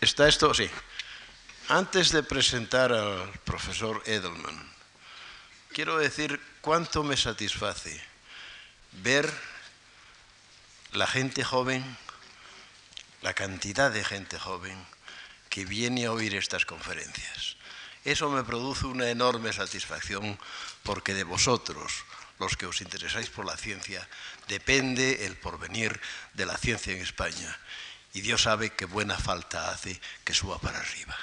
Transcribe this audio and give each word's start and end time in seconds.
¿Está 0.00 0.28
esto? 0.28 0.52
Sí. 0.52 0.70
Antes 1.68 2.12
de 2.12 2.22
presentar 2.22 2.92
al 2.92 3.32
profesor 3.44 4.02
Edelman, 4.04 4.70
quiero 5.72 5.96
decir 5.96 6.40
cuánto 6.60 7.02
me 7.02 7.16
satisface 7.16 8.02
ver 9.02 9.32
la 10.92 11.06
gente 11.06 11.42
joven, 11.42 11.96
la 13.22 13.34
cantidad 13.34 13.90
de 13.90 14.04
gente 14.04 14.38
joven 14.38 14.76
que 15.48 15.64
viene 15.64 16.06
a 16.06 16.12
oír 16.12 16.34
estas 16.34 16.66
conferencias. 16.66 17.56
Eso 18.04 18.28
me 18.28 18.44
produce 18.44 18.86
una 18.86 19.08
enorme 19.08 19.52
satisfacción 19.52 20.38
porque 20.82 21.14
de 21.14 21.24
vosotros, 21.24 22.04
los 22.38 22.56
que 22.56 22.66
os 22.66 22.82
interesáis 22.82 23.30
por 23.30 23.46
la 23.46 23.56
ciencia, 23.56 24.06
depende 24.48 25.24
el 25.24 25.36
porvenir 25.36 25.98
de 26.34 26.44
la 26.44 26.58
ciencia 26.58 26.92
en 26.92 27.00
España. 27.00 27.56
Y 28.14 28.20
Dios 28.20 28.42
sabe 28.42 28.70
qué 28.70 28.84
buena 28.84 29.18
falta 29.18 29.70
hace 29.70 30.00
que 30.24 30.32
suba 30.32 30.58
para 30.58 30.78
arriba. 30.78 31.18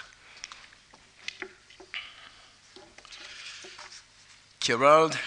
Gerald 4.60 5.18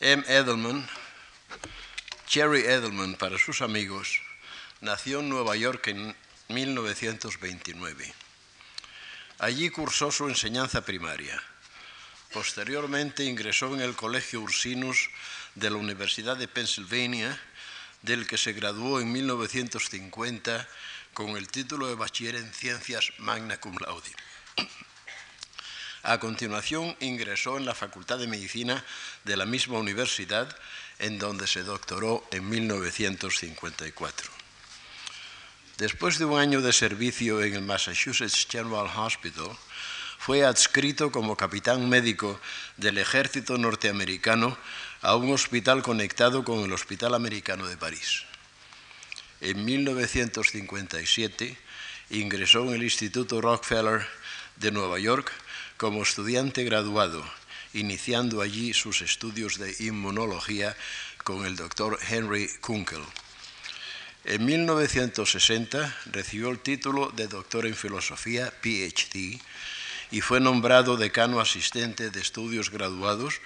M. 0.00 0.22
Edelman, 0.28 0.86
Jerry 2.28 2.62
Edelman 2.62 3.14
para 3.14 3.38
sus 3.38 3.62
amigos, 3.62 4.20
nació 4.80 5.20
en 5.20 5.30
Nueva 5.30 5.56
York 5.56 5.86
en 5.88 6.14
1929. 6.48 8.12
Allí 9.38 9.70
cursó 9.70 10.10
su 10.10 10.28
enseñanza 10.28 10.84
primaria. 10.84 11.40
Posteriormente 12.32 13.24
ingresó 13.24 13.72
en 13.74 13.80
el 13.80 13.94
Colegio 13.94 14.40
Ursinus 14.40 15.08
de 15.54 15.70
la 15.70 15.76
Universidad 15.76 16.36
de 16.36 16.48
Pennsylvania, 16.48 17.40
del 18.04 18.26
que 18.26 18.36
se 18.36 18.52
graduó 18.52 19.00
en 19.00 19.10
1950 19.10 20.68
con 21.14 21.36
el 21.36 21.48
título 21.48 21.86
de 21.88 21.94
bachiller 21.94 22.36
en 22.36 22.52
Ciencias 22.52 23.12
Magna 23.18 23.58
Cum 23.58 23.76
Laude. 23.80 24.10
A 26.02 26.18
continuación 26.18 26.94
ingresó 27.00 27.56
en 27.56 27.64
la 27.64 27.74
Facultad 27.74 28.18
de 28.18 28.26
Medicina 28.26 28.84
de 29.24 29.38
la 29.38 29.46
misma 29.46 29.78
universidad, 29.78 30.54
en 30.98 31.18
donde 31.18 31.46
se 31.46 31.62
doctoró 31.62 32.26
en 32.30 32.46
1954. 32.46 34.30
Después 35.78 36.18
de 36.18 36.26
un 36.26 36.38
año 36.38 36.60
de 36.60 36.74
servicio 36.74 37.42
en 37.42 37.54
el 37.54 37.62
Massachusetts 37.62 38.46
General 38.48 38.86
Hospital, 38.94 39.48
fue 40.18 40.44
adscrito 40.44 41.10
como 41.10 41.36
capitán 41.36 41.88
médico 41.88 42.38
del 42.76 42.98
ejército 42.98 43.56
norteamericano 43.56 44.56
a 45.04 45.16
un 45.16 45.30
hospital 45.30 45.82
conectado 45.82 46.44
con 46.44 46.60
el 46.60 46.72
Hospital 46.72 47.14
Americano 47.14 47.66
de 47.66 47.76
París. 47.76 48.22
En 49.42 49.62
1957 49.62 51.58
ingresó 52.08 52.62
en 52.62 52.76
el 52.76 52.84
Instituto 52.84 53.42
Rockefeller 53.42 54.06
de 54.56 54.72
Nueva 54.72 54.98
York 54.98 55.30
como 55.76 56.02
estudiante 56.02 56.64
graduado, 56.64 57.22
iniciando 57.74 58.40
allí 58.40 58.72
sus 58.72 59.02
estudios 59.02 59.58
de 59.58 59.76
inmunología 59.80 60.74
con 61.22 61.44
el 61.44 61.56
doctor 61.56 61.98
Henry 62.08 62.48
Kunkel. 62.62 63.02
En 64.24 64.42
1960 64.46 65.94
recibió 66.12 66.48
el 66.48 66.60
título 66.60 67.10
de 67.10 67.28
doctor 67.28 67.66
en 67.66 67.74
filosofía, 67.74 68.50
PhD, 68.62 69.38
y 70.14 70.20
fue 70.20 70.38
nombrado 70.38 70.96
decano 70.96 71.40
asistente 71.40 72.08
de 72.10 72.20
estudios 72.20 72.70
graduados, 72.70 73.40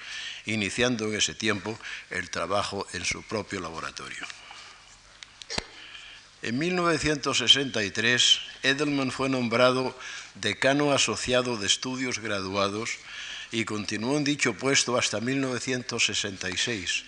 iniciando 0.45 1.07
en 1.07 1.15
ese 1.15 1.35
tiempo 1.35 1.79
el 2.11 2.29
trabajo 2.29 2.87
en 2.93 3.07
su 3.07 3.23
propio 3.23 3.59
laboratorio. 3.61 4.21
En 6.43 6.59
1963, 6.59 8.41
Edelman 8.63 9.11
fue 9.11 9.31
nombrado 9.31 9.99
decano 10.35 10.93
asociado 10.93 11.57
de 11.57 11.67
estudios 11.67 12.19
graduados 12.19 12.91
y 13.51 13.65
continuó 13.65 14.19
en 14.19 14.25
dicho 14.25 14.53
puesto 14.53 14.99
hasta 14.99 15.23
1966, 15.23 17.05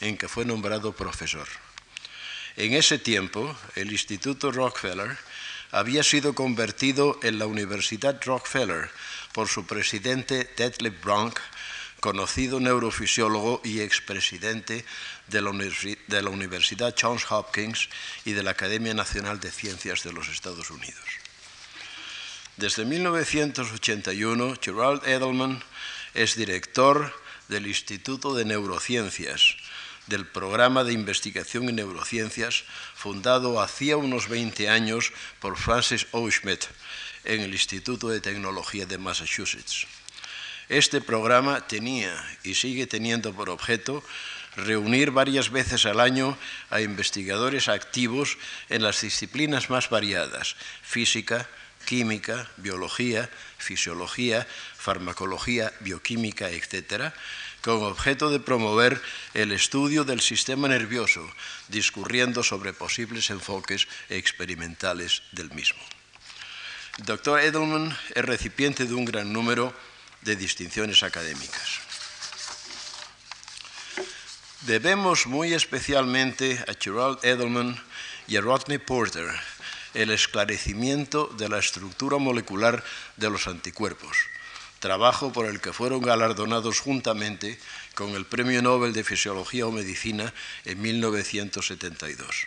en 0.00 0.18
que 0.18 0.26
fue 0.26 0.44
nombrado 0.44 0.92
profesor. 0.92 1.46
En 2.56 2.72
ese 2.72 2.98
tiempo, 2.98 3.56
el 3.76 3.92
Instituto 3.92 4.50
Rockefeller 4.50 5.16
había 5.74 6.04
sido 6.04 6.36
convertido 6.36 7.18
en 7.24 7.40
la 7.40 7.46
Universidad 7.46 8.22
Rockefeller 8.24 8.90
por 9.32 9.48
su 9.48 9.66
presidente 9.66 10.48
Detlef 10.56 11.02
Bronk, 11.02 11.40
conocido 11.98 12.60
neurofisiólogo 12.60 13.60
y 13.64 13.80
expresidente 13.80 14.84
de 15.26 15.40
de 16.06 16.22
la 16.22 16.30
Universidad 16.30 16.94
Johns 17.00 17.26
Hopkins 17.28 17.88
y 18.24 18.34
de 18.34 18.44
la 18.44 18.52
Academia 18.52 18.94
Nacional 18.94 19.40
de 19.40 19.50
Ciencias 19.50 20.04
de 20.04 20.12
los 20.12 20.28
Estados 20.28 20.70
Unidos. 20.70 21.04
Desde 22.56 22.84
1981, 22.84 24.54
Gerald 24.62 25.02
Edelman 25.08 25.60
es 26.14 26.36
director 26.36 27.12
del 27.48 27.66
Instituto 27.66 28.32
de 28.34 28.44
Neurociencias, 28.44 29.56
del 30.06 30.26
programa 30.26 30.84
de 30.84 30.92
investigación 30.92 31.68
en 31.68 31.76
neurociencias 31.76 32.64
fundado 32.94 33.60
hacía 33.60 33.96
unos 33.96 34.28
20 34.28 34.68
años 34.68 35.12
por 35.40 35.56
Francis 35.56 36.06
O. 36.12 36.30
Schmidt 36.30 36.64
en 37.24 37.40
el 37.40 37.52
Instituto 37.52 38.08
de 38.08 38.20
Tecnología 38.20 38.86
de 38.86 38.98
Massachusetts. 38.98 39.86
Este 40.68 41.00
programa 41.00 41.66
tenía 41.66 42.12
y 42.42 42.54
sigue 42.54 42.86
teniendo 42.86 43.32
por 43.34 43.50
objeto 43.50 44.02
reunir 44.56 45.10
varias 45.10 45.50
veces 45.50 45.84
al 45.84 46.00
año 46.00 46.38
a 46.70 46.80
investigadores 46.80 47.68
activos 47.68 48.38
en 48.68 48.82
las 48.82 49.00
disciplinas 49.00 49.68
más 49.68 49.90
variadas, 49.90 50.56
física, 50.82 51.48
química, 51.84 52.48
biología, 52.56 53.28
fisiología, 53.58 54.46
farmacología, 54.76 55.72
bioquímica, 55.80 56.50
etc., 56.50 57.12
con 57.64 57.82
objeto 57.82 58.28
de 58.28 58.40
promover 58.40 59.00
el 59.32 59.50
estudio 59.50 60.04
del 60.04 60.20
sistema 60.20 60.68
nervioso, 60.68 61.26
discurriendo 61.68 62.42
sobre 62.42 62.74
posibles 62.74 63.30
enfoques 63.30 63.88
experimentales 64.10 65.22
del 65.32 65.50
mismo. 65.52 65.80
El 66.98 67.06
doctor 67.06 67.40
Edelman 67.40 67.96
es 68.14 68.24
recipiente 68.24 68.84
de 68.84 68.92
un 68.92 69.06
gran 69.06 69.32
número 69.32 69.72
de 70.20 70.36
distinciones 70.36 71.02
académicas. 71.02 71.80
Debemos 74.60 75.26
muy 75.26 75.54
especialmente 75.54 76.62
a 76.68 76.74
Gerald 76.78 77.18
Edelman 77.24 77.80
y 78.28 78.36
a 78.36 78.42
Rodney 78.42 78.78
Porter 78.78 79.28
el 79.94 80.10
esclarecimiento 80.10 81.32
de 81.38 81.48
la 81.48 81.60
estructura 81.60 82.18
molecular 82.18 82.84
de 83.16 83.30
los 83.30 83.46
anticuerpos, 83.46 84.16
trabajo 84.84 85.32
por 85.32 85.46
el 85.46 85.62
que 85.62 85.72
fueron 85.72 86.02
galardonados 86.02 86.78
juntamente 86.78 87.58
con 87.94 88.10
el 88.10 88.26
Premio 88.26 88.60
Nobel 88.60 88.92
de 88.92 89.02
Fisiología 89.02 89.66
o 89.66 89.72
Medicina 89.72 90.34
en 90.66 90.76
1972. 90.82 92.44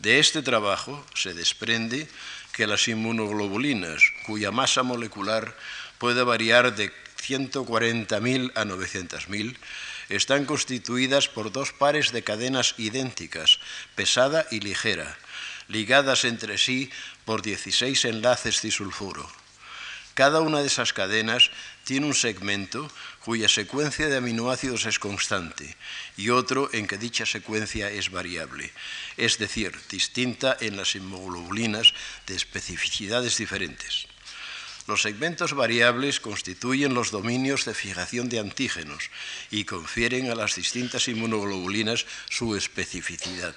De 0.00 0.18
este 0.18 0.42
trabajo 0.42 1.06
se 1.14 1.32
desprende 1.32 2.08
que 2.50 2.66
las 2.66 2.88
inmunoglobulinas, 2.88 4.02
cuya 4.26 4.50
masa 4.50 4.82
molecular 4.82 5.56
puede 5.98 6.24
variar 6.24 6.74
de 6.74 6.90
140.000 7.22 8.50
a 8.56 8.64
900.000, 8.64 9.56
están 10.08 10.46
constituidas 10.46 11.28
por 11.28 11.52
dos 11.52 11.70
pares 11.70 12.10
de 12.10 12.24
cadenas 12.24 12.74
idénticas, 12.78 13.60
pesada 13.94 14.44
y 14.50 14.58
ligera, 14.58 15.16
ligadas 15.68 16.24
entre 16.24 16.58
sí 16.58 16.90
por 17.24 17.42
16 17.42 18.06
enlaces 18.06 18.60
disulfuro. 18.60 19.43
Cada 20.14 20.40
una 20.40 20.60
de 20.60 20.68
esas 20.68 20.92
cadenas 20.92 21.50
tiene 21.82 22.06
un 22.06 22.14
segmento 22.14 22.88
cuya 23.24 23.48
secuencia 23.48 24.08
de 24.08 24.16
aminoácidos 24.16 24.86
es 24.86 25.00
constante 25.00 25.76
y 26.16 26.30
otro 26.30 26.70
en 26.72 26.86
que 26.86 26.98
dicha 26.98 27.26
secuencia 27.26 27.90
es 27.90 28.10
variable, 28.10 28.72
es 29.16 29.38
decir, 29.38 29.72
distinta 29.90 30.56
en 30.60 30.76
las 30.76 30.94
inmunoglobulinas 30.94 31.94
de 32.28 32.36
especificidades 32.36 33.38
diferentes. 33.38 34.06
Los 34.86 35.02
segmentos 35.02 35.54
variables 35.54 36.20
constituyen 36.20 36.94
los 36.94 37.10
dominios 37.10 37.64
de 37.64 37.74
fijación 37.74 38.28
de 38.28 38.38
antígenos 38.38 39.10
y 39.50 39.64
confieren 39.64 40.30
a 40.30 40.36
las 40.36 40.54
distintas 40.54 41.08
inmunoglobulinas 41.08 42.06
su 42.28 42.54
especificidad 42.54 43.56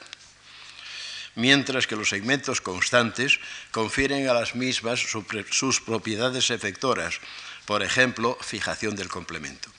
mientras 1.38 1.86
que 1.86 1.96
los 1.96 2.10
segmentos 2.10 2.62
constantes 2.62 3.40
confieren 3.72 4.28
a 4.28 4.34
las 4.34 4.56
mismas 4.56 5.00
sus 5.00 5.82
propiedades 5.82 6.50
efectoras, 6.50 7.22
por 7.66 7.84
ejemplo, 7.84 8.38
fijación 8.42 8.96
del 8.96 9.08
complemento. 9.08 9.70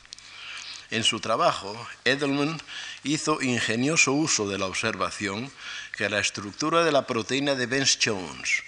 En 0.90 1.02
su 1.02 1.18
trabajo, 1.20 1.74
Edelman 2.04 2.62
hizo 3.02 3.42
ingenioso 3.42 4.12
uso 4.12 4.48
de 4.48 4.56
la 4.56 4.66
observación 4.66 5.50
que 5.96 6.08
la 6.08 6.20
estructura 6.20 6.84
de 6.84 6.92
la 6.92 7.06
proteína 7.06 7.56
de 7.56 7.66
Benz-Jones, 7.66 8.62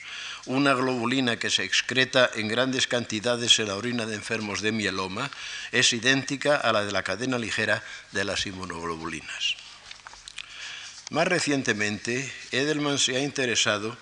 una 0.46 0.74
globulina 0.74 1.38
que 1.38 1.48
se 1.48 1.62
excreta 1.62 2.28
en 2.34 2.48
grandes 2.48 2.88
cantidades 2.88 3.58
en 3.60 3.68
la 3.68 3.76
orina 3.76 4.04
de 4.04 4.16
enfermos 4.16 4.62
de 4.62 4.72
mieloma, 4.72 5.30
es 5.70 5.92
idéntica 5.92 6.56
a 6.56 6.72
la 6.72 6.84
de 6.84 6.90
la 6.90 7.04
cadena 7.04 7.38
ligera 7.38 7.84
de 8.10 8.24
las 8.24 8.46
inmunoglobulinas. 8.46 9.69
Más 11.10 11.26
recientemente, 11.26 12.32
Edelman 12.52 13.00
se 13.00 13.16
ha 13.16 13.20
interesado 13.20 13.96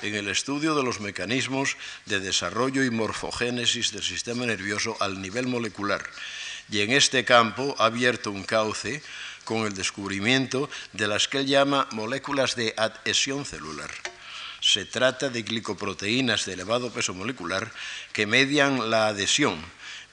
en 0.00 0.14
el 0.14 0.28
estudio 0.28 0.76
de 0.76 0.84
los 0.84 1.00
mecanismos 1.00 1.76
de 2.06 2.20
desarrollo 2.20 2.84
y 2.84 2.90
morfogénesis 2.90 3.90
del 3.90 4.04
sistema 4.04 4.46
nervioso 4.46 4.96
al 5.00 5.20
nivel 5.20 5.48
molecular 5.48 6.08
y 6.70 6.82
en 6.82 6.92
este 6.92 7.24
campo 7.24 7.74
ha 7.80 7.86
abierto 7.86 8.30
un 8.30 8.44
cauce 8.44 9.02
con 9.42 9.66
el 9.66 9.74
descubrimiento 9.74 10.70
de 10.92 11.08
las 11.08 11.26
que 11.26 11.38
él 11.38 11.46
llama 11.46 11.88
moléculas 11.90 12.54
de 12.54 12.74
adhesión 12.76 13.44
celular. 13.44 13.90
Se 14.60 14.84
trata 14.84 15.30
de 15.30 15.42
glicoproteínas 15.42 16.46
de 16.46 16.52
elevado 16.52 16.92
peso 16.92 17.12
molecular 17.12 17.72
que 18.12 18.26
median 18.26 18.88
la 18.88 19.08
adhesión, 19.08 19.60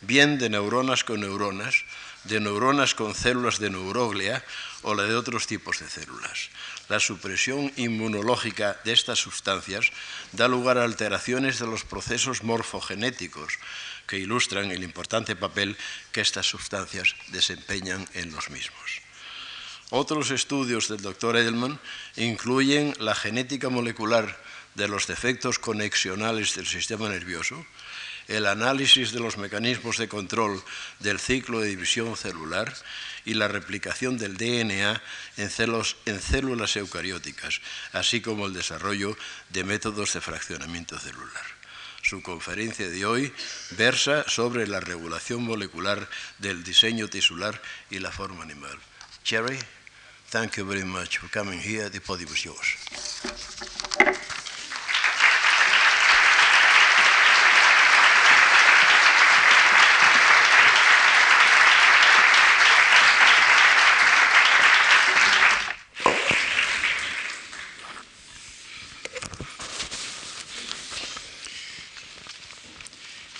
bien 0.01 0.39
de 0.39 0.49
neuronas 0.49 1.03
con 1.03 1.21
neuronas, 1.21 1.85
de 2.29 2.39
neuronas 2.39 2.93
con 2.93 3.17
células 3.17 3.57
de 3.57 3.73
neuroglia 3.73 4.45
o 4.85 4.93
la 4.93 5.03
de 5.03 5.17
otros 5.17 5.49
tipos 5.49 5.81
de 5.81 5.89
células. 5.89 6.53
La 6.87 7.01
supresión 7.01 7.73
inmunológica 7.75 8.77
de 8.85 8.93
estas 8.93 9.19
sustancias 9.19 9.89
da 10.31 10.47
lugar 10.47 10.77
a 10.77 10.85
alteraciones 10.85 11.57
de 11.57 11.65
los 11.65 11.83
procesos 11.83 12.45
morfogenéticos 12.45 13.57
que 14.05 14.21
ilustran 14.21 14.71
el 14.71 14.85
importante 14.85 15.35
papel 15.35 15.75
que 16.13 16.21
estas 16.21 16.45
sustancias 16.45 17.17
desempeñan 17.33 18.07
en 18.13 18.31
los 18.31 18.49
mismos. 18.49 19.01
Otros 19.89 20.29
estudios 20.29 20.87
del 20.87 21.01
doctor 21.01 21.35
Edelman 21.35 21.81
incluyen 22.15 22.93
la 22.99 23.15
genética 23.15 23.69
molecular 23.69 24.37
de 24.75 24.87
los 24.87 25.07
defectos 25.07 25.57
conexionales 25.57 26.53
del 26.53 26.67
sistema 26.67 27.09
nervioso, 27.09 27.65
el 28.29 28.45
análisis 28.45 29.11
de 29.11 29.19
los 29.19 29.37
mecanismos 29.37 29.97
de 29.97 30.07
control 30.07 30.63
del 30.99 31.19
ciclo 31.19 31.59
de 31.59 31.67
división 31.67 32.15
celular 32.15 32.73
y 33.25 33.33
la 33.33 33.47
replicación 33.47 34.17
del 34.17 34.37
DNA 34.37 35.01
en, 35.37 35.49
en, 36.05 36.21
células 36.21 36.75
eucarióticas, 36.77 37.59
así 37.91 38.21
como 38.21 38.45
el 38.45 38.53
desarrollo 38.53 39.17
de 39.49 39.63
métodos 39.63 40.13
de 40.13 40.21
fraccionamiento 40.21 40.97
celular. 40.99 41.43
Su 42.01 42.21
conferencia 42.21 42.89
de 42.89 43.05
hoy 43.05 43.33
versa 43.71 44.23
sobre 44.27 44.67
la 44.67 44.79
regulación 44.79 45.43
molecular 45.43 46.07
del 46.37 46.63
diseño 46.63 47.09
tisular 47.09 47.61
y 47.89 47.99
la 47.99 48.11
forma 48.11 48.43
animal. 48.43 48.77
Cherry. 49.23 49.59
Thank 50.29 50.57
you 50.57 50.65
very 50.65 50.85
much 50.85 51.17
for 51.17 51.27
coming 51.29 51.59
here. 51.59 51.89
The 51.89 51.99
podium 51.99 52.31
is 52.31 52.45
yours. 52.45 53.58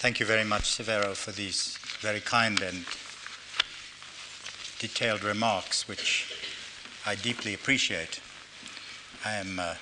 Thank 0.10 0.20
you 0.20 0.26
very 0.26 0.44
much, 0.44 0.64
Severo, 0.64 1.16
for 1.16 1.32
these 1.32 1.78
very 2.00 2.20
kind 2.20 2.60
and 2.64 2.84
detailed 4.80 5.24
remarks, 5.24 5.88
which 5.88 6.34
I 7.06 7.14
deeply 7.14 7.54
appreciate. 7.54 8.20
I 9.24 9.34
am 9.34 9.60
uh, 9.60 9.76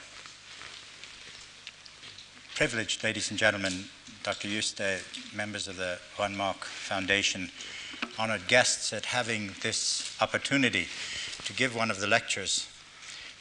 privileged, 2.56 3.06
ladies 3.06 3.30
and 3.30 3.40
gentlemen, 3.40 3.86
Dr. 4.24 4.50
Juste, 4.50 5.02
members 5.34 5.70
of 5.70 5.78
the 5.78 5.98
Juan 6.18 6.36
March 6.36 6.58
Foundation, 6.58 7.50
honored 8.20 8.50
guests 8.50 8.92
at 8.92 9.06
having 9.06 9.52
this 9.62 10.14
opportunity 10.20 10.88
to 11.46 11.54
give 11.54 11.74
one 11.74 11.90
of 11.90 12.02
the 12.02 12.08
lectures 12.08 12.68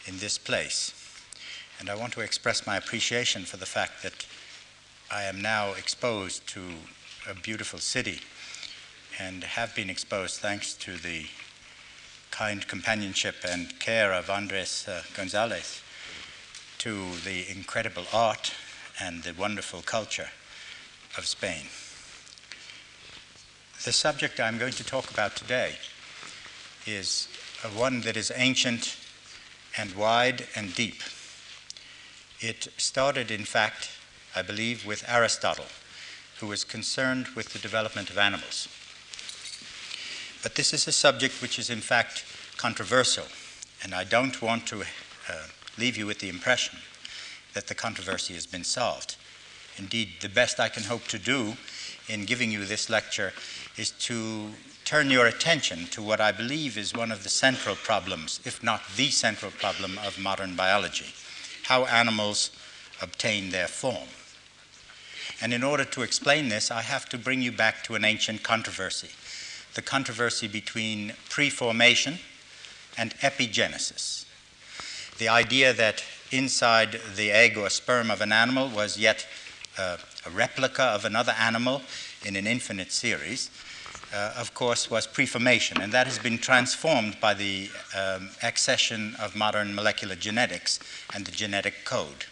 in 0.06 0.18
this 0.18 0.38
place. 0.38 0.94
And 1.80 1.90
I 1.90 1.96
want 1.96 2.12
to 2.12 2.20
express 2.20 2.64
my 2.64 2.76
appreciation 2.76 3.42
for 3.42 3.56
the 3.56 3.66
fact 3.66 4.04
that 4.04 4.24
I 5.10 5.22
am 5.22 5.40
now 5.40 5.70
exposed 5.74 6.48
to 6.48 6.62
a 7.30 7.34
beautiful 7.34 7.78
city 7.78 8.20
and 9.20 9.44
have 9.44 9.72
been 9.72 9.88
exposed 9.88 10.40
thanks 10.40 10.74
to 10.74 10.96
the 10.96 11.26
kind 12.32 12.66
companionship 12.66 13.36
and 13.48 13.78
care 13.78 14.12
of 14.12 14.28
Andres 14.28 14.88
uh, 14.88 15.02
Gonzalez 15.14 15.80
to 16.78 17.12
the 17.24 17.48
incredible 17.48 18.02
art 18.12 18.52
and 19.00 19.22
the 19.22 19.32
wonderful 19.32 19.80
culture 19.80 20.30
of 21.16 21.24
Spain. 21.24 21.66
The 23.84 23.92
subject 23.92 24.40
I'm 24.40 24.58
going 24.58 24.72
to 24.72 24.84
talk 24.84 25.08
about 25.12 25.36
today 25.36 25.76
is 26.84 27.28
one 27.76 28.00
that 28.00 28.16
is 28.16 28.32
ancient 28.34 28.96
and 29.78 29.94
wide 29.94 30.48
and 30.56 30.74
deep. 30.74 31.00
It 32.40 32.66
started, 32.76 33.30
in 33.30 33.44
fact, 33.44 33.95
I 34.36 34.42
believe, 34.42 34.84
with 34.84 35.08
Aristotle, 35.08 35.66
who 36.40 36.46
was 36.46 36.62
concerned 36.62 37.28
with 37.34 37.52
the 37.52 37.58
development 37.58 38.10
of 38.10 38.18
animals. 38.18 38.68
But 40.42 40.54
this 40.54 40.72
is 40.72 40.86
a 40.86 40.92
subject 40.92 41.40
which 41.40 41.58
is, 41.58 41.70
in 41.70 41.80
fact, 41.80 42.24
controversial, 42.56 43.24
and 43.82 43.94
I 43.94 44.04
don't 44.04 44.40
want 44.42 44.66
to 44.66 44.82
uh, 44.82 45.46
leave 45.78 45.96
you 45.96 46.06
with 46.06 46.20
the 46.20 46.28
impression 46.28 46.78
that 47.54 47.66
the 47.66 47.74
controversy 47.74 48.34
has 48.34 48.46
been 48.46 48.64
solved. 48.64 49.16
Indeed, 49.78 50.08
the 50.20 50.28
best 50.28 50.60
I 50.60 50.68
can 50.68 50.84
hope 50.84 51.04
to 51.08 51.18
do 51.18 51.54
in 52.08 52.26
giving 52.26 52.52
you 52.52 52.64
this 52.64 52.88
lecture 52.88 53.32
is 53.76 53.90
to 53.90 54.50
turn 54.84 55.10
your 55.10 55.26
attention 55.26 55.86
to 55.86 56.02
what 56.02 56.20
I 56.20 56.30
believe 56.30 56.78
is 56.78 56.94
one 56.94 57.10
of 57.10 57.22
the 57.22 57.28
central 57.28 57.74
problems, 57.74 58.40
if 58.44 58.62
not 58.62 58.82
the 58.96 59.10
central 59.10 59.50
problem, 59.50 59.98
of 59.98 60.18
modern 60.18 60.54
biology 60.54 61.12
how 61.66 61.84
animals 61.86 62.50
obtain 63.02 63.50
their 63.50 63.66
form. 63.66 64.08
And 65.40 65.52
in 65.52 65.62
order 65.62 65.84
to 65.84 66.02
explain 66.02 66.48
this, 66.48 66.70
I 66.70 66.82
have 66.82 67.08
to 67.10 67.18
bring 67.18 67.42
you 67.42 67.52
back 67.52 67.84
to 67.84 67.94
an 67.94 68.04
ancient 68.04 68.42
controversy 68.42 69.10
the 69.76 69.82
controversy 69.82 70.48
between 70.48 71.12
preformation 71.28 72.18
and 72.96 73.14
epigenesis. 73.16 74.24
The 75.18 75.28
idea 75.28 75.74
that 75.74 76.02
inside 76.32 76.98
the 77.14 77.30
egg 77.30 77.56
or 77.56 77.68
sperm 77.68 78.10
of 78.10 78.22
an 78.22 78.32
animal 78.32 78.68
was 78.68 78.98
yet 78.98 79.26
uh, 79.78 79.98
a 80.24 80.30
replica 80.30 80.82
of 80.82 81.04
another 81.04 81.34
animal 81.38 81.82
in 82.24 82.36
an 82.36 82.46
infinite 82.46 82.90
series, 82.90 83.50
uh, 84.14 84.32
of 84.36 84.54
course, 84.54 84.90
was 84.90 85.06
preformation, 85.06 85.80
and 85.80 85.92
that 85.92 86.06
has 86.06 86.18
been 86.18 86.38
transformed 86.38 87.20
by 87.20 87.34
the 87.34 87.68
um, 87.94 88.30
accession 88.42 89.14
of 89.20 89.36
modern 89.36 89.74
molecular 89.74 90.14
genetics 90.14 90.80
and 91.14 91.26
the 91.26 91.32
genetic 91.32 91.84
code. 91.84 92.24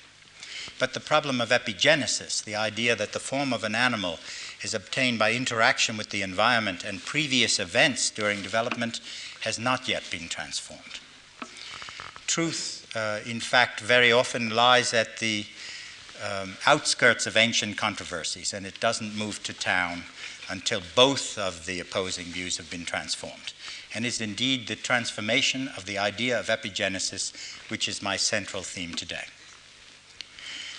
But 0.78 0.92
the 0.92 1.00
problem 1.00 1.40
of 1.40 1.50
epigenesis, 1.50 2.42
the 2.42 2.56
idea 2.56 2.96
that 2.96 3.12
the 3.12 3.20
form 3.20 3.52
of 3.52 3.64
an 3.64 3.74
animal 3.74 4.18
is 4.62 4.74
obtained 4.74 5.18
by 5.18 5.32
interaction 5.32 5.96
with 5.96 6.10
the 6.10 6.22
environment 6.22 6.84
and 6.84 7.04
previous 7.04 7.60
events 7.60 8.10
during 8.10 8.42
development, 8.42 9.00
has 9.42 9.58
not 9.58 9.88
yet 9.88 10.02
been 10.10 10.28
transformed. 10.28 11.00
Truth, 12.26 12.90
uh, 12.96 13.20
in 13.26 13.40
fact, 13.40 13.80
very 13.80 14.10
often 14.10 14.50
lies 14.50 14.94
at 14.94 15.18
the 15.18 15.46
um, 16.24 16.56
outskirts 16.66 17.26
of 17.26 17.36
ancient 17.36 17.76
controversies, 17.76 18.52
and 18.52 18.66
it 18.66 18.80
doesn't 18.80 19.16
move 19.16 19.42
to 19.42 19.52
town 19.52 20.04
until 20.48 20.80
both 20.94 21.38
of 21.38 21.66
the 21.66 21.80
opposing 21.80 22.26
views 22.26 22.56
have 22.56 22.70
been 22.70 22.84
transformed. 22.84 23.52
And 23.94 24.04
is 24.04 24.20
indeed 24.20 24.66
the 24.66 24.76
transformation 24.76 25.68
of 25.76 25.86
the 25.86 25.98
idea 25.98 26.38
of 26.38 26.46
epigenesis, 26.46 27.32
which 27.70 27.88
is 27.88 28.02
my 28.02 28.16
central 28.16 28.62
theme 28.62 28.94
today. 28.94 29.24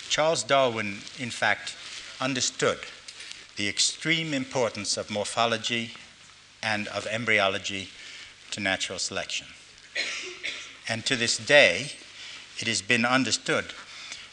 Charles 0.08 0.42
Darwin, 0.42 0.98
in 1.18 1.30
fact, 1.30 1.76
understood 2.20 2.78
the 3.56 3.68
extreme 3.68 4.32
importance 4.32 4.96
of 4.96 5.10
morphology 5.10 5.92
and 6.62 6.88
of 6.88 7.06
embryology 7.06 7.88
to 8.50 8.60
natural 8.60 8.98
selection. 8.98 9.46
And 10.88 11.04
to 11.06 11.16
this 11.16 11.36
day, 11.36 11.92
it 12.58 12.68
has 12.68 12.82
been 12.82 13.04
understood 13.04 13.66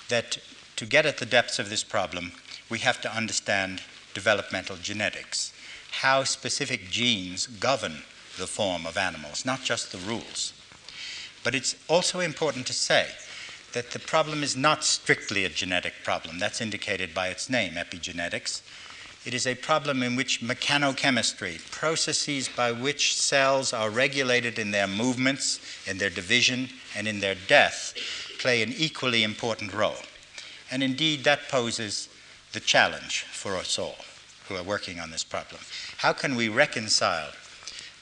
that 0.09 0.37
to 0.75 0.85
get 0.85 1.05
at 1.05 1.17
the 1.17 1.25
depths 1.25 1.59
of 1.59 1.69
this 1.69 1.83
problem, 1.83 2.33
we 2.69 2.79
have 2.79 3.01
to 3.01 3.15
understand 3.15 3.81
developmental 4.13 4.77
genetics, 4.77 5.53
how 6.01 6.23
specific 6.23 6.89
genes 6.89 7.47
govern 7.47 8.03
the 8.37 8.47
form 8.47 8.85
of 8.85 8.97
animals, 8.97 9.45
not 9.45 9.63
just 9.63 9.91
the 9.91 9.97
rules. 9.97 10.53
But 11.43 11.55
it's 11.55 11.75
also 11.87 12.19
important 12.19 12.67
to 12.67 12.73
say 12.73 13.07
that 13.73 13.91
the 13.91 13.99
problem 13.99 14.43
is 14.43 14.55
not 14.55 14.83
strictly 14.83 15.45
a 15.45 15.49
genetic 15.49 15.93
problem. 16.03 16.39
That's 16.39 16.61
indicated 16.61 17.13
by 17.13 17.27
its 17.27 17.49
name, 17.49 17.73
epigenetics. 17.73 18.61
It 19.25 19.33
is 19.33 19.47
a 19.47 19.55
problem 19.55 20.03
in 20.03 20.15
which 20.15 20.41
mechanochemistry, 20.41 21.71
processes 21.71 22.49
by 22.49 22.71
which 22.71 23.15
cells 23.19 23.73
are 23.73 23.89
regulated 23.89 24.59
in 24.59 24.71
their 24.71 24.87
movements, 24.87 25.59
in 25.87 25.97
their 25.97 26.09
division, 26.09 26.69
and 26.95 27.07
in 27.07 27.19
their 27.19 27.35
death, 27.47 27.93
play 28.39 28.61
an 28.61 28.73
equally 28.77 29.23
important 29.23 29.73
role. 29.73 30.03
And 30.69 30.83
indeed, 30.83 31.23
that 31.23 31.49
poses 31.49 32.09
the 32.51 32.59
challenge 32.59 33.23
for 33.23 33.55
us 33.55 33.79
all 33.79 33.95
who 34.47 34.55
are 34.55 34.63
working 34.63 34.99
on 34.99 35.09
this 35.09 35.23
problem. 35.23 35.61
How 35.97 36.13
can 36.13 36.35
we 36.35 36.49
reconcile 36.49 37.31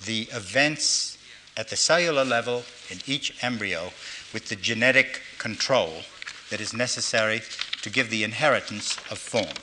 the 0.05 0.27
events 0.33 1.17
at 1.55 1.69
the 1.69 1.75
cellular 1.75 2.25
level 2.25 2.63
in 2.89 2.97
each 3.05 3.43
embryo 3.43 3.91
with 4.33 4.49
the 4.49 4.55
genetic 4.55 5.21
control 5.41 6.03
that 6.51 6.61
is 6.61 6.71
necessary 6.73 7.41
to 7.81 7.89
give 7.89 8.11
the 8.11 8.23
inheritance 8.23 8.95
of 9.09 9.17
form. 9.17 9.57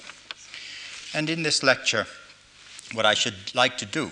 And 1.14 1.30
in 1.30 1.44
this 1.44 1.62
lecture, 1.62 2.06
what 2.92 3.06
I 3.06 3.14
should 3.14 3.54
like 3.54 3.78
to 3.78 3.86
do 3.86 4.10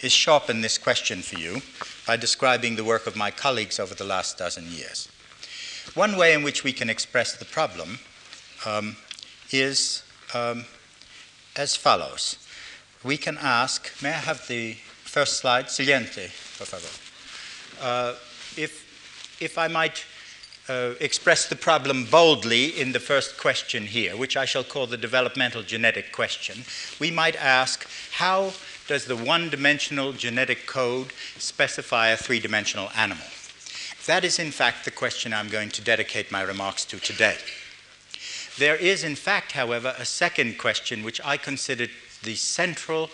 is 0.00 0.12
sharpen 0.12 0.60
this 0.60 0.76
question 0.76 1.22
for 1.22 1.38
you 1.38 1.62
by 2.06 2.16
describing 2.16 2.76
the 2.76 2.84
work 2.84 3.06
of 3.06 3.16
my 3.16 3.30
colleagues 3.30 3.80
over 3.80 3.94
the 3.94 4.04
last 4.04 4.36
dozen 4.36 4.64
years. 4.70 5.08
One 5.94 6.16
way 6.16 6.34
in 6.34 6.42
which 6.42 6.62
we 6.62 6.72
can 6.72 6.90
express 6.90 7.36
the 7.36 7.46
problem 7.46 7.98
um, 8.66 8.96
is 9.50 10.02
um, 10.34 10.66
as 11.56 11.74
follows. 11.74 12.36
We 13.02 13.16
can 13.16 13.38
ask, 13.40 13.90
may 14.02 14.10
I 14.10 14.24
have 14.28 14.46
the 14.46 14.74
first 15.04 15.38
slide? 15.38 15.70
Siguiente, 15.70 16.30
por 16.58 16.66
favor. 16.66 16.92
Uh, 17.80 18.14
if, 18.56 19.38
if 19.40 19.56
I 19.56 19.68
might 19.68 20.04
uh, 20.68 20.94
express 21.00 21.48
the 21.48 21.56
problem 21.56 22.04
boldly 22.04 22.66
in 22.78 22.92
the 22.92 23.00
first 23.00 23.38
question 23.38 23.86
here, 23.86 24.16
which 24.16 24.36
I 24.36 24.44
shall 24.44 24.64
call 24.64 24.86
the 24.86 24.96
developmental 24.96 25.62
genetic 25.62 26.12
question, 26.12 26.64
we 27.00 27.10
might 27.10 27.36
ask 27.36 27.86
how 28.12 28.52
does 28.86 29.04
the 29.04 29.16
one 29.16 29.50
dimensional 29.50 30.12
genetic 30.12 30.66
code 30.66 31.12
specify 31.38 32.08
a 32.08 32.16
three 32.16 32.40
dimensional 32.40 32.90
animal? 32.96 33.24
That 34.06 34.24
is, 34.24 34.38
in 34.38 34.50
fact, 34.50 34.84
the 34.84 34.90
question 34.90 35.34
I'm 35.34 35.48
going 35.48 35.68
to 35.70 35.82
dedicate 35.82 36.32
my 36.32 36.42
remarks 36.42 36.84
to 36.86 36.98
today. 36.98 37.36
There 38.56 38.76
is, 38.76 39.04
in 39.04 39.14
fact, 39.14 39.52
however, 39.52 39.94
a 39.98 40.04
second 40.04 40.58
question 40.58 41.04
which 41.04 41.20
I 41.24 41.36
consider 41.36 41.86
the 42.22 42.34
central 42.34 43.10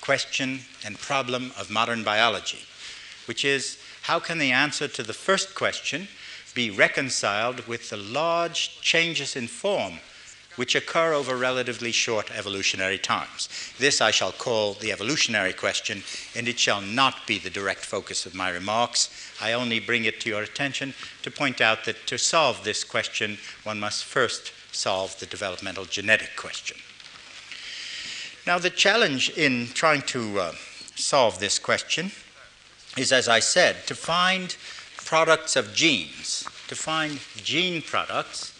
question 0.00 0.60
and 0.84 0.98
problem 0.98 1.52
of 1.58 1.70
modern 1.70 2.04
biology, 2.04 2.60
which 3.26 3.44
is 3.44 3.78
how 4.02 4.20
can 4.20 4.38
the 4.38 4.52
answer 4.52 4.86
to 4.86 5.02
the 5.02 5.14
first 5.14 5.54
question 5.54 6.08
be 6.54 6.70
reconciled 6.70 7.66
with 7.66 7.90
the 7.90 7.96
large 7.96 8.80
changes 8.80 9.36
in 9.36 9.48
form 9.48 9.98
which 10.56 10.74
occur 10.74 11.12
over 11.12 11.36
relatively 11.36 11.92
short 11.92 12.30
evolutionary 12.30 12.98
times. 12.98 13.48
This 13.78 14.00
I 14.00 14.10
shall 14.10 14.32
call 14.32 14.74
the 14.74 14.92
evolutionary 14.92 15.52
question, 15.52 16.02
and 16.34 16.48
it 16.48 16.58
shall 16.58 16.80
not 16.80 17.26
be 17.26 17.38
the 17.38 17.50
direct 17.50 17.84
focus 17.84 18.26
of 18.26 18.34
my 18.34 18.50
remarks. 18.50 19.10
I 19.40 19.52
only 19.52 19.80
bring 19.80 20.04
it 20.04 20.20
to 20.20 20.28
your 20.28 20.42
attention 20.42 20.94
to 21.22 21.30
point 21.30 21.60
out 21.60 21.84
that 21.84 22.06
to 22.06 22.18
solve 22.18 22.62
this 22.62 22.84
question, 22.84 23.38
one 23.64 23.80
must 23.80 24.04
first 24.04 24.52
solve 24.72 25.18
the 25.18 25.26
developmental 25.26 25.84
genetic 25.84 26.36
question. 26.36 26.76
Now, 28.46 28.58
the 28.58 28.70
challenge 28.70 29.30
in 29.30 29.68
trying 29.68 30.02
to 30.02 30.38
uh, 30.38 30.52
solve 30.94 31.40
this 31.40 31.58
question 31.58 32.10
is, 32.96 33.10
as 33.10 33.26
I 33.26 33.40
said, 33.40 33.86
to 33.86 33.94
find 33.94 34.54
products 35.04 35.56
of 35.56 35.74
genes, 35.74 36.46
to 36.68 36.74
find 36.74 37.20
gene 37.36 37.82
products 37.82 38.52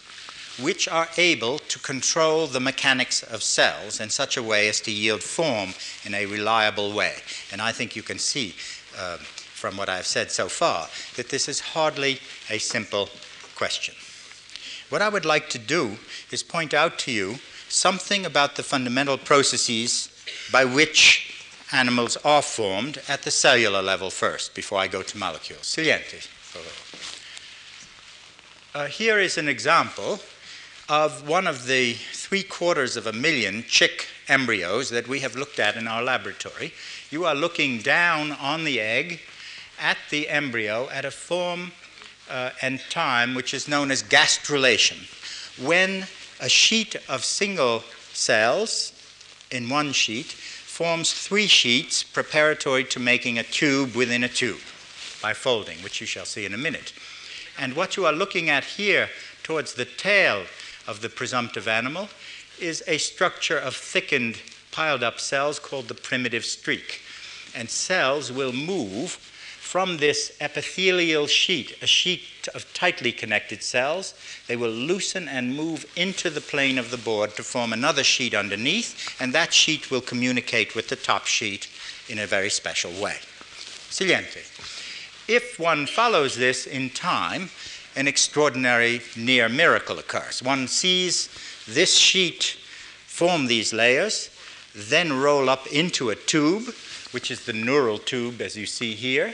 which 0.61 0.87
are 0.87 1.09
able 1.17 1.59
to 1.59 1.79
control 1.79 2.47
the 2.47 2.59
mechanics 2.59 3.23
of 3.23 3.43
cells 3.43 3.99
in 3.99 4.09
such 4.09 4.37
a 4.37 4.43
way 4.43 4.69
as 4.69 4.79
to 4.79 4.91
yield 4.91 5.21
form 5.21 5.73
in 6.05 6.13
a 6.13 6.25
reliable 6.25 6.93
way. 6.93 7.15
And 7.51 7.61
I 7.61 7.71
think 7.71 7.95
you 7.95 8.03
can 8.03 8.19
see 8.19 8.55
uh, 8.97 9.17
from 9.17 9.75
what 9.75 9.89
I've 9.89 10.05
said 10.05 10.31
so 10.31 10.47
far 10.47 10.87
that 11.17 11.29
this 11.29 11.49
is 11.49 11.59
hardly 11.59 12.19
a 12.49 12.57
simple 12.57 13.09
question. 13.55 13.95
What 14.89 15.01
I 15.01 15.09
would 15.09 15.25
like 15.25 15.49
to 15.49 15.57
do 15.57 15.97
is 16.31 16.43
point 16.43 16.73
out 16.73 16.99
to 16.99 17.11
you 17.11 17.35
something 17.67 18.25
about 18.25 18.55
the 18.55 18.63
fundamental 18.63 19.17
processes 19.17 20.09
by 20.51 20.63
which 20.63 21.43
animals 21.71 22.17
are 22.23 22.41
formed 22.41 23.01
at 23.09 23.23
the 23.23 23.31
cellular 23.31 23.81
level 23.81 24.09
first, 24.09 24.53
before 24.53 24.77
I 24.77 24.87
go 24.87 25.01
to 25.01 25.17
molecules. 25.17 25.65
Siguiente. 25.65 26.19
Uh, 28.73 28.87
here 28.87 29.19
is 29.19 29.37
an 29.37 29.47
example 29.47 30.19
of 30.89 31.27
one 31.27 31.47
of 31.47 31.65
the 31.65 31.93
three 31.93 32.43
quarters 32.43 32.97
of 32.97 33.07
a 33.07 33.13
million 33.13 33.63
chick 33.67 34.07
embryos 34.27 34.89
that 34.89 35.07
we 35.07 35.21
have 35.21 35.35
looked 35.35 35.59
at 35.59 35.77
in 35.77 35.87
our 35.87 36.03
laboratory. 36.03 36.73
You 37.09 37.25
are 37.25 37.35
looking 37.35 37.79
down 37.79 38.33
on 38.33 38.65
the 38.65 38.81
egg 38.81 39.21
at 39.79 39.97
the 40.09 40.27
embryo 40.27 40.89
at 40.89 41.05
a 41.05 41.11
form 41.11 41.71
uh, 42.29 42.49
and 42.61 42.81
time 42.89 43.33
which 43.33 43.53
is 43.53 43.67
known 43.67 43.91
as 43.91 44.03
gastrulation. 44.03 45.07
When 45.65 46.05
a 46.41 46.49
sheet 46.49 46.95
of 47.07 47.23
single 47.23 47.83
cells 48.11 48.91
in 49.51 49.69
one 49.69 49.93
sheet 49.93 50.25
forms 50.25 51.13
three 51.13 51.47
sheets 51.47 52.03
preparatory 52.03 52.83
to 52.83 52.99
making 52.99 53.39
a 53.39 53.43
tube 53.43 53.95
within 53.95 54.23
a 54.23 54.29
tube 54.29 54.59
by 55.25 55.33
folding, 55.33 55.79
which 55.79 55.99
you 55.99 56.05
shall 56.05 56.23
see 56.23 56.45
in 56.45 56.53
a 56.53 56.65
minute. 56.67 56.93
And 57.57 57.75
what 57.75 57.97
you 57.97 58.05
are 58.05 58.13
looking 58.13 58.47
at 58.47 58.63
here 58.63 59.09
towards 59.41 59.73
the 59.73 59.85
tail 59.85 60.43
of 60.87 61.01
the 61.01 61.09
presumptive 61.09 61.67
animal 61.67 62.09
is 62.59 62.83
a 62.85 62.99
structure 62.99 63.57
of 63.57 63.75
thickened, 63.75 64.39
piled 64.71 65.01
up 65.01 65.19
cells 65.19 65.57
called 65.57 65.87
the 65.87 65.95
primitive 65.95 66.45
streak. 66.45 67.01
And 67.55 67.67
cells 67.71 68.31
will 68.31 68.53
move 68.53 69.13
from 69.73 69.97
this 69.97 70.37
epithelial 70.39 71.25
sheet, 71.25 71.75
a 71.81 71.87
sheet 71.87 72.47
of 72.53 72.71
tightly 72.75 73.11
connected 73.11 73.63
cells. 73.63 74.13
They 74.45 74.55
will 74.55 74.69
loosen 74.69 75.27
and 75.27 75.55
move 75.55 75.91
into 75.95 76.29
the 76.29 76.47
plane 76.53 76.77
of 76.77 76.91
the 76.91 77.03
board 77.09 77.31
to 77.37 77.41
form 77.41 77.73
another 77.73 78.03
sheet 78.03 78.35
underneath, 78.35 79.19
and 79.19 79.33
that 79.33 79.55
sheet 79.55 79.89
will 79.89 80.01
communicate 80.01 80.75
with 80.75 80.89
the 80.89 80.95
top 80.95 81.25
sheet 81.25 81.67
in 82.07 82.19
a 82.19 82.27
very 82.27 82.51
special 82.51 82.91
way. 83.01 83.17
Siguiente. 83.89 84.41
If 85.27 85.59
one 85.59 85.87
follows 85.87 86.35
this 86.35 86.67
in 86.67 86.91
time, 86.91 87.49
an 87.95 88.07
extraordinary 88.07 89.01
near 89.17 89.49
miracle 89.49 89.97
occurs. 89.97 90.43
One 90.43 90.67
sees 90.67 91.29
this 91.67 91.95
sheet 91.95 92.57
form 93.07 93.47
these 93.47 93.73
layers, 93.73 94.29
then 94.75 95.13
roll 95.13 95.49
up 95.49 95.65
into 95.67 96.11
a 96.11 96.15
tube, 96.15 96.75
which 97.11 97.31
is 97.31 97.45
the 97.45 97.53
neural 97.53 97.97
tube, 97.97 98.41
as 98.41 98.55
you 98.55 98.65
see 98.65 98.93
here, 98.93 99.33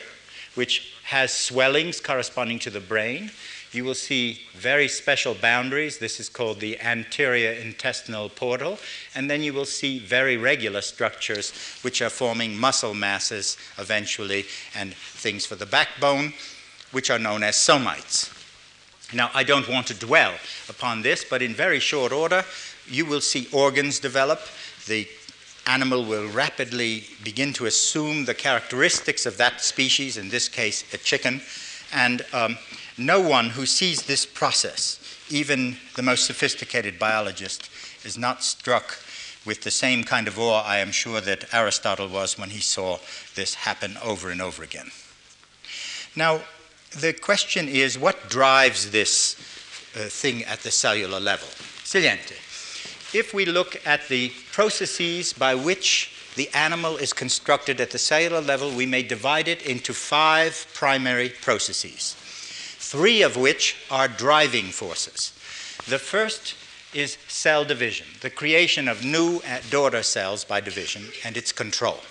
which 0.55 0.93
has 1.03 1.33
swellings 1.33 1.99
corresponding 1.99 2.59
to 2.59 2.69
the 2.69 2.79
brain. 2.79 3.31
You 3.71 3.85
will 3.85 3.95
see 3.95 4.41
very 4.53 4.89
special 4.89 5.33
boundaries. 5.33 5.97
This 5.97 6.19
is 6.19 6.27
called 6.27 6.59
the 6.59 6.79
anterior 6.81 7.53
intestinal 7.53 8.27
portal. 8.27 8.77
And 9.15 9.29
then 9.29 9.43
you 9.43 9.53
will 9.53 9.65
see 9.65 9.97
very 9.97 10.35
regular 10.35 10.81
structures 10.81 11.53
which 11.81 12.01
are 12.01 12.09
forming 12.09 12.57
muscle 12.57 12.93
masses 12.93 13.57
eventually 13.77 14.45
and 14.75 14.93
things 14.93 15.45
for 15.45 15.55
the 15.55 15.65
backbone, 15.65 16.33
which 16.91 17.09
are 17.09 17.19
known 17.19 17.43
as 17.43 17.55
somites. 17.55 18.37
Now, 19.13 19.31
I 19.33 19.43
don't 19.43 19.69
want 19.69 19.87
to 19.87 19.93
dwell 19.93 20.33
upon 20.69 21.01
this, 21.01 21.23
but 21.23 21.41
in 21.41 21.53
very 21.53 21.79
short 21.79 22.11
order, 22.11 22.43
you 22.87 23.05
will 23.05 23.21
see 23.21 23.47
organs 23.53 23.99
develop. 23.99 24.41
The 24.87 25.07
animal 25.65 26.03
will 26.03 26.27
rapidly 26.27 27.05
begin 27.23 27.53
to 27.53 27.67
assume 27.67 28.25
the 28.25 28.33
characteristics 28.33 29.25
of 29.25 29.37
that 29.37 29.61
species, 29.61 30.17
in 30.17 30.29
this 30.29 30.49
case, 30.49 30.83
a 30.93 30.97
chicken. 30.97 31.41
And 31.93 32.25
um, 32.33 32.57
no 32.97 33.19
one 33.19 33.51
who 33.51 33.65
sees 33.65 34.03
this 34.03 34.25
process, 34.25 34.99
even 35.29 35.77
the 35.95 36.03
most 36.03 36.25
sophisticated 36.25 36.99
biologist, 36.99 37.69
is 38.03 38.17
not 38.17 38.43
struck 38.43 38.99
with 39.45 39.61
the 39.61 39.71
same 39.71 40.03
kind 40.03 40.27
of 40.27 40.37
awe, 40.37 40.63
I 40.63 40.77
am 40.77 40.91
sure, 40.91 41.21
that 41.21 41.53
Aristotle 41.53 42.07
was 42.07 42.37
when 42.37 42.51
he 42.51 42.59
saw 42.59 42.99
this 43.35 43.55
happen 43.55 43.97
over 44.03 44.29
and 44.29 44.41
over 44.41 44.63
again. 44.63 44.91
Now, 46.15 46.41
the 46.91 47.13
question 47.13 47.67
is 47.67 47.97
what 47.97 48.29
drives 48.29 48.91
this 48.91 49.35
uh, 49.95 50.09
thing 50.09 50.43
at 50.43 50.59
the 50.59 50.71
cellular 50.71 51.19
level? 51.19 51.47
Siguiente. 51.83 52.35
If 53.13 53.33
we 53.33 53.45
look 53.45 53.81
at 53.85 54.07
the 54.07 54.31
processes 54.51 55.33
by 55.33 55.55
which 55.55 56.11
the 56.35 56.49
animal 56.53 56.97
is 56.97 57.11
constructed 57.11 57.81
at 57.81 57.91
the 57.91 57.97
cellular 57.97 58.41
level, 58.41 58.71
we 58.71 58.85
may 58.85 59.03
divide 59.03 59.47
it 59.47 59.63
into 59.63 59.93
five 59.93 60.65
primary 60.73 61.29
processes, 61.29 62.15
three 62.91 63.21
of 63.21 63.37
which 63.37 63.77
are 63.89 64.09
driving 64.09 64.65
forces. 64.65 65.31
The 65.87 65.97
first 65.97 66.55
is 66.93 67.17
cell 67.29 67.63
division, 67.63 68.05
the 68.19 68.29
creation 68.29 68.89
of 68.89 69.05
new 69.05 69.37
uh, 69.47 69.61
daughter 69.69 70.03
cells 70.03 70.43
by 70.43 70.59
division 70.59 71.03
and 71.23 71.37
its 71.37 71.53
control. 71.53 72.01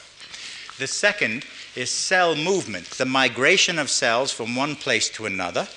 The 0.79 0.87
second 0.87 1.45
is 1.77 1.91
cell 1.91 2.35
movement, 2.35 2.87
the 2.93 3.05
migration 3.05 3.79
of 3.79 3.91
cells 3.91 4.33
from 4.33 4.57
one 4.57 4.75
place 4.75 5.11
to 5.11 5.27
another, 5.27 5.69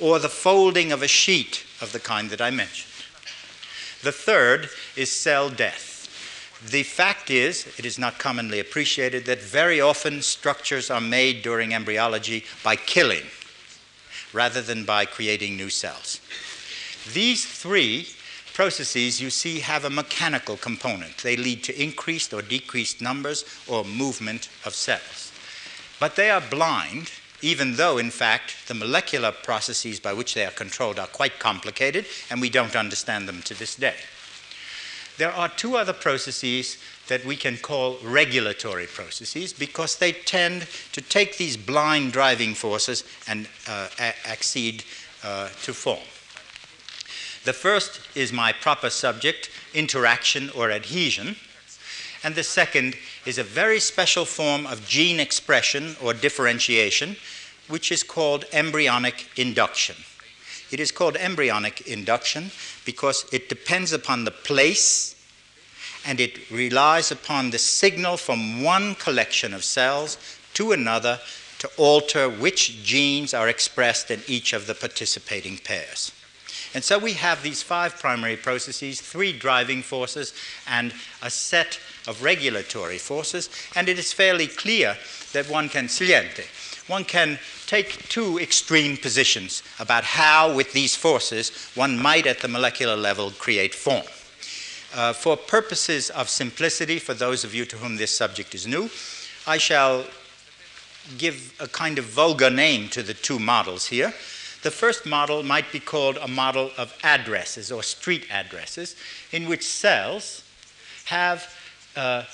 or 0.00 0.20
the 0.20 0.28
folding 0.28 0.92
of 0.92 1.02
a 1.02 1.08
sheet 1.08 1.66
of 1.80 1.90
the 1.90 1.98
kind 1.98 2.30
that 2.30 2.40
I 2.40 2.50
mentioned. 2.50 2.92
The 4.02 4.12
third 4.12 4.70
is 4.94 5.10
cell 5.10 5.50
death. 5.50 6.06
The 6.70 6.84
fact 6.84 7.30
is, 7.30 7.66
it 7.80 7.84
is 7.84 7.98
not 7.98 8.20
commonly 8.20 8.60
appreciated 8.60 9.24
that 9.24 9.42
very 9.42 9.80
often 9.80 10.22
structures 10.22 10.88
are 10.88 11.00
made 11.00 11.42
during 11.42 11.74
embryology 11.74 12.44
by 12.62 12.76
killing 12.76 13.24
rather 14.32 14.62
than 14.62 14.84
by 14.84 15.04
creating 15.04 15.56
new 15.56 15.70
cells. 15.70 16.20
These 17.12 17.44
three 17.44 18.08
processes 18.54 19.20
you 19.20 19.30
see 19.30 19.60
have 19.60 19.84
a 19.84 19.90
mechanical 19.90 20.56
component. 20.56 21.18
They 21.18 21.36
lead 21.36 21.64
to 21.64 21.82
increased 21.82 22.32
or 22.32 22.42
decreased 22.42 23.00
numbers 23.00 23.44
or 23.66 23.84
movement 23.84 24.48
of 24.64 24.74
cells. 24.74 25.32
But 25.98 26.16
they 26.16 26.30
are 26.30 26.40
blind 26.40 27.10
even 27.42 27.74
though, 27.74 27.98
in 27.98 28.10
fact, 28.10 28.68
the 28.68 28.74
molecular 28.74 29.32
processes 29.32 29.98
by 29.98 30.12
which 30.12 30.34
they 30.34 30.46
are 30.46 30.52
controlled 30.52 30.98
are 30.98 31.08
quite 31.08 31.40
complicated 31.40 32.06
and 32.30 32.40
we 32.40 32.48
don't 32.48 32.76
understand 32.76 33.28
them 33.28 33.42
to 33.42 33.54
this 33.54 33.74
day. 33.74 33.96
There 35.22 35.30
are 35.30 35.48
two 35.48 35.76
other 35.76 35.92
processes 35.92 36.78
that 37.06 37.24
we 37.24 37.36
can 37.36 37.56
call 37.56 37.96
regulatory 38.02 38.88
processes 38.88 39.52
because 39.52 39.96
they 39.96 40.10
tend 40.10 40.66
to 40.90 41.00
take 41.00 41.38
these 41.38 41.56
blind 41.56 42.10
driving 42.10 42.54
forces 42.54 43.04
and 43.28 43.46
uh, 43.68 43.86
accede 44.24 44.82
uh, 45.22 45.50
to 45.62 45.72
form. 45.72 46.02
The 47.44 47.52
first 47.52 48.00
is 48.16 48.32
my 48.32 48.50
proper 48.52 48.90
subject, 48.90 49.48
interaction 49.72 50.50
or 50.56 50.72
adhesion. 50.72 51.36
And 52.24 52.34
the 52.34 52.42
second 52.42 52.96
is 53.24 53.38
a 53.38 53.44
very 53.44 53.78
special 53.78 54.24
form 54.24 54.66
of 54.66 54.88
gene 54.88 55.20
expression 55.20 55.94
or 56.02 56.14
differentiation, 56.14 57.14
which 57.68 57.92
is 57.92 58.02
called 58.02 58.44
embryonic 58.52 59.28
induction. 59.36 59.94
It 60.72 60.80
is 60.80 60.90
called 60.90 61.16
embryonic 61.16 61.82
induction 61.82 62.50
because 62.86 63.26
it 63.30 63.48
depends 63.48 63.92
upon 63.92 64.24
the 64.24 64.30
place 64.30 65.14
and 66.04 66.18
it 66.18 66.50
relies 66.50 67.12
upon 67.12 67.50
the 67.50 67.58
signal 67.58 68.16
from 68.16 68.62
one 68.62 68.94
collection 68.94 69.54
of 69.54 69.64
cells 69.64 70.16
to 70.54 70.72
another 70.72 71.20
to 71.58 71.70
alter 71.76 72.28
which 72.28 72.82
genes 72.82 73.34
are 73.34 73.48
expressed 73.48 74.10
in 74.10 74.22
each 74.26 74.52
of 74.52 74.66
the 74.66 74.74
participating 74.74 75.58
pairs. 75.58 76.10
And 76.74 76.82
so 76.82 76.98
we 76.98 77.12
have 77.12 77.42
these 77.42 77.62
five 77.62 77.98
primary 77.98 78.36
processes, 78.36 79.00
three 79.00 79.32
driving 79.32 79.82
forces, 79.82 80.32
and 80.66 80.94
a 81.22 81.30
set 81.30 81.78
of 82.08 82.22
regulatory 82.22 82.98
forces, 82.98 83.50
and 83.76 83.88
it 83.88 83.98
is 83.98 84.12
fairly 84.12 84.46
clear 84.46 84.96
that 85.34 85.50
one 85.50 85.68
can 85.68 85.86
saliente. 85.86 86.46
One 86.88 87.04
can 87.04 87.38
take 87.66 88.08
two 88.08 88.38
extreme 88.38 88.96
positions 88.96 89.62
about 89.78 90.04
how, 90.04 90.54
with 90.54 90.72
these 90.72 90.96
forces, 90.96 91.50
one 91.74 91.98
might 91.98 92.26
at 92.26 92.40
the 92.40 92.48
molecular 92.48 92.96
level 92.96 93.30
create 93.30 93.74
form. 93.74 94.04
Uh, 94.94 95.12
for 95.12 95.36
purposes 95.36 96.10
of 96.10 96.28
simplicity, 96.28 96.98
for 96.98 97.14
those 97.14 97.44
of 97.44 97.54
you 97.54 97.64
to 97.64 97.76
whom 97.76 97.96
this 97.96 98.14
subject 98.14 98.54
is 98.54 98.66
new, 98.66 98.90
I 99.46 99.58
shall 99.58 100.04
give 101.18 101.54
a 101.60 101.66
kind 101.66 101.98
of 101.98 102.04
vulgar 102.04 102.50
name 102.50 102.88
to 102.90 103.02
the 103.02 103.14
two 103.14 103.38
models 103.38 103.86
here. 103.86 104.12
The 104.62 104.70
first 104.70 105.06
model 105.06 105.42
might 105.42 105.72
be 105.72 105.80
called 105.80 106.18
a 106.18 106.28
model 106.28 106.70
of 106.76 106.96
addresses 107.02 107.72
or 107.72 107.82
street 107.82 108.26
addresses, 108.30 108.96
in 109.32 109.48
which 109.48 109.66
cells 109.66 110.44
have 111.06 111.52
uh, 111.96 112.24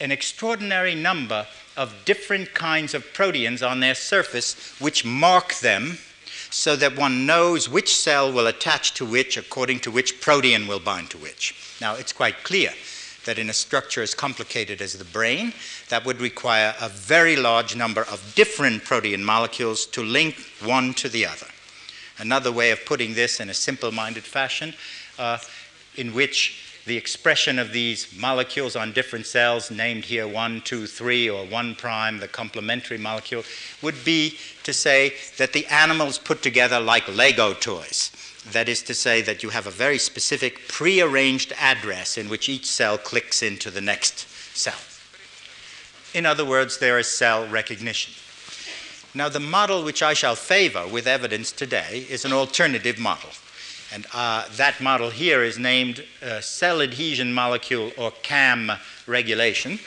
an 0.00 0.12
extraordinary 0.12 0.94
number 0.94 1.46
of 1.76 1.94
different 2.04 2.54
kinds 2.54 2.94
of 2.94 3.12
proteins 3.12 3.62
on 3.62 3.80
their 3.80 3.94
surface 3.94 4.74
which 4.80 5.04
mark 5.04 5.54
them 5.56 5.98
so 6.50 6.76
that 6.76 6.96
one 6.96 7.26
knows 7.26 7.68
which 7.68 7.96
cell 7.96 8.32
will 8.32 8.46
attach 8.46 8.94
to 8.94 9.04
which 9.04 9.36
according 9.36 9.80
to 9.80 9.90
which 9.90 10.20
protein 10.20 10.68
will 10.68 10.78
bind 10.78 11.10
to 11.10 11.18
which. 11.18 11.54
Now, 11.80 11.94
it's 11.94 12.12
quite 12.12 12.44
clear 12.44 12.70
that 13.24 13.38
in 13.38 13.50
a 13.50 13.54
structure 13.54 14.02
as 14.02 14.14
complicated 14.14 14.80
as 14.80 14.92
the 14.92 15.04
brain, 15.04 15.52
that 15.88 16.04
would 16.04 16.20
require 16.20 16.74
a 16.80 16.88
very 16.88 17.36
large 17.36 17.74
number 17.74 18.02
of 18.02 18.32
different 18.34 18.84
protein 18.84 19.24
molecules 19.24 19.86
to 19.86 20.02
link 20.02 20.36
one 20.62 20.94
to 20.94 21.08
the 21.08 21.26
other. 21.26 21.46
Another 22.18 22.52
way 22.52 22.70
of 22.70 22.84
putting 22.84 23.14
this 23.14 23.40
in 23.40 23.50
a 23.50 23.54
simple 23.54 23.90
minded 23.90 24.24
fashion, 24.24 24.74
uh, 25.18 25.38
in 25.96 26.14
which 26.14 26.63
the 26.86 26.96
expression 26.96 27.58
of 27.58 27.72
these 27.72 28.14
molecules 28.18 28.76
on 28.76 28.92
different 28.92 29.26
cells, 29.26 29.70
named 29.70 30.04
here 30.04 30.28
1, 30.28 30.60
2, 30.62 30.86
3, 30.86 31.30
or 31.30 31.46
1 31.46 31.74
prime, 31.76 32.18
the 32.18 32.28
complementary 32.28 32.98
molecule, 32.98 33.42
would 33.80 34.04
be 34.04 34.36
to 34.64 34.72
say 34.72 35.14
that 35.38 35.52
the 35.52 35.66
animals 35.66 36.18
put 36.18 36.42
together 36.42 36.78
like 36.78 37.08
Lego 37.08 37.54
toys. 37.54 38.10
That 38.52 38.68
is 38.68 38.82
to 38.82 38.94
say, 38.94 39.22
that 39.22 39.42
you 39.42 39.48
have 39.48 39.66
a 39.66 39.70
very 39.70 39.96
specific 39.96 40.68
prearranged 40.68 41.54
address 41.58 42.18
in 42.18 42.28
which 42.28 42.50
each 42.50 42.66
cell 42.66 42.98
clicks 42.98 43.42
into 43.42 43.70
the 43.70 43.80
next 43.80 44.28
cell. 44.54 44.74
In 46.12 46.26
other 46.26 46.44
words, 46.44 46.78
there 46.78 46.98
is 46.98 47.08
cell 47.08 47.46
recognition. 47.48 48.12
Now, 49.14 49.30
the 49.30 49.40
model 49.40 49.84
which 49.84 50.02
I 50.02 50.12
shall 50.12 50.34
favor 50.34 50.86
with 50.86 51.06
evidence 51.06 51.52
today 51.52 52.04
is 52.10 52.24
an 52.24 52.32
alternative 52.32 52.98
model. 52.98 53.30
And 53.94 54.06
uh, 54.12 54.44
that 54.56 54.80
model 54.80 55.10
here 55.10 55.44
is 55.44 55.56
named 55.56 56.04
uh, 56.20 56.40
cell 56.40 56.82
adhesion 56.82 57.32
molecule 57.32 57.92
or 57.96 58.10
CAM 58.22 58.72
regulation. 59.06 59.78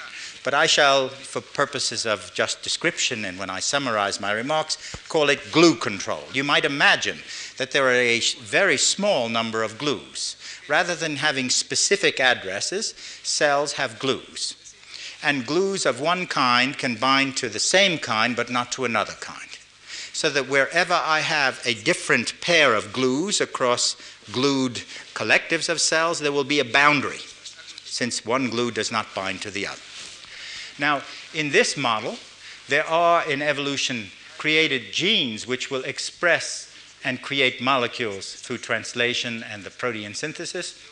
But 0.46 0.54
I 0.54 0.65
shall, 0.65 1.10
for 1.10 1.41
purposes 1.41 2.06
of 2.06 2.32
just 2.34 2.63
description 2.63 3.26
and 3.26 3.38
when 3.38 3.50
I 3.50 3.60
summarize 3.60 4.22
my 4.22 4.32
remarks, 4.32 4.78
call 5.10 5.28
it 5.28 5.52
glue 5.52 5.76
control. 5.76 6.24
You 6.32 6.46
might 6.46 6.63
imagine 6.63 7.17
that 7.58 7.72
there 7.72 7.86
are 7.86 7.91
a 7.91 8.22
very 8.39 8.78
small 8.78 9.28
number 9.28 9.62
of 9.62 9.78
glues. 9.78 10.38
Rather 10.70 10.96
than 10.96 11.17
having 11.17 11.50
specific 11.50 12.22
addresses, 12.22 12.93
cells 13.24 13.74
have 13.74 14.00
glues. 14.00 14.56
And 15.22 15.46
glues 15.46 15.86
of 15.86 16.00
one 16.00 16.28
kind 16.28 16.78
can 16.78 16.96
bind 16.96 17.36
to 17.38 17.50
the 17.50 17.60
same 17.60 17.98
kind 17.98 18.38
but 18.38 18.50
not 18.50 18.72
to 18.74 18.86
another 18.86 19.17
kind 19.20 19.46
so 20.17 20.32
that 20.32 20.49
wherever 20.49 20.95
I 20.95 21.19
have 21.19 21.62
a 21.63 21.75
different 21.75 22.41
pair 22.41 22.73
of 22.73 22.91
glues 22.91 23.39
across 23.39 23.95
glued 24.32 24.82
collectives 25.13 25.69
of 25.69 25.80
cells, 25.80 26.17
there 26.17 26.32
will 26.32 26.43
be 26.43 26.60
a 26.60 26.65
boundary, 26.65 27.19
since 27.86 28.25
one 28.25 28.49
glue 28.49 28.71
does 28.71 28.91
not 28.91 29.13
bind 29.13 29.43
to 29.43 29.51
the 29.51 29.67
other. 29.67 29.80
Now, 30.80 31.03
in 31.36 31.51
this 31.51 31.77
model, 31.77 32.17
there 32.67 32.88
are 32.88 33.30
in 33.30 33.43
evolution 33.43 34.08
created 34.39 34.91
genes 34.91 35.45
which 35.45 35.69
will 35.69 35.84
express 35.84 36.73
and 37.03 37.21
create 37.21 37.62
molecules 37.62 38.34
through 38.34 38.58
translation 38.58 39.43
and 39.43 39.63
the 39.63 39.69
protein 39.69 40.15
synthesis 40.15 40.84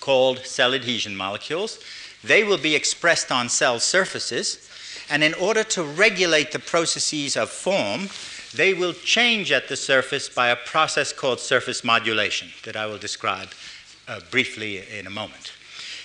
called 0.00 0.44
cell 0.44 0.74
adhesion 0.74 1.16
molecules. 1.16 1.78
They 2.22 2.44
will 2.44 2.58
be 2.58 2.74
expressed 2.74 3.32
on 3.32 3.48
cell 3.48 3.80
surfaces, 3.80 4.68
and 5.08 5.24
in 5.24 5.32
order 5.32 5.64
to 5.64 5.82
regulate 5.82 6.52
the 6.52 6.58
processes 6.58 7.38
of 7.38 7.48
form, 7.48 8.10
they 8.54 8.74
will 8.74 8.92
change 8.92 9.52
at 9.52 9.68
the 9.68 9.76
surface 9.76 10.28
by 10.28 10.48
a 10.48 10.56
process 10.56 11.12
called 11.12 11.38
surface 11.38 11.84
modulation 11.84 12.48
that 12.64 12.76
I 12.76 12.86
will 12.86 12.98
describe 12.98 13.48
uh, 14.08 14.20
briefly 14.30 14.82
in 14.98 15.06
a 15.06 15.10
moment. 15.10 15.52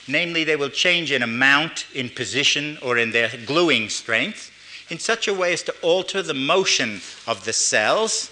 Namely, 0.07 0.43
they 0.43 0.55
will 0.55 0.69
change 0.69 1.11
in 1.11 1.23
amount, 1.23 1.87
in 1.95 2.09
position, 2.09 2.77
or 2.83 2.97
in 2.97 3.11
their 3.11 3.31
gluing 3.45 3.89
strength 3.89 4.51
in 4.89 4.99
such 4.99 5.27
a 5.27 5.33
way 5.33 5.53
as 5.53 5.63
to 5.63 5.73
alter 5.81 6.21
the 6.21 6.33
motion 6.33 7.01
of 7.25 7.43
the 7.45 7.53
cells, 7.53 8.29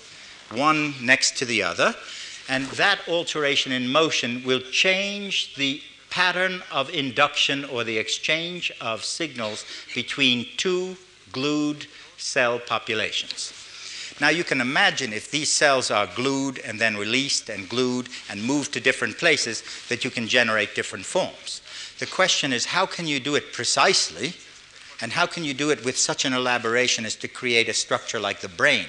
one 0.52 0.94
next 1.02 1.38
to 1.38 1.46
the 1.46 1.64
other, 1.64 1.96
and 2.48 2.66
that 2.66 3.00
alteration 3.08 3.72
in 3.72 3.92
motion 3.92 4.44
will 4.44 4.60
change 4.60 5.56
the 5.56 5.82
pattern 6.12 6.62
of 6.72 6.92
induction 6.92 7.66
or 7.66 7.84
the 7.84 7.98
exchange 7.98 8.72
of 8.80 9.04
signals 9.04 9.66
between 9.96 10.46
two 10.58 10.96
glued 11.32 11.88
cell 12.18 12.60
populations. 12.60 13.63
Now 14.22 14.30
you 14.30 14.44
can 14.44 14.62
imagine 14.62 15.12
if 15.12 15.32
these 15.32 15.52
cells 15.52 15.90
are 15.90 16.08
glued 16.16 16.60
and 16.60 16.80
then 16.80 16.96
released 16.98 17.50
and 17.50 17.68
glued 17.68 18.10
and 18.30 18.44
moved 18.44 18.74
to 18.74 18.80
different 18.80 19.18
places 19.18 19.64
that 19.90 20.04
you 20.04 20.12
can 20.12 20.28
generate 20.28 20.76
different 20.76 21.06
forms. 21.06 21.62
The 22.00 22.06
question 22.06 22.54
is 22.54 22.66
how 22.66 22.86
can 22.86 23.08
you 23.08 23.20
do 23.20 23.36
it 23.36 23.54
precisely 23.54 24.34
and 25.02 25.12
how 25.12 25.26
can 25.26 25.44
you 25.44 25.54
do 25.54 25.70
it 25.72 25.84
with 25.84 25.98
such 25.98 26.26
an 26.26 26.34
elaboration 26.34 27.06
as 27.06 27.16
to 27.18 27.28
create 27.28 27.68
a 27.70 27.74
structure 27.74 28.20
like 28.20 28.42
the 28.42 28.50
brain 28.50 28.86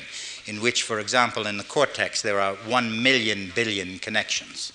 in 0.46 0.60
which, 0.60 0.82
for 0.82 1.00
example, 1.00 1.46
in 1.46 1.56
the 1.56 1.64
cortex 1.64 2.22
there 2.22 2.40
are 2.40 2.54
one 2.54 3.02
million 3.02 3.50
billion 3.54 3.98
connections. 3.98 4.72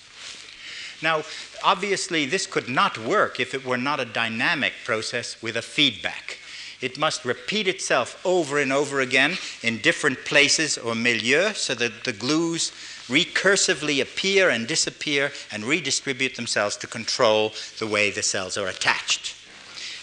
Now, 1.02 1.22
obviously, 1.62 2.26
this 2.26 2.46
could 2.46 2.68
not 2.68 2.98
work 2.98 3.40
if 3.40 3.54
it 3.54 3.64
were 3.64 3.78
not 3.78 4.00
a 4.00 4.04
dynamic 4.04 4.72
process 4.84 5.40
with 5.40 5.56
a 5.56 5.62
feedback. 5.62 6.39
It 6.80 6.98
must 6.98 7.24
repeat 7.24 7.68
itself 7.68 8.20
over 8.24 8.58
and 8.58 8.72
over 8.72 9.00
again 9.00 9.36
in 9.62 9.78
different 9.78 10.24
places 10.24 10.78
or 10.78 10.94
milieu 10.94 11.52
so 11.52 11.74
that 11.74 12.04
the 12.04 12.12
glues 12.12 12.72
recursively 13.08 14.00
appear 14.00 14.48
and 14.48 14.66
disappear 14.66 15.32
and 15.52 15.64
redistribute 15.64 16.36
themselves 16.36 16.76
to 16.78 16.86
control 16.86 17.52
the 17.78 17.86
way 17.86 18.10
the 18.10 18.22
cells 18.22 18.56
are 18.56 18.68
attached. 18.68 19.36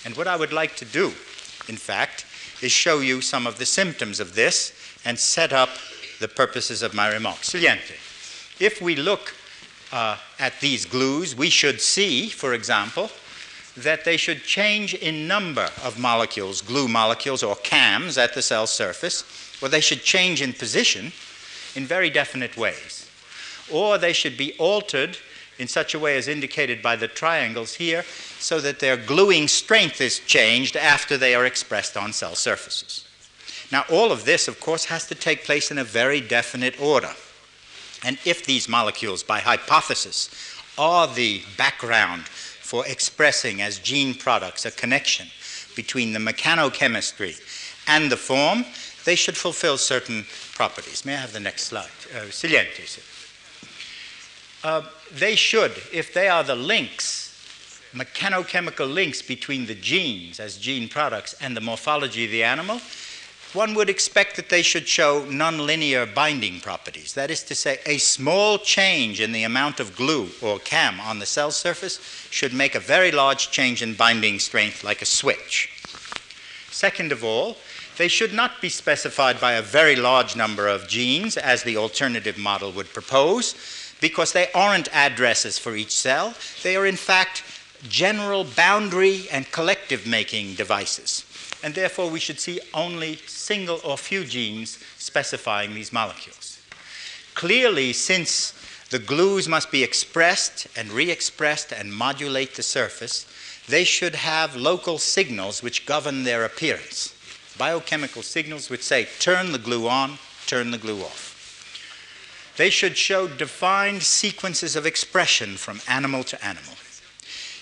And 0.05 0.15
what 0.15 0.27
I 0.27 0.35
would 0.35 0.53
like 0.53 0.75
to 0.77 0.85
do, 0.85 1.07
in 1.67 1.77
fact, 1.77 2.25
is 2.61 2.71
show 2.71 2.99
you 2.99 3.21
some 3.21 3.47
of 3.47 3.57
the 3.57 3.65
symptoms 3.65 4.19
of 4.19 4.35
this 4.35 4.73
and 5.05 5.17
set 5.17 5.53
up 5.53 5.69
the 6.19 6.27
purposes 6.27 6.81
of 6.81 6.93
my 6.93 7.11
remarks. 7.11 7.51
Saliente. 7.51 7.95
If 8.59 8.81
we 8.81 8.95
look 8.95 9.33
uh, 9.91 10.17
at 10.39 10.59
these 10.59 10.85
glues, 10.85 11.35
we 11.35 11.49
should 11.49 11.79
see, 11.79 12.29
for 12.29 12.53
example, 12.53 13.09
that 13.77 14.05
they 14.05 14.17
should 14.17 14.43
change 14.43 14.93
in 14.93 15.27
number 15.27 15.69
of 15.83 15.99
molecules, 15.99 16.61
glue 16.61 16.87
molecules 16.87 17.43
or 17.43 17.55
CAMs 17.57 18.17
at 18.17 18.33
the 18.33 18.41
cell 18.41 18.67
surface, 18.67 19.23
or 19.61 19.69
they 19.69 19.81
should 19.81 20.03
change 20.03 20.41
in 20.41 20.53
position 20.53 21.11
in 21.75 21.85
very 21.85 22.09
definite 22.09 22.57
ways. 22.57 23.09
Or 23.71 23.97
they 23.97 24.13
should 24.13 24.37
be 24.37 24.53
altered 24.57 25.17
in 25.59 25.67
such 25.67 25.93
a 25.93 25.99
way 25.99 26.17
as 26.17 26.27
indicated 26.27 26.81
by 26.81 26.95
the 26.95 27.07
triangles 27.07 27.75
here, 27.75 28.03
so 28.39 28.59
that 28.61 28.79
their 28.79 28.97
gluing 28.97 29.47
strength 29.47 30.01
is 30.01 30.19
changed 30.19 30.75
after 30.75 31.17
they 31.17 31.33
are 31.33 31.45
expressed 31.45 31.97
on 31.97 32.13
cell 32.13 32.35
surfaces. 32.35 33.07
Now, 33.71 33.83
all 33.89 34.11
of 34.11 34.25
this, 34.25 34.47
of 34.47 34.59
course, 34.59 34.85
has 34.85 35.07
to 35.07 35.15
take 35.15 35.43
place 35.43 35.71
in 35.71 35.77
a 35.77 35.83
very 35.83 36.21
definite 36.21 36.79
order. 36.79 37.11
And 38.03 38.17
if 38.25 38.45
these 38.45 38.69
molecules, 38.69 39.23
by 39.23 39.39
hypothesis, 39.39 40.29
are 40.77 41.07
the 41.07 41.41
background 41.57 42.25
for 42.67 42.85
expressing 42.85 43.61
as 43.61 43.79
gene 43.79 44.13
products 44.13 44.65
a 44.65 44.71
connection 44.71 45.25
between 45.73 46.11
the 46.11 46.19
mechanochemistry 46.19 47.39
and 47.87 48.11
the 48.11 48.17
form, 48.17 48.65
they 49.05 49.15
should 49.15 49.37
fulfill 49.37 49.77
certain 49.77 50.25
properties. 50.53 51.05
May 51.05 51.13
I 51.13 51.17
have 51.19 51.31
the 51.31 51.39
next 51.39 51.63
slide? 51.63 51.87
Uh. 52.13 52.25
Uh, 54.65 54.81
they 55.13 55.35
should, 55.37 55.71
if 55.93 56.13
they 56.13 56.27
are 56.27 56.43
the 56.43 56.57
links, 56.57 57.33
mechanochemical 57.93 58.93
links 58.93 59.21
between 59.21 59.65
the 59.65 59.75
genes 59.75 60.37
as 60.41 60.57
gene 60.57 60.89
products 60.89 61.35
and 61.39 61.55
the 61.55 61.61
morphology 61.61 62.25
of 62.25 62.31
the 62.31 62.43
animal, 62.43 62.81
one 63.57 63.73
would 63.73 63.89
expect 63.89 64.35
that 64.35 64.49
they 64.49 64.61
should 64.61 64.87
show 64.87 65.23
nonlinear 65.23 66.13
binding 66.13 66.59
properties. 66.59 67.15
That 67.15 67.31
is 67.31 67.41
to 67.45 67.55
say, 67.55 67.79
a 67.87 67.97
small 67.97 68.59
change 68.59 69.19
in 69.19 69.31
the 69.31 69.43
amount 69.43 69.79
of 69.79 69.95
glue 69.95 70.29
or 70.43 70.59
CAM 70.59 70.99
on 70.99 71.17
the 71.17 71.25
cell 71.25 71.49
surface 71.49 71.97
should 72.29 72.53
make 72.53 72.75
a 72.75 72.79
very 72.79 73.11
large 73.11 73.49
change 73.49 73.81
in 73.81 73.95
binding 73.95 74.37
strength, 74.37 74.83
like 74.83 75.01
a 75.01 75.05
switch. 75.05 75.71
Second 76.69 77.11
of 77.11 77.23
all, 77.23 77.57
they 77.97 78.07
should 78.07 78.31
not 78.31 78.61
be 78.61 78.69
specified 78.69 79.41
by 79.41 79.53
a 79.53 79.63
very 79.63 79.95
large 79.95 80.35
number 80.35 80.67
of 80.67 80.87
genes, 80.87 81.35
as 81.35 81.63
the 81.63 81.77
alternative 81.77 82.37
model 82.37 82.71
would 82.71 82.93
propose, 82.93 83.55
because 83.99 84.33
they 84.33 84.51
aren't 84.53 84.93
addresses 84.93 85.57
for 85.57 85.75
each 85.75 85.95
cell. 85.95 86.35
They 86.61 86.75
are, 86.75 86.85
in 86.85 86.95
fact, 86.95 87.43
general 87.89 88.43
boundary 88.43 89.27
and 89.31 89.51
collective 89.51 90.05
making 90.05 90.53
devices. 90.53 91.25
And 91.67 91.75
therefore, 91.75 92.09
we 92.09 92.21
should 92.21 92.39
see 92.39 92.61
only 92.73 93.17
single 93.27 93.81
or 93.83 93.97
few 93.97 94.23
genes 94.23 94.79
specifying 94.97 95.73
these 95.73 95.91
molecules. 95.91 96.61
Clearly, 97.33 97.91
since 97.91 98.53
the 98.89 98.99
glues 98.99 99.49
must 99.49 99.69
be 99.69 99.83
expressed 99.83 100.67
and 100.77 100.89
re 100.89 101.11
expressed 101.11 101.73
and 101.73 101.93
modulate 101.93 102.55
the 102.55 102.63
surface, 102.63 103.27
they 103.67 103.83
should 103.83 104.15
have 104.15 104.55
local 104.55 104.97
signals 104.97 105.61
which 105.61 105.85
govern 105.85 106.23
their 106.23 106.45
appearance 106.45 107.13
biochemical 107.57 108.21
signals 108.21 108.69
which 108.69 108.81
say 108.81 109.05
turn 109.19 109.51
the 109.51 109.59
glue 109.59 109.89
on, 109.89 110.17
turn 110.45 110.71
the 110.71 110.77
glue 110.77 111.01
off. 111.01 112.53
They 112.55 112.69
should 112.69 112.95
show 112.95 113.27
defined 113.27 114.03
sequences 114.03 114.77
of 114.77 114.85
expression 114.85 115.57
from 115.57 115.81
animal 115.85 116.23
to 116.23 116.45
animal. 116.45 116.75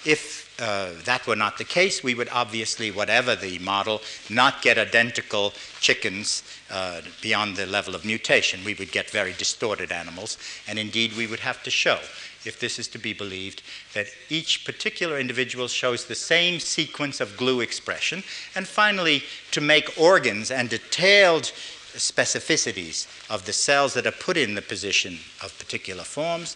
If 0.06 0.45
uh, 0.60 0.92
that 1.04 1.28
were 1.28 1.36
not 1.36 1.58
the 1.58 1.64
case, 1.64 2.04
we 2.04 2.16
would 2.16 2.30
obviously, 2.30 2.92
whatever 2.92 3.36
the 3.36 3.60
model, 3.60 4.02
not 4.30 4.62
get 4.62 4.78
identical 4.78 5.54
chickens 5.80 6.44
uh, 6.72 7.02
beyond 7.22 7.56
the 7.56 7.66
level 7.66 7.96
of 7.96 8.06
mutation. 8.06 8.64
We 8.64 8.74
would 8.76 8.92
get 8.92 9.10
very 9.10 9.34
distorted 9.34 9.92
animals, 9.92 10.38
and 10.68 10.80
indeed, 10.80 11.14
we 11.18 11.28
would 11.28 11.42
have 11.42 11.62
to 11.64 11.70
show 11.70 12.00
if 12.46 12.60
this 12.60 12.80
is 12.80 12.88
to 12.90 13.00
be 13.00 13.14
believed, 13.14 13.62
that 13.94 14.08
each 14.30 14.66
particular 14.66 15.20
individual 15.20 15.68
shows 15.68 16.06
the 16.06 16.16
same 16.16 16.60
sequence 16.60 17.20
of 17.20 17.38
glue 17.38 17.62
expression. 17.62 18.24
And 18.56 18.68
finally, 18.68 19.24
to 19.52 19.62
make 19.62 20.00
organs 20.00 20.52
and 20.52 20.70
detailed 20.70 21.52
specificities 21.96 23.08
of 23.30 23.46
the 23.46 23.54
cells 23.54 23.94
that 23.94 24.06
are 24.06 24.12
put 24.12 24.38
in 24.38 24.54
the 24.54 24.62
position 24.62 25.18
of 25.44 25.58
particular 25.58 26.04
forms, 26.04 26.56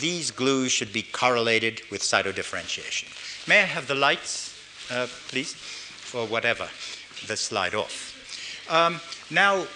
these 0.00 0.30
glues 0.30 0.72
should 0.72 0.92
be 0.92 1.02
correlated 1.02 1.82
with 1.90 2.02
cytodifferentiation. 2.02 3.08
May 3.48 3.60
I 3.60 3.66
have 3.66 3.86
the 3.86 3.94
lights, 3.94 4.58
uh, 4.90 5.06
please, 5.28 5.54
for 5.54 6.26
whatever, 6.26 6.68
the 7.28 7.36
slide 7.36 7.76
off. 7.76 8.66
Um, 8.68 9.00
now, 9.30 9.66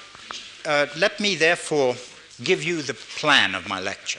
uh, 0.67 0.87
let 0.97 1.21
me 1.21 1.37
therefore 1.37 1.95
give 2.43 2.65
you 2.65 2.83
the 2.83 2.95
plan 2.95 3.55
of 3.55 3.69
my 3.69 3.79
lecture. 3.79 4.19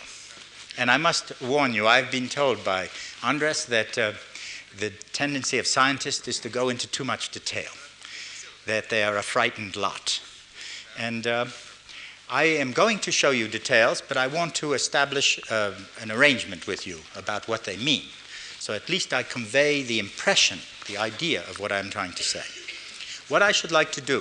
And 0.77 0.89
I 0.89 0.95
must 0.95 1.41
warn 1.41 1.73
you, 1.73 1.85
I've 1.85 2.09
been 2.09 2.29
told 2.29 2.63
by 2.63 2.87
Andres 3.23 3.65
that 3.65 3.97
uh, 3.97 4.13
the 4.79 4.91
tendency 5.11 5.59
of 5.59 5.67
scientists 5.67 6.29
is 6.29 6.39
to 6.39 6.49
go 6.49 6.69
into 6.69 6.87
too 6.87 7.03
much 7.03 7.29
detail, 7.29 7.71
that 8.65 8.89
they 8.89 9.03
are 9.03 9.17
a 9.17 9.21
frightened 9.21 9.75
lot. 9.75 10.21
And 10.97 11.27
uh, 11.27 11.47
I 12.29 12.43
am 12.43 12.71
going 12.71 12.99
to 12.99 13.11
show 13.11 13.31
you 13.31 13.49
details, 13.49 14.01
but 14.01 14.15
I 14.15 14.27
want 14.27 14.55
to 14.55 14.71
establish 14.71 15.41
uh, 15.51 15.73
an 15.99 16.09
arrangement 16.09 16.67
with 16.67 16.87
you 16.87 16.99
about 17.17 17.49
what 17.49 17.65
they 17.65 17.75
mean. 17.75 18.03
So 18.61 18.75
at 18.75 18.89
least 18.89 19.11
I 19.11 19.23
convey 19.23 19.81
the 19.81 19.97
impression, 19.97 20.59
the 20.85 20.95
idea 20.95 21.41
of 21.49 21.59
what 21.59 21.71
I'm 21.71 21.89
trying 21.89 22.11
to 22.11 22.21
say. 22.21 22.43
What 23.27 23.41
I 23.41 23.51
should 23.51 23.71
like 23.71 23.91
to 23.93 24.01
do 24.01 24.19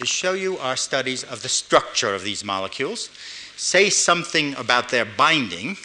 is 0.00 0.08
show 0.08 0.32
you 0.32 0.56
our 0.56 0.76
studies 0.76 1.22
of 1.24 1.42
the 1.42 1.50
structure 1.50 2.14
of 2.14 2.24
these 2.24 2.42
molecules, 2.42 3.10
say 3.58 3.90
something 3.90 4.54
about 4.54 4.88
their 4.88 5.04
binding, 5.04 5.76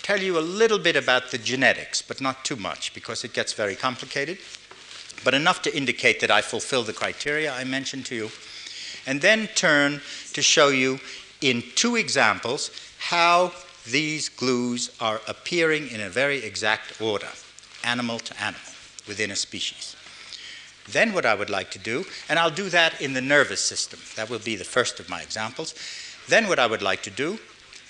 tell 0.00 0.20
you 0.22 0.38
a 0.38 0.48
little 0.60 0.78
bit 0.78 0.94
about 0.94 1.32
the 1.32 1.38
genetics, 1.38 2.02
but 2.02 2.20
not 2.20 2.44
too 2.44 2.54
much 2.54 2.94
because 2.94 3.24
it 3.24 3.32
gets 3.32 3.52
very 3.52 3.74
complicated, 3.74 4.38
but 5.24 5.34
enough 5.34 5.60
to 5.62 5.76
indicate 5.76 6.20
that 6.20 6.30
I 6.30 6.40
fulfill 6.40 6.84
the 6.84 6.92
criteria 6.92 7.52
I 7.52 7.64
mentioned 7.64 8.06
to 8.06 8.14
you, 8.14 8.30
and 9.08 9.20
then 9.20 9.48
turn 9.56 10.02
to 10.34 10.40
show 10.40 10.68
you 10.68 11.00
in 11.40 11.64
two 11.74 11.96
examples 11.96 12.70
how 13.00 13.50
these 13.90 14.28
glues 14.28 14.90
are 15.00 15.20
appearing 15.26 15.88
in 15.88 16.00
a 16.00 16.08
very 16.08 16.44
exact 16.44 17.00
order, 17.00 17.28
animal 17.84 18.18
to 18.18 18.42
animal, 18.42 18.72
within 19.06 19.30
a 19.30 19.36
species. 19.36 19.96
Then, 20.90 21.12
what 21.12 21.26
I 21.26 21.34
would 21.34 21.50
like 21.50 21.70
to 21.72 21.78
do, 21.78 22.04
and 22.28 22.38
I'll 22.38 22.50
do 22.50 22.70
that 22.70 23.00
in 23.00 23.12
the 23.12 23.20
nervous 23.20 23.60
system, 23.60 24.00
that 24.16 24.30
will 24.30 24.38
be 24.38 24.56
the 24.56 24.64
first 24.64 25.00
of 25.00 25.08
my 25.08 25.20
examples. 25.20 25.74
Then, 26.28 26.48
what 26.48 26.58
I 26.58 26.66
would 26.66 26.82
like 26.82 27.02
to 27.02 27.10
do 27.10 27.38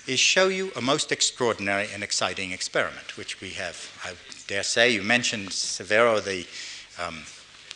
is 0.07 0.19
show 0.19 0.47
you 0.47 0.71
a 0.75 0.81
most 0.81 1.11
extraordinary 1.11 1.87
and 1.93 2.03
exciting 2.03 2.51
experiment, 2.51 3.15
which 3.15 3.39
we 3.41 3.51
have. 3.51 3.77
I 4.03 4.13
dare 4.47 4.63
say 4.63 4.89
you 4.91 5.03
mentioned 5.03 5.49
Severo, 5.49 6.23
the 6.23 6.45
um, 7.01 7.23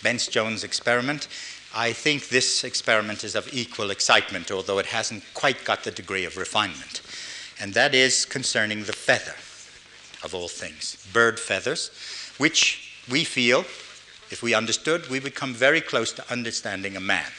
Bence 0.02 0.28
Jones 0.28 0.64
experiment. 0.64 1.28
I 1.76 1.94
think 1.94 2.30
this 2.30 2.64
experiment 2.64 3.24
is 3.24 3.36
of 3.36 3.52
equal 3.54 3.92
excitement, 3.92 4.52
although 4.52 4.80
it 4.80 4.88
hasn't 4.88 5.24
quite 5.34 5.64
got 5.64 5.84
the 5.84 5.92
degree 5.92 6.26
of 6.26 6.38
refinement. 6.38 7.02
And 7.60 7.74
that 7.74 7.94
is 7.94 8.26
concerning 8.26 8.84
the 8.84 8.94
feather, 8.94 9.36
of 10.24 10.34
all 10.34 10.48
things, 10.48 11.06
bird 11.14 11.40
feathers, 11.40 11.92
which 12.38 12.94
we 13.10 13.24
feel, 13.24 13.62
if 14.32 14.42
we 14.42 14.54
understood, 14.54 15.10
we 15.10 15.20
would 15.20 15.36
come 15.36 15.54
very 15.54 15.82
close 15.82 16.12
to 16.14 16.32
understanding 16.32 16.96
a 16.96 17.00
man. 17.00 17.32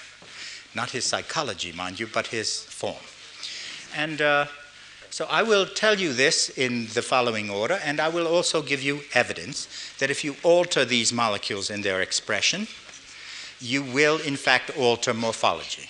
Not 0.75 0.91
his 0.91 1.05
psychology, 1.05 1.73
mind 1.73 1.99
you, 1.99 2.07
but 2.07 2.29
his 2.29 2.65
form. 2.65 3.03
And 3.97 4.21
uh, 4.21 4.47
so 5.11 5.27
I 5.31 5.43
will 5.43 5.67
tell 5.67 5.99
you 5.99 6.13
this 6.13 6.49
in 6.51 6.89
the 6.89 7.03
following 7.03 7.49
order, 7.49 7.79
and 7.85 8.01
I 8.01 8.09
will 8.09 8.27
also 8.27 8.63
give 8.63 8.83
you 8.83 9.03
evidence 9.15 9.69
that 9.99 10.11
if 10.11 10.25
you 10.25 10.37
alter 10.43 10.85
these 10.85 11.13
molecules 11.13 11.71
in 11.71 11.83
their 11.83 12.01
expression, 12.01 12.67
you 13.61 13.83
will 13.83 14.19
in 14.19 14.37
fact 14.37 14.77
alter 14.77 15.15
morphology. 15.15 15.89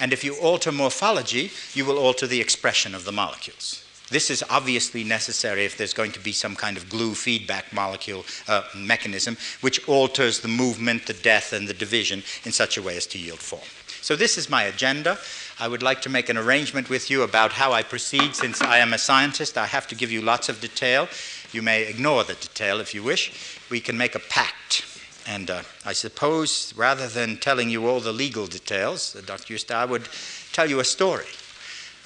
And 0.00 0.12
if 0.12 0.24
you 0.24 0.34
alter 0.36 0.72
morphology, 0.72 1.50
you 1.74 1.84
will 1.84 1.98
alter 1.98 2.26
the 2.26 2.40
expression 2.40 2.94
of 2.94 3.04
the 3.04 3.12
molecules. 3.12 3.84
This 4.10 4.28
is 4.28 4.42
obviously 4.50 5.04
necessary 5.04 5.64
if 5.64 5.76
there's 5.76 5.94
going 5.94 6.10
to 6.12 6.20
be 6.20 6.32
some 6.32 6.56
kind 6.56 6.76
of 6.76 6.88
glue 6.88 7.14
feedback 7.14 7.72
molecule 7.72 8.24
uh, 8.48 8.64
mechanism 8.74 9.36
which 9.60 9.86
alters 9.88 10.40
the 10.40 10.48
movement, 10.48 11.06
the 11.06 11.12
death, 11.12 11.52
and 11.52 11.68
the 11.68 11.74
division 11.74 12.24
in 12.44 12.50
such 12.50 12.76
a 12.76 12.82
way 12.82 12.96
as 12.96 13.06
to 13.06 13.18
yield 13.18 13.38
form. 13.38 13.62
So, 14.02 14.16
this 14.16 14.36
is 14.36 14.50
my 14.50 14.64
agenda. 14.64 15.18
I 15.60 15.68
would 15.68 15.82
like 15.82 16.00
to 16.02 16.08
make 16.08 16.28
an 16.28 16.38
arrangement 16.38 16.88
with 16.88 17.10
you 17.10 17.22
about 17.22 17.52
how 17.52 17.72
I 17.72 17.82
proceed. 17.82 18.34
Since 18.34 18.62
I 18.62 18.78
am 18.78 18.94
a 18.94 18.98
scientist, 18.98 19.58
I 19.58 19.66
have 19.66 19.86
to 19.88 19.94
give 19.94 20.10
you 20.10 20.22
lots 20.22 20.48
of 20.48 20.60
detail. 20.60 21.06
You 21.52 21.62
may 21.62 21.86
ignore 21.86 22.24
the 22.24 22.34
detail 22.34 22.80
if 22.80 22.94
you 22.94 23.02
wish. 23.02 23.60
We 23.70 23.80
can 23.80 23.96
make 23.98 24.14
a 24.14 24.20
pact. 24.20 24.89
And 25.26 25.50
uh, 25.50 25.62
I 25.84 25.92
suppose 25.92 26.72
rather 26.76 27.06
than 27.06 27.36
telling 27.36 27.70
you 27.70 27.86
all 27.86 28.00
the 28.00 28.12
legal 28.12 28.46
details, 28.46 29.14
uh, 29.14 29.22
Dr. 29.24 29.54
Juste, 29.54 29.70
I 29.70 29.84
would 29.84 30.08
tell 30.52 30.68
you 30.68 30.80
a 30.80 30.84
story 30.84 31.26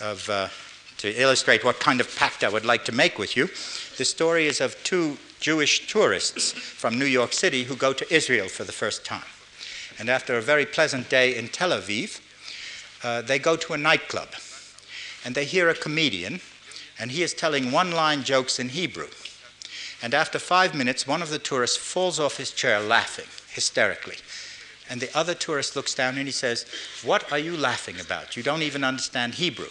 of, 0.00 0.28
uh, 0.28 0.48
to 0.98 1.20
illustrate 1.20 1.64
what 1.64 1.80
kind 1.80 2.00
of 2.00 2.16
pact 2.16 2.44
I 2.44 2.48
would 2.48 2.64
like 2.64 2.84
to 2.86 2.92
make 2.92 3.18
with 3.18 3.36
you. 3.36 3.46
The 3.96 4.04
story 4.04 4.46
is 4.46 4.60
of 4.60 4.76
two 4.84 5.16
Jewish 5.40 5.86
tourists 5.86 6.52
from 6.52 6.98
New 6.98 7.04
York 7.04 7.32
City 7.32 7.64
who 7.64 7.76
go 7.76 7.92
to 7.92 8.14
Israel 8.14 8.48
for 8.48 8.64
the 8.64 8.72
first 8.72 9.04
time. 9.04 9.24
And 9.98 10.08
after 10.08 10.36
a 10.36 10.42
very 10.42 10.66
pleasant 10.66 11.08
day 11.08 11.36
in 11.36 11.48
Tel 11.48 11.70
Aviv, 11.70 12.20
uh, 13.02 13.22
they 13.22 13.38
go 13.38 13.54
to 13.56 13.74
a 13.74 13.78
nightclub 13.78 14.28
and 15.24 15.34
they 15.34 15.44
hear 15.44 15.68
a 15.68 15.74
comedian, 15.74 16.40
and 16.98 17.10
he 17.10 17.22
is 17.22 17.32
telling 17.32 17.72
one 17.72 17.92
line 17.92 18.24
jokes 18.24 18.58
in 18.58 18.70
Hebrew. 18.70 19.08
And 20.04 20.12
after 20.12 20.38
five 20.38 20.74
minutes, 20.74 21.06
one 21.06 21.22
of 21.22 21.30
the 21.30 21.38
tourists 21.38 21.78
falls 21.78 22.20
off 22.20 22.36
his 22.36 22.50
chair 22.50 22.78
laughing 22.78 23.24
hysterically. 23.54 24.16
And 24.90 25.00
the 25.00 25.08
other 25.16 25.32
tourist 25.32 25.76
looks 25.76 25.94
down 25.94 26.18
and 26.18 26.28
he 26.28 26.30
says, 26.30 26.66
What 27.02 27.32
are 27.32 27.38
you 27.38 27.56
laughing 27.56 27.98
about? 27.98 28.36
You 28.36 28.42
don't 28.42 28.60
even 28.60 28.84
understand 28.84 29.36
Hebrew. 29.36 29.70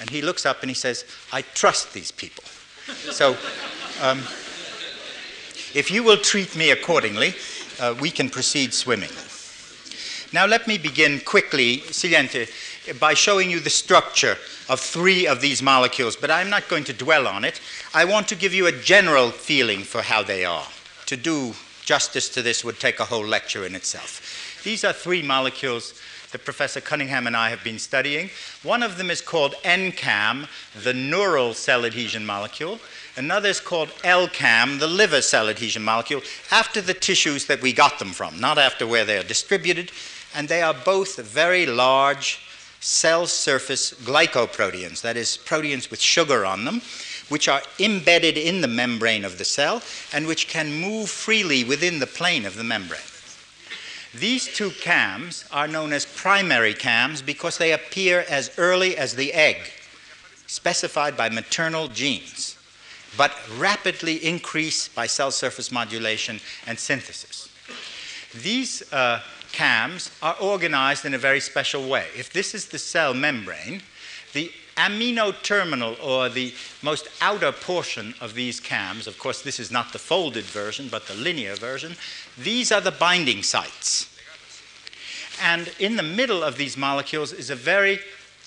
And 0.00 0.10
he 0.10 0.20
looks 0.20 0.44
up 0.44 0.62
and 0.62 0.68
he 0.70 0.74
says, 0.74 1.04
I 1.32 1.42
trust 1.42 1.94
these 1.94 2.10
people. 2.10 2.42
so, 3.12 3.36
um, 4.02 4.18
if 5.74 5.92
you 5.92 6.02
will 6.02 6.16
treat 6.16 6.56
me 6.56 6.72
accordingly, 6.72 7.34
uh, 7.78 7.94
we 8.00 8.10
can 8.10 8.30
proceed 8.30 8.74
swimming. 8.74 9.10
Now, 10.32 10.46
let 10.46 10.66
me 10.66 10.78
begin 10.78 11.20
quickly, 11.20 11.80
Siguiente, 11.90 12.46
by 12.98 13.12
showing 13.12 13.50
you 13.50 13.60
the 13.60 13.68
structure 13.68 14.38
of 14.70 14.80
three 14.80 15.26
of 15.26 15.42
these 15.42 15.60
molecules, 15.62 16.16
but 16.16 16.30
I'm 16.30 16.48
not 16.48 16.68
going 16.68 16.84
to 16.84 16.94
dwell 16.94 17.26
on 17.26 17.44
it. 17.44 17.60
I 17.92 18.06
want 18.06 18.28
to 18.28 18.34
give 18.34 18.54
you 18.54 18.66
a 18.66 18.72
general 18.72 19.30
feeling 19.30 19.80
for 19.80 20.00
how 20.00 20.22
they 20.22 20.46
are. 20.46 20.66
To 21.06 21.18
do 21.18 21.54
justice 21.84 22.30
to 22.30 22.40
this 22.40 22.64
would 22.64 22.80
take 22.80 22.98
a 22.98 23.04
whole 23.04 23.26
lecture 23.26 23.66
in 23.66 23.74
itself. 23.74 24.62
These 24.64 24.84
are 24.84 24.94
three 24.94 25.20
molecules 25.20 26.00
that 26.30 26.46
Professor 26.46 26.80
Cunningham 26.80 27.26
and 27.26 27.36
I 27.36 27.50
have 27.50 27.62
been 27.62 27.78
studying. 27.78 28.30
One 28.62 28.82
of 28.82 28.96
them 28.96 29.10
is 29.10 29.20
called 29.20 29.54
NCAM, 29.64 30.48
the 30.82 30.94
neural 30.94 31.52
cell 31.52 31.84
adhesion 31.84 32.24
molecule. 32.24 32.80
Another 33.16 33.50
is 33.50 33.60
called 33.60 33.90
LCAM, 34.02 34.78
the 34.78 34.86
liver 34.86 35.20
cell 35.20 35.50
adhesion 35.50 35.82
molecule, 35.82 36.22
after 36.50 36.80
the 36.80 36.94
tissues 36.94 37.44
that 37.46 37.60
we 37.60 37.74
got 37.74 37.98
them 37.98 38.12
from, 38.12 38.40
not 38.40 38.56
after 38.56 38.86
where 38.86 39.04
they 39.04 39.18
are 39.18 39.22
distributed. 39.22 39.92
And 40.34 40.48
they 40.48 40.62
are 40.62 40.74
both 40.74 41.16
very 41.16 41.66
large 41.66 42.40
cell 42.80 43.26
surface 43.26 43.92
glycoproteins, 43.92 45.02
that 45.02 45.16
is, 45.16 45.36
proteins 45.36 45.90
with 45.90 46.00
sugar 46.00 46.44
on 46.44 46.64
them, 46.64 46.82
which 47.28 47.48
are 47.48 47.62
embedded 47.78 48.36
in 48.36 48.60
the 48.60 48.68
membrane 48.68 49.24
of 49.24 49.38
the 49.38 49.44
cell 49.44 49.82
and 50.12 50.26
which 50.26 50.48
can 50.48 50.80
move 50.80 51.08
freely 51.08 51.64
within 51.64 52.00
the 52.00 52.06
plane 52.06 52.44
of 52.44 52.56
the 52.56 52.64
membrane. 52.64 53.00
These 54.14 54.54
two 54.54 54.70
CAMs 54.70 55.46
are 55.50 55.66
known 55.66 55.92
as 55.92 56.04
primary 56.04 56.74
CAMs 56.74 57.22
because 57.22 57.56
they 57.56 57.72
appear 57.72 58.26
as 58.28 58.50
early 58.58 58.96
as 58.96 59.14
the 59.14 59.32
egg, 59.32 59.56
specified 60.46 61.16
by 61.16 61.30
maternal 61.30 61.88
genes, 61.88 62.58
but 63.16 63.32
rapidly 63.56 64.16
increase 64.16 64.88
by 64.88 65.06
cell 65.06 65.30
surface 65.30 65.72
modulation 65.72 66.40
and 66.66 66.78
synthesis. 66.78 67.48
These 68.42 68.92
uh, 68.92 69.22
CAMs 69.52 70.10
are 70.22 70.36
organized 70.40 71.04
in 71.04 71.14
a 71.14 71.18
very 71.18 71.40
special 71.40 71.88
way. 71.88 72.06
If 72.16 72.32
this 72.32 72.54
is 72.54 72.66
the 72.66 72.78
cell 72.78 73.14
membrane, 73.14 73.82
the 74.32 74.50
amino 74.76 75.34
terminal 75.42 75.96
or 76.02 76.28
the 76.28 76.54
most 76.82 77.08
outer 77.20 77.52
portion 77.52 78.14
of 78.20 78.34
these 78.34 78.60
CAMs, 78.60 79.06
of 79.06 79.18
course, 79.18 79.42
this 79.42 79.60
is 79.60 79.70
not 79.70 79.92
the 79.92 79.98
folded 79.98 80.44
version, 80.44 80.88
but 80.90 81.06
the 81.06 81.14
linear 81.14 81.54
version, 81.54 81.94
these 82.38 82.72
are 82.72 82.80
the 82.80 82.90
binding 82.90 83.42
sites. 83.42 84.08
And 85.42 85.72
in 85.78 85.96
the 85.96 86.02
middle 86.02 86.42
of 86.42 86.56
these 86.56 86.76
molecules 86.76 87.32
is 87.32 87.50
a 87.50 87.56
very 87.56 88.00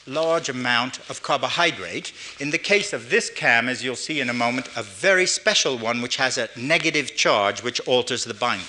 large 0.07 0.49
amount 0.49 0.99
of 1.09 1.23
carbohydrate. 1.23 2.13
In 2.39 2.51
the 2.51 2.57
case 2.57 2.93
of 2.93 3.09
this 3.09 3.29
CAM, 3.29 3.67
as 3.67 3.83
you'll 3.83 3.95
see 3.95 4.19
in 4.19 4.29
a 4.29 4.33
moment, 4.33 4.69
a 4.75 4.83
very 4.83 5.25
special 5.25 5.77
one 5.77 6.01
which 6.01 6.17
has 6.17 6.37
a 6.37 6.49
negative 6.55 7.15
charge 7.15 7.63
which 7.63 7.79
alters 7.81 8.23
the 8.23 8.33
binding. 8.33 8.67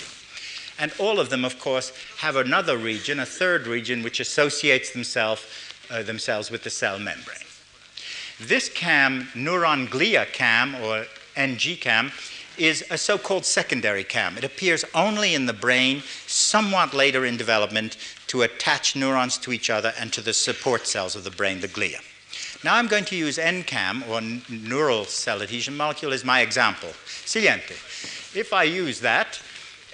And 0.79 0.91
all 0.99 1.19
of 1.19 1.29
them, 1.29 1.43
of 1.43 1.59
course, 1.59 1.91
have 2.17 2.35
another 2.35 2.77
region, 2.77 3.19
a 3.19 3.25
third 3.25 3.67
region, 3.67 4.03
which 4.03 4.19
associates 4.19 4.91
themselves, 4.91 5.45
uh, 5.89 6.03
themselves 6.03 6.51
with 6.51 6.63
the 6.63 6.69
cell 6.69 6.99
membrane. 6.99 7.39
This 8.39 8.69
CAM, 8.69 9.29
neuron 9.33 9.87
glia 9.87 10.31
CAM 10.31 10.75
or 10.75 11.05
NG 11.35 11.77
CAM, 11.77 12.11
is 12.57 12.83
a 12.89 12.97
so 12.97 13.17
called 13.17 13.45
secondary 13.45 14.03
CAM. 14.03 14.37
It 14.37 14.43
appears 14.43 14.83
only 14.93 15.33
in 15.33 15.45
the 15.45 15.53
brain, 15.53 16.03
somewhat 16.25 16.93
later 16.93 17.25
in 17.25 17.37
development, 17.37 17.97
to 18.27 18.41
attach 18.41 18.95
neurons 18.95 19.37
to 19.39 19.51
each 19.51 19.69
other 19.69 19.93
and 19.99 20.11
to 20.13 20.21
the 20.21 20.33
support 20.33 20.87
cells 20.87 21.15
of 21.15 21.23
the 21.23 21.31
brain, 21.31 21.61
the 21.61 21.67
glia. 21.67 22.01
Now 22.63 22.75
I'm 22.75 22.87
going 22.87 23.05
to 23.05 23.15
use 23.15 23.37
NCAM, 23.37 24.07
or 24.07 24.21
neural 24.51 25.05
cell 25.05 25.41
adhesion 25.41 25.77
molecule, 25.77 26.13
as 26.13 26.25
my 26.25 26.41
example. 26.41 26.89
Siguiente. 27.25 27.75
If 28.33 28.51
I 28.53 28.63
use 28.63 28.99
that, 29.01 29.39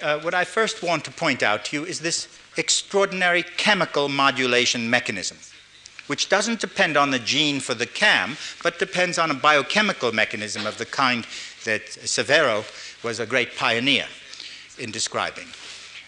uh, 0.02 0.18
what 0.20 0.34
I 0.34 0.44
first 0.44 0.82
want 0.82 1.04
to 1.04 1.10
point 1.10 1.42
out 1.42 1.64
to 1.66 1.76
you 1.76 1.84
is 1.84 2.00
this 2.00 2.28
extraordinary 2.56 3.42
chemical 3.42 4.08
modulation 4.08 4.88
mechanism 4.88 5.38
which 6.06 6.28
doesn't 6.28 6.60
depend 6.60 6.96
on 6.96 7.10
the 7.10 7.18
gene 7.18 7.60
for 7.60 7.74
the 7.74 7.86
CAM, 7.86 8.36
but 8.62 8.78
depends 8.78 9.18
on 9.18 9.30
a 9.30 9.34
biochemical 9.34 10.12
mechanism 10.12 10.66
of 10.66 10.76
the 10.78 10.84
kind 10.84 11.26
that 11.64 11.86
Severo 11.86 12.64
was 13.02 13.20
a 13.20 13.26
great 13.26 13.56
pioneer 13.56 14.06
in 14.78 14.90
describing. 14.90 15.46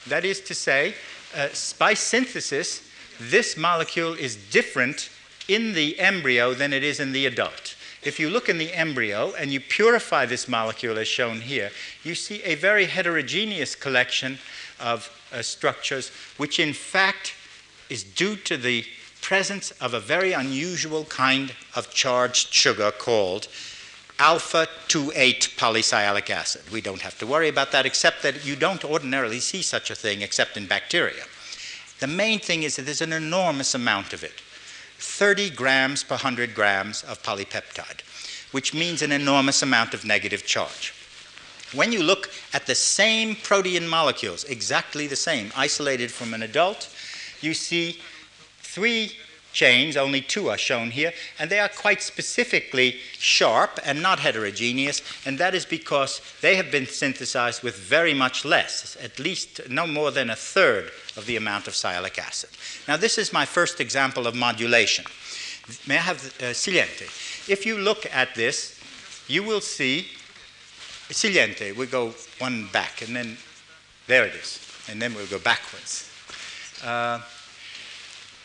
That 0.07 0.25
is 0.25 0.41
to 0.43 0.55
say, 0.55 0.95
uh, 1.35 1.49
by 1.79 1.95
synthesis, 1.95 2.83
this 3.19 3.57
molecule 3.57 4.13
is 4.13 4.37
different 4.51 5.09
in 5.49 5.73
the 5.73 5.99
embryo 5.99 6.53
than 6.55 6.73
it 6.73 6.85
is 6.85 7.01
in 7.01 7.13
the 7.13 7.27
adult. 7.27 7.76
If 8.07 8.21
you 8.21 8.31
look 8.31 8.49
in 8.49 8.59
the 8.59 8.73
embryo 8.73 9.35
and 9.37 9.53
you 9.53 9.59
purify 9.59 10.27
this 10.27 10.47
molecule 10.47 10.97
as 10.97 11.09
shown 11.09 11.41
here, 11.41 11.73
you 12.05 12.15
see 12.15 12.41
a 12.45 12.55
very 12.55 12.85
heterogeneous 12.85 13.75
collection 13.75 14.39
of 14.79 15.11
uh, 15.33 15.43
structures, 15.43 16.13
which 16.37 16.61
in 16.61 16.73
fact 16.73 17.35
is 17.91 18.05
due 18.05 18.37
to 18.37 18.57
the 18.57 18.85
presence 19.23 19.73
of 19.81 19.93
a 19.93 19.99
very 19.99 20.33
unusual 20.33 21.05
kind 21.07 21.53
of 21.75 21.93
charged 21.93 22.55
sugar 22.55 22.93
called 22.93 23.49
alpha 24.21 24.69
2,8 24.87 25.57
polysialic 25.57 26.31
acid. 26.31 26.63
We 26.71 26.81
don't 26.81 27.03
have 27.03 27.19
to 27.19 27.27
worry 27.27 27.49
about 27.49 27.73
that, 27.73 27.87
except 27.87 28.23
that 28.23 28.47
you 28.47 28.55
don't 28.55 28.85
ordinarily 28.85 29.41
see 29.41 29.63
such 29.63 29.91
a 29.91 29.97
thing 29.97 30.23
except 30.23 30.57
in 30.57 30.67
bacteria. 30.67 31.25
The 31.99 32.07
main 32.07 32.39
thing 32.39 32.63
is 32.63 32.77
that 32.77 32.83
there's 32.83 33.01
an 33.01 33.13
enormous 33.13 33.75
amount 33.75 34.13
of 34.13 34.23
it 34.23 34.43
30 34.99 35.51
grams 35.51 36.03
per 36.05 36.15
100 36.15 36.55
grams 36.55 37.03
of 37.05 37.23
polypeptide, 37.23 38.03
which 38.53 38.75
means 38.75 39.03
an 39.03 39.13
enormous 39.13 39.63
amount 39.63 39.95
of 39.95 40.05
negative 40.05 40.45
charge. 40.47 40.93
When 41.73 41.93
you 41.93 42.03
look 42.03 42.31
at 42.53 42.67
the 42.67 42.75
same 42.75 43.37
protein 43.37 43.89
molecules, 43.89 44.45
exactly 44.45 45.07
the 45.07 45.17
same, 45.17 45.53
isolated 45.57 46.11
from 46.11 46.33
an 46.33 46.43
adult, 46.43 46.89
you 47.41 47.55
see 47.55 48.01
three 48.61 49.13
chains, 49.53 49.97
only 49.97 50.21
two 50.21 50.51
are 50.51 50.59
shown 50.59 50.91
here, 50.91 51.13
and 51.39 51.51
they 51.51 51.59
are 51.59 51.69
quite 51.69 52.03
specifically 52.03 52.99
sharp 53.19 53.81
and 53.85 54.03
not 54.03 54.21
heterogeneous, 54.21 55.01
and 55.25 55.39
that 55.39 55.55
is 55.55 55.65
because 55.65 56.21
they 56.43 56.57
have 56.57 56.71
been 56.71 56.87
synthesized 56.87 57.63
with 57.63 57.75
very 57.77 58.13
much 58.13 58.45
less, 58.45 58.97
at 59.03 59.19
least 59.19 59.69
no 59.69 59.87
more 59.87 60.11
than 60.11 60.29
a 60.29 60.37
third 60.37 60.91
of 61.17 61.27
the 61.27 61.37
amount 61.37 61.67
of 61.67 61.75
sialic 61.75 62.19
acid. 62.19 62.51
Now, 62.87 62.97
this 62.97 63.19
is 63.19 63.33
my 63.33 63.45
first 63.45 63.81
example 63.81 64.27
of 64.27 64.35
modulation. 64.35 65.05
May 65.87 65.97
I 65.97 66.01
have 66.01 66.43
uh, 66.43 66.53
Siguiente? 66.53 67.07
If 67.49 67.67
you 67.67 67.79
look 67.79 68.07
at 68.13 68.35
this, 68.35 68.81
you 69.29 69.43
will 69.43 69.61
see 69.61 70.07
Siguiente. 71.11 71.73
We 71.73 71.87
go 71.87 72.15
one 72.39 72.69
back, 72.73 73.03
and 73.03 73.17
then 73.17 73.37
there 74.07 74.25
it 74.27 74.35
is, 74.35 74.61
and 74.89 75.01
then 75.01 75.15
we'll 75.15 75.27
go 75.27 75.39
backwards. 75.39 76.11
Uh, 76.85 77.21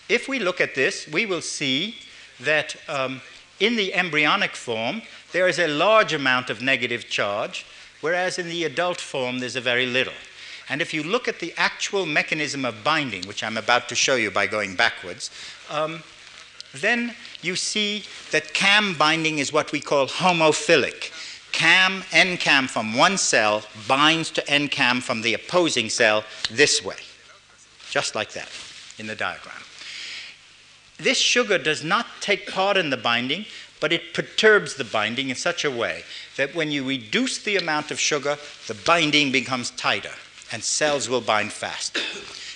if 0.10 0.27
we 0.27 0.39
look 0.39 0.60
at 0.60 0.75
this, 0.75 1.07
we 1.07 1.25
will 1.25 1.41
see 1.41 1.95
that 2.39 2.75
um, 2.88 3.21
in 3.60 3.75
the 3.75 3.93
embryonic 3.93 4.55
form, 4.55 5.01
there 5.31 5.47
is 5.47 5.60
a 5.60 5.67
large 5.67 6.13
amount 6.13 6.49
of 6.49 6.62
negative 6.62 7.10
charge, 7.10 7.65
whereas 8.01 8.39
in 8.39 8.49
the 8.49 8.63
adult 8.63 8.99
form, 8.99 9.39
there's 9.39 9.55
a 9.55 9.62
very 9.62 9.86
little. 9.86 10.13
And 10.71 10.81
if 10.81 10.93
you 10.93 11.03
look 11.03 11.27
at 11.27 11.39
the 11.39 11.53
actual 11.57 12.05
mechanism 12.05 12.63
of 12.63 12.81
binding, 12.81 13.25
which 13.25 13.43
I'm 13.43 13.57
about 13.57 13.89
to 13.89 13.95
show 13.95 14.15
you 14.15 14.31
by 14.31 14.47
going 14.47 14.77
backwards, 14.77 15.29
um, 15.69 16.01
then 16.73 17.13
you 17.41 17.57
see 17.57 18.05
that 18.31 18.53
CAM 18.53 18.95
binding 18.97 19.39
is 19.39 19.51
what 19.51 19.73
we 19.73 19.81
call 19.81 20.07
homophilic. 20.07 21.12
CAM, 21.51 22.03
NCAM 22.12 22.69
from 22.69 22.95
one 22.95 23.17
cell 23.17 23.63
binds 23.86 24.31
to 24.31 24.41
NCAM 24.43 25.01
from 25.01 25.21
the 25.21 25.34
opposing 25.34 25.89
cell 25.89 26.23
this 26.49 26.81
way, 26.81 26.95
just 27.89 28.15
like 28.15 28.31
that 28.31 28.49
in 28.97 29.07
the 29.07 29.15
diagram. 29.15 29.62
This 30.97 31.17
sugar 31.17 31.57
does 31.57 31.84
not 31.84 32.07
take 32.21 32.49
part 32.49 32.77
in 32.77 32.91
the 32.91 32.95
binding, 32.95 33.45
but 33.81 33.91
it 33.91 34.13
perturbs 34.13 34.75
the 34.75 34.86
binding 34.86 35.27
in 35.27 35.36
such 35.36 35.65
a 35.65 35.71
way 35.71 36.03
that 36.38 36.55
when 36.55 36.71
you 36.71 36.88
reduce 36.88 37.39
the 37.39 37.57
amount 37.57 37.91
of 37.91 37.99
sugar, 37.99 38.38
the 38.67 38.75
binding 38.86 39.34
becomes 39.34 39.71
tighter 39.71 40.13
and 40.52 40.64
cells 40.64 41.10
will 41.10 41.22
bind 41.22 41.52
fast. 41.52 41.98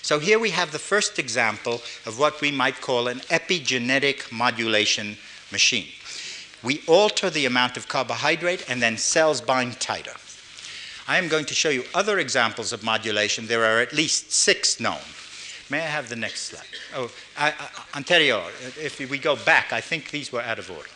So 0.02 0.20
here 0.20 0.38
we 0.38 0.52
have 0.52 0.72
the 0.72 0.80
first 0.80 1.18
example 1.18 1.82
of 2.06 2.20
what 2.20 2.40
we 2.42 2.52
might 2.52 2.82
call 2.82 3.08
an 3.08 3.20
epigenetic 3.22 4.32
modulation 4.32 5.18
machine. 5.52 5.88
We 6.62 6.82
alter 6.88 7.30
the 7.30 7.46
amount 7.46 7.78
of 7.78 7.88
carbohydrate 7.88 8.70
and 8.70 8.82
then 8.82 8.98
cells 8.98 9.42
bind 9.42 9.80
tighter. 9.80 10.14
I 11.08 11.18
am 11.18 11.28
going 11.28 11.46
to 11.46 11.54
show 11.54 11.70
you 11.70 11.84
other 11.94 12.20
examples 12.20 12.74
of 12.74 12.84
modulation. 12.84 13.48
There 13.48 13.64
are 13.64 13.80
at 13.80 13.94
least 13.94 14.32
six 14.32 14.80
known. 14.80 15.02
May 15.70 15.80
I 15.80 15.88
have 15.88 16.10
the 16.10 16.16
next 16.16 16.42
slide? 16.44 16.66
Oh, 16.96 17.12
I, 17.38 17.50
I, 17.50 17.98
anterior. 17.98 18.42
If 18.80 19.00
we 19.00 19.18
go 19.18 19.36
back, 19.36 19.74
I 19.74 19.82
think 19.82 20.12
these 20.12 20.32
were 20.32 20.42
out 20.42 20.60
of 20.60 20.70
order. 20.70 20.90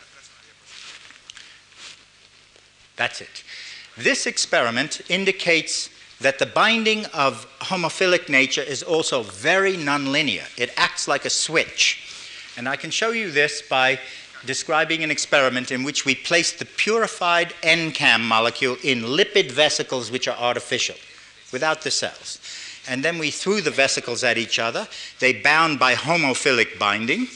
That's 2.96 3.20
it. 3.20 3.44
This 3.96 4.26
experiment 4.26 5.00
indicates 5.08 5.90
that 6.20 6.38
the 6.38 6.46
binding 6.46 7.06
of 7.06 7.46
homophilic 7.60 8.28
nature 8.28 8.62
is 8.62 8.82
also 8.82 9.22
very 9.22 9.76
nonlinear. 9.76 10.46
It 10.58 10.72
acts 10.76 11.08
like 11.08 11.24
a 11.24 11.30
switch. 11.30 12.06
And 12.56 12.68
I 12.68 12.76
can 12.76 12.90
show 12.90 13.10
you 13.10 13.30
this 13.30 13.62
by 13.62 13.98
describing 14.44 15.02
an 15.02 15.10
experiment 15.10 15.70
in 15.70 15.82
which 15.82 16.04
we 16.04 16.14
placed 16.14 16.58
the 16.58 16.64
purified 16.64 17.54
NCAM 17.62 18.20
molecule 18.20 18.76
in 18.82 19.02
lipid 19.02 19.50
vesicles 19.50 20.10
which 20.10 20.28
are 20.28 20.36
artificial, 20.36 20.96
without 21.52 21.82
the 21.82 21.90
cells. 21.90 22.38
and 22.88 23.04
then 23.04 23.18
we 23.18 23.30
threw 23.30 23.60
the 23.60 23.70
vesicles 23.70 24.24
at 24.24 24.38
each 24.38 24.58
other. 24.58 24.88
They 25.18 25.34
bound 25.34 25.78
by 25.78 25.94
homophilic 25.94 26.78
binding. 26.78 27.28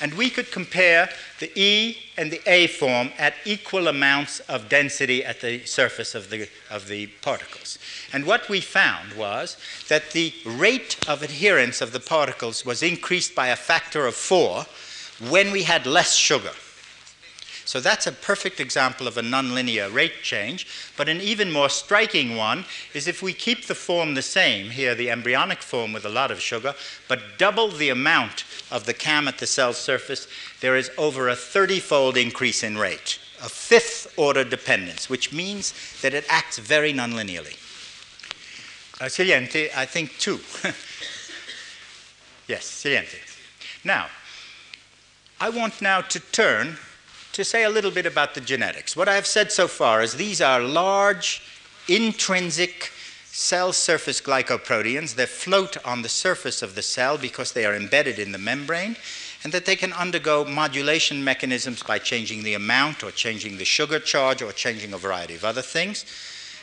And 0.00 0.14
we 0.14 0.30
could 0.30 0.50
compare 0.50 1.10
the 1.40 1.52
E 1.54 1.98
and 2.16 2.30
the 2.30 2.40
A 2.46 2.66
form 2.68 3.10
at 3.18 3.34
equal 3.44 3.88
amounts 3.88 4.40
of 4.40 4.68
density 4.68 5.24
at 5.24 5.40
the 5.40 5.64
surface 5.66 6.14
of 6.14 6.30
the, 6.30 6.48
of 6.70 6.88
the 6.88 7.08
particles. 7.22 7.78
And 8.12 8.24
what 8.24 8.48
we 8.48 8.60
found 8.60 9.12
was 9.12 9.56
that 9.88 10.12
the 10.12 10.32
rate 10.44 10.96
of 11.06 11.22
adherence 11.22 11.80
of 11.80 11.92
the 11.92 12.00
particles 12.00 12.64
was 12.64 12.82
increased 12.82 13.34
by 13.34 13.48
a 13.48 13.56
factor 13.56 14.06
of 14.06 14.14
four 14.14 14.66
when 15.28 15.52
we 15.52 15.64
had 15.64 15.86
less 15.86 16.14
sugar. 16.14 16.52
So 17.70 17.78
that's 17.78 18.08
a 18.08 18.12
perfect 18.12 18.58
example 18.58 19.06
of 19.06 19.16
a 19.16 19.22
nonlinear 19.22 19.94
rate 19.94 20.24
change. 20.24 20.66
But 20.96 21.08
an 21.08 21.20
even 21.20 21.52
more 21.52 21.68
striking 21.68 22.34
one 22.34 22.64
is 22.94 23.06
if 23.06 23.22
we 23.22 23.32
keep 23.32 23.66
the 23.66 23.76
form 23.76 24.14
the 24.14 24.22
same, 24.22 24.70
here 24.70 24.96
the 24.96 25.08
embryonic 25.08 25.62
form 25.62 25.92
with 25.92 26.04
a 26.04 26.08
lot 26.08 26.32
of 26.32 26.40
sugar, 26.40 26.74
but 27.06 27.38
double 27.38 27.68
the 27.68 27.90
amount 27.90 28.42
of 28.72 28.86
the 28.86 28.92
CAM 28.92 29.28
at 29.28 29.38
the 29.38 29.46
cell 29.46 29.72
surface, 29.72 30.26
there 30.60 30.74
is 30.74 30.90
over 30.98 31.28
a 31.28 31.36
30 31.36 31.78
fold 31.78 32.16
increase 32.16 32.64
in 32.64 32.76
rate, 32.76 33.20
a 33.40 33.48
fifth 33.48 34.12
order 34.18 34.42
dependence, 34.42 35.08
which 35.08 35.32
means 35.32 35.72
that 36.02 36.12
it 36.12 36.24
acts 36.28 36.58
very 36.58 36.92
nonlinearly. 36.92 37.54
Uh, 39.00 39.04
I 39.06 39.86
think 39.86 40.18
two. 40.18 40.40
yes, 42.48 42.64
siguiente. 42.64 43.18
Now, 43.84 44.08
I 45.40 45.50
want 45.50 45.80
now 45.80 46.00
to 46.00 46.18
turn 46.18 46.76
to 47.32 47.44
say 47.44 47.64
a 47.64 47.70
little 47.70 47.90
bit 47.90 48.06
about 48.06 48.34
the 48.34 48.40
genetics. 48.40 48.96
What 48.96 49.08
I 49.08 49.14
have 49.14 49.26
said 49.26 49.52
so 49.52 49.68
far 49.68 50.02
is 50.02 50.14
these 50.14 50.40
are 50.40 50.60
large, 50.60 51.42
intrinsic 51.88 52.92
cell 53.24 53.72
surface 53.72 54.20
glycoproteins 54.20 55.14
that 55.14 55.28
float 55.28 55.76
on 55.86 56.02
the 56.02 56.08
surface 56.08 56.62
of 56.62 56.74
the 56.74 56.82
cell 56.82 57.16
because 57.16 57.52
they 57.52 57.64
are 57.64 57.76
embedded 57.76 58.18
in 58.18 58.32
the 58.32 58.38
membrane, 58.38 58.96
and 59.42 59.52
that 59.52 59.64
they 59.64 59.76
can 59.76 59.92
undergo 59.92 60.44
modulation 60.44 61.24
mechanisms 61.24 61.82
by 61.82 61.98
changing 61.98 62.42
the 62.42 62.54
amount 62.54 63.02
or 63.02 63.10
changing 63.10 63.56
the 63.56 63.64
sugar 63.64 63.98
charge 63.98 64.42
or 64.42 64.52
changing 64.52 64.92
a 64.92 64.98
variety 64.98 65.34
of 65.34 65.44
other 65.44 65.62
things. 65.62 66.04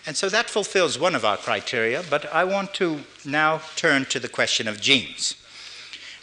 And 0.06 0.16
so 0.16 0.30
that 0.30 0.50
fulfills 0.50 1.00
one 1.00 1.16
of 1.16 1.26
our 1.26 1.38
criteria, 1.38 2.04
but 2.10 2.32
I 2.34 2.44
want 2.44 2.74
to 2.76 3.00
now 3.26 3.62
turn 3.76 4.06
to 4.06 4.20
the 4.20 4.30
question 4.30 4.68
of 4.68 4.80
genes. 4.80 5.36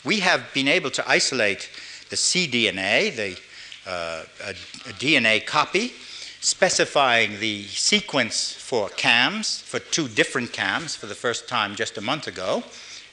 We 0.05 0.21
have 0.21 0.53
been 0.55 0.69
able 0.69 0.91
to 0.93 1.09
isolate 1.09 1.71
the 2.09 2.17
cDNA, 2.17 3.17
the 3.17 3.39
uh, 3.87 4.23
a, 4.45 4.51
a, 4.51 4.93
DNA 4.95 5.45
copy 5.45 5.93
specifying 6.41 7.41
the 7.41 7.65
sequence 7.65 8.53
for 8.53 8.89
CAMs, 8.91 9.61
for 9.61 9.79
two 9.79 10.09
different 10.09 10.53
CAMs 10.53 10.95
for 10.95 11.07
the 11.07 11.15
first 11.15 11.49
time 11.49 11.75
just 11.75 11.97
a 11.97 12.01
month 12.01 12.27
ago. 12.27 12.63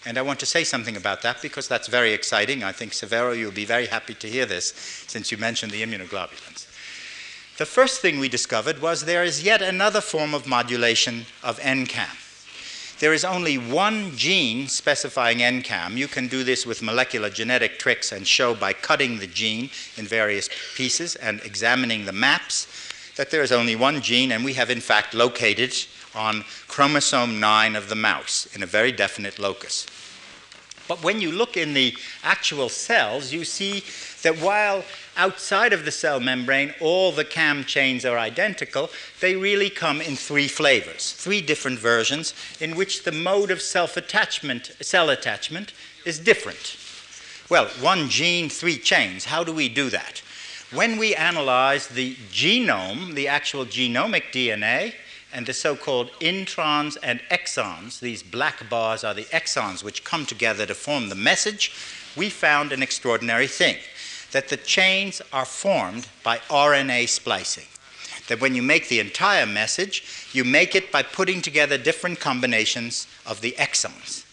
And 0.05 0.17
I 0.17 0.21
want 0.21 0.39
to 0.39 0.45
say 0.45 0.63
something 0.63 0.97
about 0.97 1.21
that 1.21 1.41
because 1.41 1.67
that's 1.67 1.87
very 1.87 2.13
exciting. 2.13 2.63
I 2.63 2.71
think, 2.71 2.91
Severo, 2.91 3.37
you'll 3.37 3.51
be 3.51 3.65
very 3.65 3.85
happy 3.85 4.15
to 4.15 4.27
hear 4.27 4.45
this 4.45 4.73
since 5.07 5.31
you 5.31 5.37
mentioned 5.37 5.71
the 5.71 5.83
immunoglobulins. 5.83 6.67
The 7.57 7.65
first 7.65 8.01
thing 8.01 8.19
we 8.19 8.27
discovered 8.27 8.81
was 8.81 9.05
there 9.05 9.23
is 9.23 9.43
yet 9.43 9.61
another 9.61 10.01
form 10.01 10.33
of 10.33 10.47
modulation 10.47 11.25
of 11.43 11.59
NCAM. 11.59 12.20
There 13.01 13.13
is 13.15 13.25
only 13.25 13.57
one 13.57 14.15
gene 14.15 14.67
specifying 14.67 15.39
NCAM. 15.39 15.97
You 15.97 16.07
can 16.07 16.27
do 16.27 16.43
this 16.43 16.67
with 16.67 16.83
molecular 16.83 17.31
genetic 17.31 17.79
tricks 17.79 18.11
and 18.11 18.27
show 18.27 18.53
by 18.53 18.73
cutting 18.73 19.17
the 19.17 19.25
gene 19.25 19.71
in 19.97 20.05
various 20.05 20.51
pieces 20.75 21.15
and 21.15 21.41
examining 21.41 22.05
the 22.05 22.11
maps 22.11 22.67
that 23.15 23.31
there 23.31 23.41
is 23.41 23.51
only 23.51 23.75
one 23.75 24.01
gene, 24.01 24.31
and 24.31 24.45
we 24.45 24.53
have 24.53 24.69
in 24.69 24.81
fact 24.81 25.15
located 25.15 25.73
on 26.13 26.45
chromosome 26.67 27.39
9 27.39 27.75
of 27.75 27.89
the 27.89 27.95
mouse 27.95 28.47
in 28.53 28.61
a 28.61 28.67
very 28.67 28.91
definite 28.91 29.39
locus. 29.39 29.87
But 30.87 31.03
when 31.03 31.19
you 31.19 31.31
look 31.31 31.57
in 31.57 31.73
the 31.73 31.95
actual 32.23 32.69
cells, 32.69 33.33
you 33.33 33.45
see 33.45 33.83
that 34.21 34.37
while 34.37 34.83
outside 35.17 35.73
of 35.73 35.85
the 35.85 35.91
cell 35.91 36.19
membrane 36.19 36.73
all 36.79 37.11
the 37.11 37.25
CAM 37.25 37.63
chains 37.63 38.05
are 38.05 38.17
identical, 38.17 38.89
they 39.19 39.35
really 39.35 39.69
come 39.69 40.01
in 40.01 40.15
three 40.15 40.47
flavors, 40.47 41.13
three 41.13 41.41
different 41.41 41.79
versions 41.79 42.33
in 42.59 42.75
which 42.75 43.03
the 43.03 43.11
mode 43.11 43.51
of 43.51 43.61
self-attachment, 43.61 44.71
cell 44.81 45.09
attachment 45.09 45.73
is 46.05 46.19
different. 46.19 46.77
Well, 47.49 47.67
one 47.81 48.09
gene, 48.09 48.49
three 48.49 48.77
chains. 48.77 49.25
How 49.25 49.43
do 49.43 49.51
we 49.51 49.67
do 49.67 49.89
that? 49.89 50.21
When 50.71 50.97
we 50.97 51.13
analyze 51.13 51.89
the 51.89 52.15
genome, 52.31 53.13
the 53.13 53.27
actual 53.27 53.65
genomic 53.65 54.31
DNA, 54.31 54.93
and 55.33 55.45
the 55.45 55.53
so 55.53 55.75
called 55.75 56.11
introns 56.19 56.97
and 57.03 57.21
exons, 57.31 57.99
these 57.99 58.23
black 58.23 58.69
bars 58.69 59.03
are 59.03 59.13
the 59.13 59.25
exons 59.25 59.83
which 59.83 60.03
come 60.03 60.25
together 60.25 60.65
to 60.65 60.75
form 60.75 61.09
the 61.09 61.15
message, 61.15 61.73
we 62.15 62.29
found 62.29 62.71
an 62.71 62.83
extraordinary 62.83 63.47
thing 63.47 63.77
that 64.31 64.49
the 64.49 64.57
chains 64.57 65.21
are 65.33 65.45
formed 65.45 66.07
by 66.23 66.37
RNA 66.49 67.09
splicing. 67.09 67.65
That 68.27 68.39
when 68.39 68.55
you 68.55 68.61
make 68.61 68.87
the 68.87 68.99
entire 68.99 69.45
message, 69.45 70.29
you 70.31 70.43
make 70.43 70.75
it 70.75 70.91
by 70.91 71.03
putting 71.03 71.41
together 71.41 71.77
different 71.77 72.19
combinations 72.19 73.07
of 73.25 73.41
the 73.41 73.53
exons. 73.57 74.23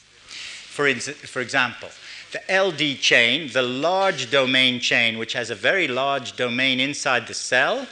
For, 0.69 0.93
for 0.95 1.41
example, 1.41 1.89
the 2.31 2.55
LD 2.55 3.01
chain, 3.01 3.51
the 3.53 3.63
large 3.63 4.31
domain 4.31 4.81
chain, 4.81 5.19
which 5.19 5.33
has 5.33 5.51
a 5.51 5.55
very 5.55 5.89
large 5.89 6.37
domain 6.37 6.79
inside 6.79 7.27
the 7.27 7.35
cell, 7.35 7.87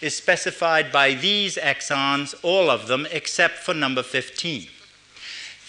is 0.00 0.16
specified 0.16 0.90
by 0.90 1.14
these 1.14 1.56
exons, 1.56 2.34
all 2.42 2.70
of 2.70 2.88
them 2.88 3.06
except 3.12 3.58
for 3.58 3.74
number 3.74 4.02
15. 4.02 4.66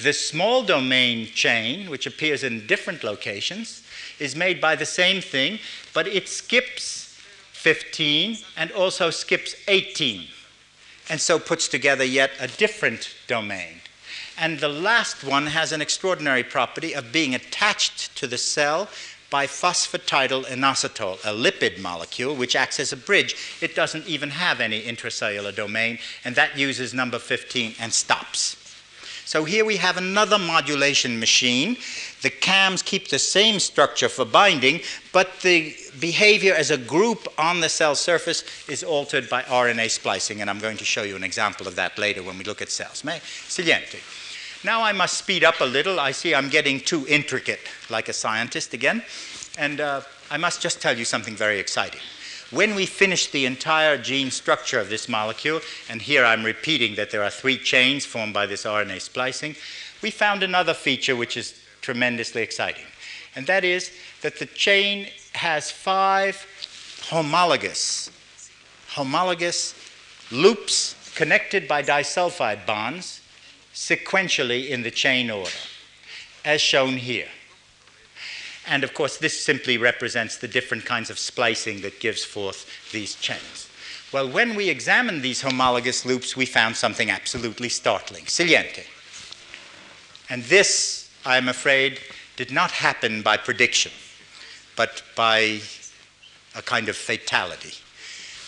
The 0.01 0.13
small 0.13 0.63
domain 0.63 1.27
chain, 1.27 1.89
which 1.89 2.07
appears 2.07 2.43
in 2.43 2.65
different 2.65 3.03
locations, 3.03 3.82
is 4.19 4.35
made 4.35 4.61
by 4.61 4.75
the 4.75 4.85
same 4.85 5.21
thing, 5.21 5.59
but 5.93 6.07
it 6.07 6.27
skips 6.27 7.17
15 7.51 8.37
and 8.57 8.71
also 8.71 9.09
skips 9.09 9.55
18, 9.67 10.27
and 11.09 11.21
so 11.21 11.39
puts 11.39 11.67
together 11.67 12.03
yet 12.03 12.31
a 12.39 12.47
different 12.47 13.15
domain. 13.27 13.79
And 14.37 14.59
the 14.59 14.67
last 14.69 15.23
one 15.23 15.47
has 15.47 15.71
an 15.71 15.81
extraordinary 15.81 16.43
property 16.43 16.93
of 16.93 17.11
being 17.11 17.35
attached 17.35 18.15
to 18.17 18.27
the 18.27 18.37
cell 18.37 18.89
by 19.29 19.47
phosphatidyl 19.47 20.45
inositol, 20.45 21.15
a 21.23 21.33
lipid 21.33 21.79
molecule 21.79 22.35
which 22.35 22.55
acts 22.55 22.79
as 22.79 22.93
a 22.93 22.97
bridge. 22.97 23.35
It 23.61 23.75
doesn't 23.75 24.07
even 24.07 24.29
have 24.29 24.59
any 24.59 24.81
intracellular 24.81 25.55
domain, 25.55 25.99
and 26.23 26.35
that 26.35 26.57
uses 26.57 26.93
number 26.93 27.17
15 27.17 27.75
and 27.79 27.91
stops. 27.91 28.62
So 29.33 29.45
here 29.45 29.65
we 29.65 29.77
have 29.77 29.97
another 29.97 30.37
modulation 30.37 31.19
machine. 31.19 31.77
The 32.21 32.29
CAMs 32.29 32.83
keep 32.83 33.07
the 33.07 33.17
same 33.17 33.59
structure 33.59 34.07
for 34.07 34.25
binding, 34.25 34.81
but 35.11 35.27
the 35.41 35.75
behavior 35.99 36.53
as 36.53 36.69
a 36.69 36.77
group 36.77 37.27
on 37.39 37.59
the 37.59 37.67
cell 37.67 37.95
surface 37.95 38.43
is 38.69 38.83
altered 38.83 39.27
by 39.29 39.41
RNA 39.41 39.89
splicing, 39.89 40.41
and 40.41 40.51
I'm 40.51 40.59
going 40.59 40.77
to 40.77 40.85
show 40.85 41.01
you 41.01 41.15
an 41.15 41.23
example 41.23 41.67
of 41.67 41.75
that 41.77 41.97
later 41.97 42.21
when 42.21 42.37
we 42.37 42.43
look 42.43 42.61
at 42.61 42.69
cells. 42.69 43.03
May? 43.03 43.21
Siguiente. 43.47 43.97
Now 44.63 44.83
I 44.83 44.91
must 44.91 45.17
speed 45.17 45.43
up 45.43 45.61
a 45.61 45.65
little. 45.65 45.99
I 45.99 46.11
see 46.11 46.35
I'm 46.35 46.49
getting 46.49 46.79
too 46.79 47.03
intricate, 47.09 47.61
like 47.89 48.09
a 48.09 48.13
scientist 48.13 48.75
again, 48.75 49.01
and 49.57 49.81
uh, 49.81 50.01
I 50.29 50.37
must 50.37 50.61
just 50.61 50.79
tell 50.79 50.95
you 50.95 51.05
something 51.05 51.35
very 51.35 51.57
exciting. 51.57 52.01
When 52.53 52.75
we 52.75 52.85
finished 52.85 53.31
the 53.31 53.47
entire 53.47 53.97
gene 53.97 54.29
structure 54.29 54.79
of 54.79 54.87
this 54.87 55.09
molecule, 55.09 55.59
and 55.89 55.99
here 55.99 56.23
I'm 56.23 56.43
repeating 56.43 56.93
that 56.95 57.09
there 57.09 57.23
are 57.23 57.31
three 57.31 57.57
chains 57.57 58.05
formed 58.05 58.35
by 58.35 58.45
this 58.45 58.63
RNA 58.63 59.01
splicing, 59.01 59.55
we 60.03 60.11
found 60.11 60.43
another 60.43 60.75
feature 60.75 61.15
which 61.15 61.35
is 61.35 61.59
tremendously 61.81 62.43
exciting. 62.43 62.85
And 63.35 63.47
that 63.47 63.63
is 63.63 63.91
that 64.21 64.37
the 64.37 64.45
chain 64.45 65.07
has 65.33 65.71
five 65.71 66.45
homologous, 67.09 68.11
homologous 68.89 69.73
loops 70.31 70.95
connected 71.15 71.67
by 71.67 71.81
disulfide 71.81 72.67
bonds 72.67 73.21
sequentially 73.73 74.69
in 74.69 74.83
the 74.83 74.91
chain 74.91 75.31
order, 75.31 75.49
as 76.45 76.61
shown 76.61 76.97
here. 76.97 77.29
And 78.67 78.83
of 78.83 78.93
course, 78.93 79.17
this 79.17 79.41
simply 79.41 79.77
represents 79.77 80.37
the 80.37 80.47
different 80.47 80.85
kinds 80.85 81.09
of 81.09 81.19
splicing 81.19 81.81
that 81.81 81.99
gives 81.99 82.23
forth 82.23 82.65
these 82.91 83.15
chains. 83.15 83.69
Well, 84.11 84.29
when 84.29 84.55
we 84.55 84.69
examined 84.69 85.21
these 85.21 85.41
homologous 85.41 86.05
loops, 86.05 86.37
we 86.37 86.45
found 86.45 86.75
something 86.75 87.09
absolutely 87.09 87.69
startling. 87.69 88.27
Siguiente. 88.27 88.85
And 90.29 90.43
this, 90.43 91.09
I'm 91.25 91.49
afraid, 91.49 91.99
did 92.35 92.51
not 92.51 92.71
happen 92.71 93.21
by 93.21 93.37
prediction, 93.37 93.91
but 94.75 95.03
by 95.15 95.61
a 96.55 96.61
kind 96.61 96.89
of 96.89 96.95
fatality. 96.95 97.73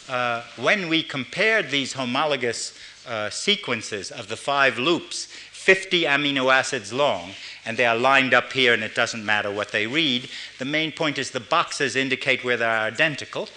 Uh, 0.08 0.44
when 0.58 0.88
we 0.88 1.02
compared 1.02 1.72
these 1.72 1.94
homologous 1.94 2.78
uh, 3.08 3.30
sequences 3.30 4.12
of 4.12 4.28
the 4.28 4.38
five 4.38 4.78
loops, 4.78 5.26
50 5.52 6.04
amino 6.04 6.54
acids 6.54 6.94
long, 6.94 7.32
and 7.66 7.78
they 7.78 7.86
are 7.86 7.98
lined 7.98 8.34
up 8.34 8.54
here, 8.54 8.74
and 8.74 8.84
it 8.84 8.96
doesn't 8.96 9.26
matter 9.26 9.52
what 9.52 9.72
they 9.72 9.88
read. 9.88 10.30
The 10.60 10.66
main 10.66 10.92
point 10.92 11.18
is 11.18 11.32
the 11.32 11.40
boxes 11.40 11.96
indicate 11.96 12.44
where 12.44 12.58
they 12.58 12.66
are 12.66 12.88
identical. 12.88 13.50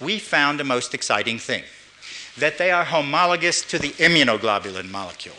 We 0.00 0.18
found 0.18 0.60
a 0.60 0.64
most 0.64 0.94
exciting 0.94 1.38
thing 1.38 1.64
that 2.36 2.58
they 2.58 2.70
are 2.70 2.84
homologous 2.84 3.62
to 3.62 3.78
the 3.78 3.90
immunoglobulin 3.90 4.90
molecule. 4.90 5.36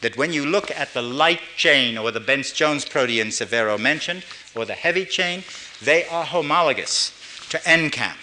that 0.00 0.16
when 0.16 0.32
you 0.32 0.46
look 0.46 0.70
at 0.70 0.94
the 0.94 1.02
light 1.02 1.40
chain 1.56 1.98
or 1.98 2.10
the 2.10 2.20
Bence 2.20 2.52
Jones 2.52 2.84
protein 2.84 3.28
Severo 3.28 3.78
mentioned, 3.78 4.24
or 4.54 4.64
the 4.64 4.74
heavy 4.74 5.04
chain, 5.04 5.42
they 5.82 6.06
are 6.06 6.24
homologous 6.24 7.12
to 7.50 7.58
NCAM. 7.58 8.16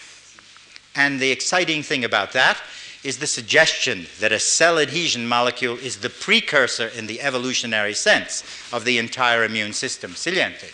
And 0.95 1.19
the 1.19 1.31
exciting 1.31 1.83
thing 1.83 2.05
about 2.05 2.31
that 2.31 2.57
is 3.06 3.20
the 3.20 3.28
suggestion 3.28 4.08
that 4.20 4.32
a 4.32 4.39
cell 4.39 4.80
adhesion 4.80 5.28
molecule 5.28 5.78
is 5.78 5.97
the 5.97 6.10
precursor 6.10 6.88
in 6.88 7.06
the 7.06 7.22
evolutionary 7.22 7.93
sense 7.93 8.43
of 8.74 8.84
the 8.84 8.97
entire 8.97 9.43
immune 9.43 9.74
system, 9.74 10.12
saliente, 10.12 10.74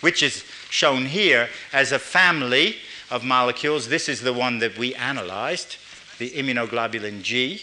which 0.00 0.20
is 0.20 0.44
shown 0.68 1.06
here 1.06 1.48
as 1.72 1.92
a 1.92 1.98
family 1.98 2.74
of 3.08 3.24
molecules. 3.24 3.88
This 3.88 4.08
is 4.08 4.20
the 4.20 4.32
one 4.32 4.58
that 4.58 4.76
we 4.76 4.96
analyzed, 4.96 5.76
the 6.18 6.30
immunoglobulin 6.30 7.22
G, 7.22 7.62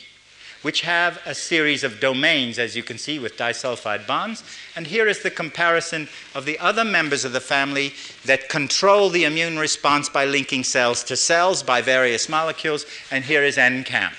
which 0.62 0.82
have 0.82 1.20
a 1.26 1.36
series 1.36 1.84
of 1.84 2.00
domains, 2.00 2.60
as 2.60 2.76
you 2.76 2.84
can 2.84 2.98
see, 2.98 3.20
with 3.20 3.38
disulfide 3.38 4.08
bonds. 4.08 4.44
And 4.76 4.88
here 4.88 5.08
is 5.08 5.22
the 5.22 5.32
comparison 5.32 6.08
of 6.34 6.46
the 6.46 6.58
other 6.60 6.84
members 6.84 7.26
of 7.26 7.34
the 7.34 7.40
family 7.40 7.94
that 8.26 8.50
control 8.50 9.10
the 9.10 9.26
immune 9.26 9.60
response 9.60 10.10
by 10.10 10.26
linking 10.26 10.64
cells 10.64 11.04
to 11.06 11.16
cells 11.16 11.64
by 11.64 11.82
various 11.82 12.28
molecules. 12.28 12.86
And 13.12 13.24
here 13.24 13.44
is 13.44 13.58
NCAM. 13.58 14.12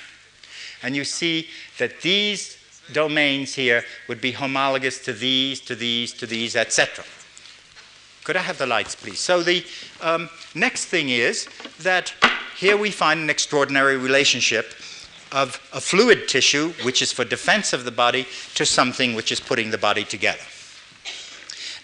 And 0.82 0.94
you 0.94 1.04
see 1.04 1.48
that 1.78 2.00
these 2.02 2.56
domains 2.92 3.54
here 3.54 3.84
would 4.08 4.20
be 4.20 4.32
homologous 4.32 5.02
to 5.04 5.12
these, 5.12 5.60
to 5.62 5.74
these, 5.74 6.12
to 6.14 6.26
these, 6.26 6.56
etc. 6.56 7.04
Could 8.24 8.36
I 8.36 8.40
have 8.40 8.58
the 8.58 8.66
lights, 8.66 8.94
please? 8.94 9.18
So 9.18 9.42
the 9.42 9.64
um, 10.02 10.28
next 10.54 10.86
thing 10.86 11.08
is 11.08 11.48
that 11.80 12.12
here 12.56 12.76
we 12.76 12.90
find 12.90 13.20
an 13.20 13.30
extraordinary 13.30 13.96
relationship 13.96 14.74
of 15.32 15.60
a 15.72 15.80
fluid 15.80 16.28
tissue, 16.28 16.72
which 16.82 17.02
is 17.02 17.12
for 17.12 17.24
defense 17.24 17.72
of 17.72 17.84
the 17.84 17.90
body, 17.90 18.26
to 18.54 18.64
something 18.64 19.14
which 19.14 19.32
is 19.32 19.40
putting 19.40 19.70
the 19.70 19.78
body 19.78 20.04
together. 20.04 20.44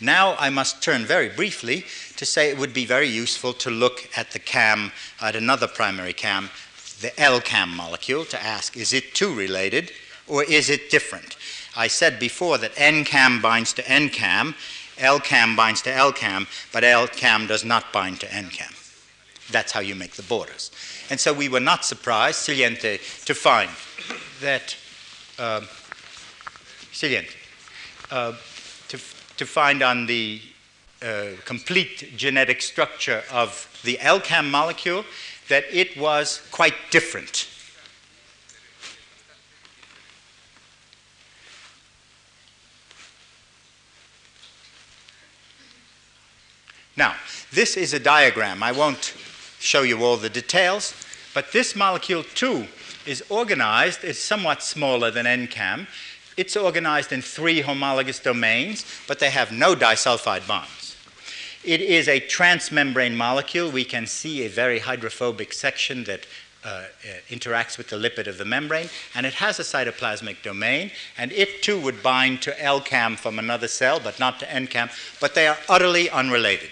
Now 0.01 0.35
I 0.39 0.51
must 0.51 0.83
turn 0.83 1.05
very 1.05 1.29
briefly 1.29 1.85
to 2.17 2.27
say 2.27 2.51
it 2.51 2.59
would 2.59 2.75
be 2.75 2.85
very 2.85 3.09
useful 3.09 3.53
to 3.55 3.71
look 3.71 4.09
at 4.17 4.31
the 4.33 4.39
CAM, 4.39 4.93
at 5.21 5.37
another 5.37 5.69
primary 5.69 6.13
CAM, 6.13 6.51
the 7.01 7.11
LCAM 7.11 7.69
molecule, 7.69 8.25
to 8.27 8.43
ask 8.43 8.77
is 8.77 8.93
it 8.93 9.15
too 9.15 9.35
related 9.35 9.93
or 10.27 10.45
is 10.45 10.71
it 10.71 10.91
different? 10.91 11.37
I 11.77 11.89
said 11.89 12.19
before 12.19 12.59
that 12.59 12.75
NCAM 12.75 13.43
binds 13.43 13.73
to 13.75 13.83
NCAM, 13.83 14.55
LCAM 14.97 15.57
binds 15.57 15.83
to 15.83 15.91
LCAM, 15.91 16.47
but 16.73 16.85
LCAM 16.85 17.49
does 17.49 17.65
not 17.65 17.93
bind 17.93 18.21
to 18.21 18.27
NCAM. 18.27 18.81
That's 19.51 19.73
how 19.73 19.81
you 19.81 19.95
make 19.95 20.13
the 20.13 20.23
borders. 20.23 20.71
And 21.11 21.21
so 21.21 21.33
we 21.33 21.49
were 21.49 21.61
not 21.61 21.85
surprised, 21.85 22.49
Saliente, 22.49 22.99
to 23.27 23.35
find 23.35 23.71
that, 24.41 24.77
uh, 25.39 25.61
Saliente, 26.93 27.37
uh, 28.11 28.33
to, 28.89 28.99
to 29.37 29.47
find 29.47 29.83
on 29.83 30.07
the 30.07 30.41
uh, 31.03 31.27
complete 31.45 32.17
genetic 32.17 32.63
structure 32.63 33.23
of 33.31 33.69
the 33.85 33.99
LCAM 34.01 34.51
molecule 34.51 35.05
that 35.49 35.65
it 35.71 35.97
was 35.99 36.41
quite 36.51 36.75
different. 36.91 37.49
Now, 46.97 47.17
this 47.53 47.77
is 47.77 47.93
a 47.93 47.99
diagram. 47.99 48.63
I 48.63 48.73
won't 48.73 49.15
show 49.65 49.83
you 49.83 50.05
all 50.05 50.17
the 50.17 50.31
details, 50.31 50.95
but 51.33 51.53
this 51.53 51.75
molecule 51.75 52.23
too 52.23 52.67
is 53.07 53.23
organized, 53.29 54.05
it's 54.05 54.19
somewhat 54.19 54.63
smaller 54.63 55.11
than 55.11 55.27
NCAM. 55.27 55.87
It's 56.37 56.57
organized 56.57 57.13
in 57.13 57.23
three 57.23 57.61
homologous 57.61 58.19
domains, 58.19 58.85
but 59.07 59.19
they 59.19 59.31
have 59.31 59.53
no 59.53 59.75
disulfide 59.75 60.47
bonds. 60.49 60.97
It 61.63 61.81
is 61.81 62.09
a 62.09 62.21
transmembrane 62.21 63.15
molecule. 63.15 63.71
We 63.71 63.85
can 63.85 64.07
see 64.07 64.45
a 64.45 64.49
very 64.49 64.81
hydrophobic 64.81 65.53
section 65.53 66.05
that 66.05 66.27
uh, 66.65 66.69
uh, 66.69 66.85
interacts 67.29 67.79
with 67.79 67.89
the 67.89 67.97
lipid 67.97 68.27
of 68.27 68.39
the 68.39 68.45
membrane, 68.45 68.89
and 69.15 69.27
it 69.27 69.35
has 69.35 69.59
a 69.59 69.63
cytoplasmic 69.63 70.43
domain, 70.43 70.91
and 71.19 71.31
it 71.33 71.63
too 71.63 71.79
would 71.79 72.03
bind 72.03 72.41
to 72.43 72.53
LCAM 72.53 73.19
from 73.19 73.39
another 73.39 73.69
cell, 73.69 74.01
but 74.01 74.19
not 74.19 74.41
to 74.41 74.47
NCAM, 74.47 74.91
but 75.21 75.35
they 75.35 75.47
are 75.47 75.59
utterly 75.69 76.09
unrelated. 76.09 76.71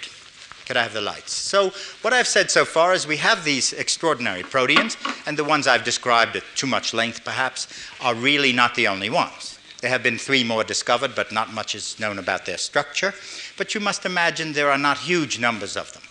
Could 0.72 0.78
I 0.78 0.84
have 0.84 0.94
the 0.94 1.02
lights? 1.02 1.34
So, 1.34 1.70
what 2.00 2.14
I've 2.14 2.26
said 2.26 2.50
so 2.50 2.64
far 2.64 2.94
is 2.94 3.06
we 3.06 3.18
have 3.18 3.44
these 3.44 3.74
extraordinary 3.74 4.42
proteins, 4.42 4.96
and 5.26 5.36
the 5.36 5.44
ones 5.44 5.66
I've 5.66 5.84
described 5.84 6.34
at 6.34 6.44
too 6.54 6.66
much 6.66 6.94
length 6.94 7.26
perhaps 7.26 7.68
are 8.00 8.14
really 8.14 8.54
not 8.54 8.74
the 8.74 8.88
only 8.88 9.10
ones. 9.10 9.58
There 9.82 9.90
have 9.90 10.02
been 10.02 10.16
three 10.16 10.42
more 10.42 10.64
discovered, 10.64 11.14
but 11.14 11.30
not 11.30 11.52
much 11.52 11.74
is 11.74 12.00
known 12.00 12.18
about 12.18 12.46
their 12.46 12.56
structure. 12.56 13.12
But 13.58 13.74
you 13.74 13.82
must 13.82 14.06
imagine 14.06 14.54
there 14.54 14.70
are 14.70 14.78
not 14.78 14.96
huge 14.96 15.38
numbers 15.38 15.76
of 15.76 15.92
them. 15.92 16.04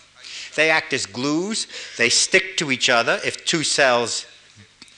They 0.54 0.70
act 0.70 0.92
as 0.92 1.06
glues, 1.06 1.66
they 1.98 2.08
stick 2.08 2.56
to 2.58 2.70
each 2.70 2.88
other. 2.88 3.18
If 3.24 3.44
two 3.44 3.64
cells 3.64 4.26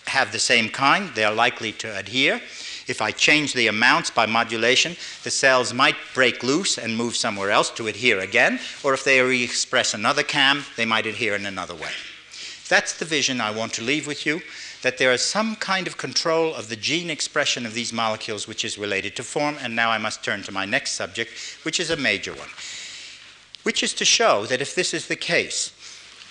have 0.08 0.30
the 0.30 0.38
same 0.38 0.68
kind, 0.68 1.08
they 1.14 1.24
are 1.24 1.34
likely 1.34 1.72
to 1.72 1.98
adhere. 1.98 2.42
If 2.87 3.01
I 3.01 3.12
change 3.12 3.55
the 3.55 3.68
amounts 3.68 4.11
by 4.11 4.26
modulation, 4.26 4.97
the 5.22 5.30
cells 5.30 5.72
might 5.72 5.97
break 6.12 6.43
loose 6.43 6.76
and 6.76 6.97
move 6.97 7.16
somewhere 7.16 7.51
else 7.51 7.70
to 7.70 7.87
adhere 7.87 8.20
again, 8.20 8.61
or 8.82 8.93
if 8.93 9.05
they 9.05 9.20
re-express 9.20 9.95
another 9.95 10.22
CAM, 10.22 10.64
they 10.76 10.85
might 10.85 11.07
adhere 11.07 11.35
in 11.35 11.47
another 11.47 11.74
way. 11.74 11.93
That's 12.68 12.99
the 12.99 13.05
vision 13.05 13.41
I 13.41 13.51
want 13.51 13.72
to 13.74 13.82
leave 13.82 14.07
with 14.07 14.26
you, 14.26 14.43
that 14.82 14.99
there 14.99 15.12
is 15.12 15.22
some 15.22 15.57
kind 15.57 15.87
of 15.87 15.97
control 15.97 16.55
of 16.55 16.68
the 16.68 16.76
gene 16.76 17.09
expression 17.09 17.64
of 17.64 17.72
these 17.72 17.93
molecules 17.93 18.47
which 18.47 18.64
is 18.64 18.76
related 18.76 19.16
to 19.16 19.22
form, 19.22 19.57
and 19.61 19.74
now 19.74 19.91
I 19.91 19.99
must 19.99 20.22
turn 20.22 20.43
to 20.43 20.53
my 20.53 20.66
next 20.66 20.93
subject, 20.93 21.30
which 21.62 21.80
is 21.80 21.91
a 21.91 21.97
major 21.97 22.32
one, 22.35 22.49
which 23.62 23.82
is 23.82 23.95
to 23.95 24.05
show 24.05 24.45
that 24.47 24.61
if 24.61 24.74
this 24.74 24.93
is 24.93 25.09
the 25.09 25.16
case, 25.16 25.72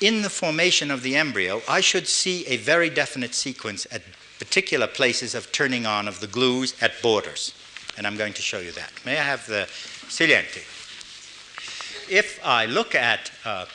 in 0.01 0.21
the 0.21 0.29
formation 0.29 0.91
of 0.91 1.01
the 1.01 1.15
embryo, 1.15 1.61
I 1.67 1.81
should 1.81 2.07
see 2.07 2.45
a 2.45 2.57
very 2.57 2.89
definite 2.89 3.33
sequence 3.33 3.87
at 3.91 4.03
particular 4.43 4.87
places 4.87 5.35
of 5.35 5.49
turning 5.53 5.85
on 5.85 6.05
of 6.05 6.19
the 6.19 6.27
glues 6.27 6.75
at 6.81 7.01
borders. 7.01 7.53
And 7.95 8.05
I'm 8.05 8.17
going 8.17 8.33
to 8.33 8.41
show 8.41 8.59
you 8.59 8.73
that. 8.73 8.91
May 9.05 9.17
I 9.17 9.23
have 9.23 9.47
the 9.47 9.67
saliente? 10.09 10.63
If 12.11 12.41
I 12.43 12.65
look 12.65 12.93
at 12.93 13.31
uh, 13.45 13.65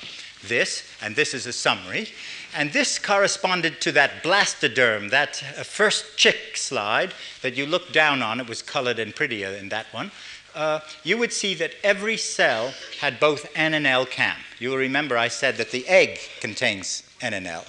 this, 0.47 0.83
and 1.03 1.17
this 1.17 1.33
is 1.33 1.47
a 1.47 1.55
summary, 1.55 2.09
and 2.55 2.71
this 2.71 2.99
corresponded 2.99 3.81
to 3.81 3.93
that 3.93 4.23
blastoderm, 4.23 5.11
that 5.11 5.43
uh, 5.43 5.63
first 5.63 6.19
chick 6.19 6.57
slide 6.57 7.15
that 7.41 7.57
you 7.57 7.65
looked 7.65 7.95
down 7.95 8.23
on, 8.23 8.39
it 8.39 8.49
was 8.49 8.61
colored 8.61 8.99
and 8.99 9.15
prettier 9.15 9.49
in 9.49 9.71
that 9.71 9.87
one. 9.93 10.11
Uh, 10.55 10.81
you 11.03 11.17
would 11.17 11.33
see 11.33 11.55
that 11.55 11.73
every 11.83 12.19
cell 12.19 12.75
had 13.01 13.19
both 13.19 13.51
N 13.57 13.73
and 13.73 13.87
L 13.87 14.05
cam. 14.05 14.37
You 14.59 14.71
will 14.71 14.77
remember 14.77 15.17
I 15.17 15.29
said 15.29 15.57
that 15.57 15.71
the 15.71 15.89
egg 15.89 16.19
contains 16.41 17.05
N 17.23 17.33
and 17.33 17.47
L, 17.47 17.65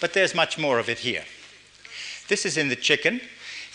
but 0.00 0.12
there's 0.12 0.34
much 0.34 0.58
more 0.58 0.78
of 0.78 0.90
it 0.90 0.98
here. 0.98 1.24
This 2.28 2.46
is 2.46 2.56
in 2.56 2.68
the 2.68 2.76
chicken, 2.76 3.20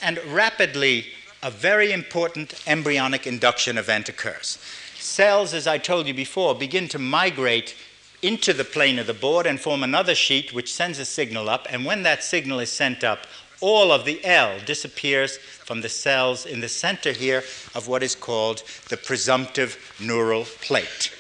and 0.01 0.17
rapidly 0.25 1.07
a 1.43 1.51
very 1.51 1.91
important 1.91 2.53
embryonic 2.67 3.27
induction 3.27 3.77
event 3.77 4.09
occurs. 4.09 4.57
Cells, 4.97 5.53
as 5.53 5.67
I 5.67 5.77
told 5.77 6.07
you 6.07 6.13
before, 6.13 6.55
begin 6.55 6.87
to 6.89 6.99
migrate 6.99 7.75
into 8.21 8.51
the 8.51 8.65
plane 8.65 8.99
of 8.99 9.07
the 9.07 9.13
board 9.13 9.45
and 9.45 9.59
form 9.59 9.83
another 9.83 10.15
sheet 10.15 10.53
which 10.53 10.73
sends 10.73 10.99
a 10.99 11.05
signal 11.05 11.49
up, 11.49 11.67
and 11.69 11.85
when 11.85 12.03
that 12.03 12.23
signal 12.23 12.59
is 12.59 12.71
sent 12.71 13.03
up, 13.03 13.27
all 13.61 13.91
of 13.91 14.05
the 14.05 14.23
L 14.25 14.59
disappears 14.65 15.37
from 15.37 15.81
the 15.81 15.89
cells 15.89 16.45
in 16.45 16.59
the 16.59 16.69
center 16.69 17.11
here 17.11 17.43
of 17.75 17.87
what 17.87 18.03
is 18.03 18.15
called 18.15 18.63
the 18.89 18.97
presumptive 18.97 19.95
neural 19.99 20.45
plate. 20.45 21.11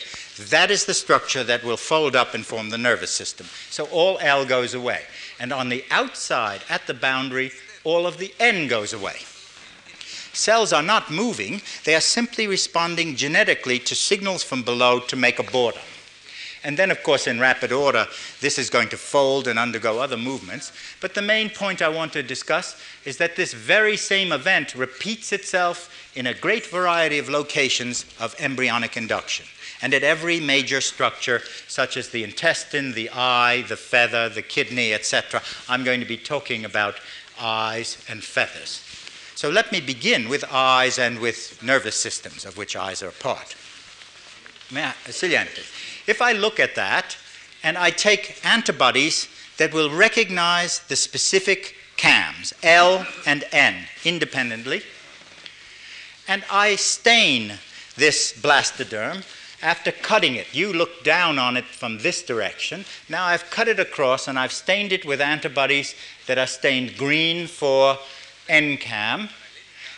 That 0.49 0.71
is 0.71 0.85
the 0.85 0.93
structure 0.93 1.43
that 1.43 1.63
will 1.63 1.77
fold 1.77 2.15
up 2.15 2.33
and 2.33 2.45
form 2.45 2.69
the 2.69 2.77
nervous 2.77 3.11
system. 3.11 3.47
So 3.69 3.85
all 3.85 4.17
L 4.21 4.45
goes 4.45 4.73
away 4.73 5.03
and 5.39 5.53
on 5.53 5.69
the 5.69 5.83
outside, 5.89 6.61
at 6.69 6.85
the 6.87 6.93
boundary, 6.93 7.51
all 7.83 8.05
of 8.05 8.17
the 8.17 8.33
N 8.39 8.67
goes 8.67 8.93
away. 8.93 9.17
Cells 10.33 10.71
are 10.73 10.83
not 10.83 11.11
moving, 11.11 11.61
they 11.85 11.95
are 11.95 12.01
simply 12.01 12.47
responding 12.47 13.15
genetically 13.15 13.79
to 13.79 13.95
signals 13.95 14.43
from 14.43 14.63
below 14.63 14.99
to 14.99 15.15
make 15.15 15.39
a 15.39 15.43
border. 15.43 15.79
And 16.63 16.77
then, 16.77 16.91
of 16.91 17.03
course, 17.03 17.25
in 17.25 17.39
rapid 17.39 17.71
order, 17.71 18.05
this 18.41 18.59
is 18.59 18.69
going 18.69 18.89
to 18.89 18.97
fold 18.97 19.47
and 19.47 19.57
undergo 19.57 19.99
other 19.99 20.17
movements. 20.17 20.73
But 20.99 21.13
the 21.13 21.21
main 21.21 21.49
point 21.49 21.81
I 21.81 21.87
want 21.87 22.11
to 22.13 22.23
discuss 22.23 22.79
is 23.05 23.17
that 23.17 23.37
this 23.37 23.53
very 23.53 23.95
same 23.95 24.33
event 24.33 24.75
repeats 24.75 25.31
itself 25.31 26.11
in 26.15 26.27
a 26.27 26.33
great 26.33 26.65
variety 26.65 27.17
of 27.17 27.29
locations 27.29 28.05
of 28.19 28.35
embryonic 28.39 28.97
induction 28.97 29.45
and 29.81 29.93
at 29.93 30.03
every 30.03 30.39
major 30.39 30.81
structure, 30.81 31.41
such 31.67 31.97
as 31.97 32.09
the 32.09 32.23
intestine, 32.23 32.93
the 32.93 33.09
eye, 33.11 33.63
the 33.67 33.77
feather, 33.77 34.29
the 34.29 34.41
kidney, 34.41 34.93
etc. 34.93 35.41
I'm 35.67 35.83
going 35.83 35.99
to 35.99 36.05
be 36.05 36.17
talking 36.17 36.65
about 36.65 36.95
eyes 37.39 38.03
and 38.09 38.23
feathers. 38.23 38.83
So 39.35 39.49
let 39.49 39.71
me 39.71 39.79
begin 39.79 40.27
with 40.27 40.43
eyes 40.51 40.99
and 40.99 41.19
with 41.19 41.63
nervous 41.63 41.95
systems, 41.95 42.45
of 42.45 42.57
which 42.57 42.75
eyes 42.75 43.01
are 43.01 43.07
a 43.07 43.13
part. 43.13 43.55
If 46.07 46.21
I 46.21 46.33
look 46.33 46.59
at 46.59 46.75
that 46.75 47.17
and 47.63 47.77
I 47.77 47.89
take 47.89 48.45
antibodies 48.45 49.29
that 49.57 49.73
will 49.73 49.89
recognize 49.89 50.79
the 50.79 50.95
specific 50.95 51.75
CAMs, 51.97 52.53
L 52.63 53.05
and 53.25 53.45
N, 53.51 53.87
independently, 54.03 54.83
And 56.29 56.43
I 56.51 56.75
stain 56.75 57.53
this 57.95 58.33
blastoderm 58.39 59.23
after 59.61 59.91
cutting 59.91 60.35
it. 60.35 60.47
You 60.53 60.73
look 60.73 61.03
down 61.03 61.39
on 61.39 61.57
it 61.57 61.65
from 61.65 61.99
this 61.99 62.23
direction. 62.23 62.85
Now 63.07 63.25
I've 63.25 63.49
cut 63.49 63.67
it 63.67 63.79
across 63.79 64.27
and 64.27 64.39
I've 64.39 64.51
stained 64.51 64.91
it 64.91 65.05
with 65.05 65.21
antibodies 65.21 65.95
that 66.27 66.37
are 66.37 66.47
stained 66.47 66.97
green 66.97 67.47
for 67.47 67.97
NCAM 68.47 69.29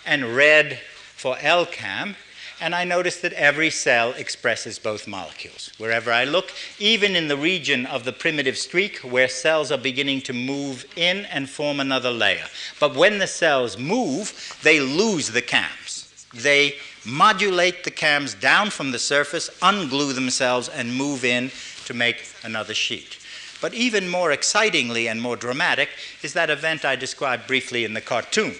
and 0.05 0.35
red 0.35 0.79
for 1.15 1.35
LCAM. 1.35 2.15
And 2.59 2.75
I 2.75 2.83
notice 2.83 3.19
that 3.21 3.33
every 3.33 3.71
cell 3.71 4.11
expresses 4.11 4.77
both 4.77 5.07
molecules. 5.07 5.71
Wherever 5.79 6.11
I 6.11 6.25
look, 6.25 6.51
even 6.77 7.15
in 7.15 7.27
the 7.27 7.37
region 7.37 7.87
of 7.87 8.03
the 8.03 8.13
primitive 8.13 8.55
streak 8.55 8.99
where 8.99 9.27
cells 9.27 9.71
are 9.71 9.79
beginning 9.79 10.21
to 10.21 10.33
move 10.33 10.85
in 10.95 11.25
and 11.25 11.49
form 11.49 11.79
another 11.79 12.11
layer. 12.11 12.45
But 12.79 12.95
when 12.95 13.17
the 13.17 13.25
cells 13.25 13.79
move, 13.79 14.59
they 14.61 14.79
lose 14.79 15.29
the 15.29 15.41
CAMs. 15.41 15.80
They 16.33 16.75
modulate 17.05 17.83
the 17.83 17.91
cams 17.91 18.33
down 18.33 18.69
from 18.69 18.91
the 18.91 18.99
surface, 18.99 19.49
unglue 19.61 20.13
themselves, 20.13 20.69
and 20.69 20.95
move 20.95 21.25
in 21.25 21.51
to 21.85 21.93
make 21.93 22.23
another 22.43 22.73
sheet. 22.73 23.17
But 23.59 23.73
even 23.73 24.09
more 24.09 24.31
excitingly 24.31 25.07
and 25.07 25.21
more 25.21 25.35
dramatic 25.35 25.89
is 26.23 26.33
that 26.33 26.49
event 26.49 26.83
I 26.83 26.95
described 26.95 27.47
briefly 27.47 27.85
in 27.85 27.93
the 27.93 28.01
cartoon, 28.01 28.55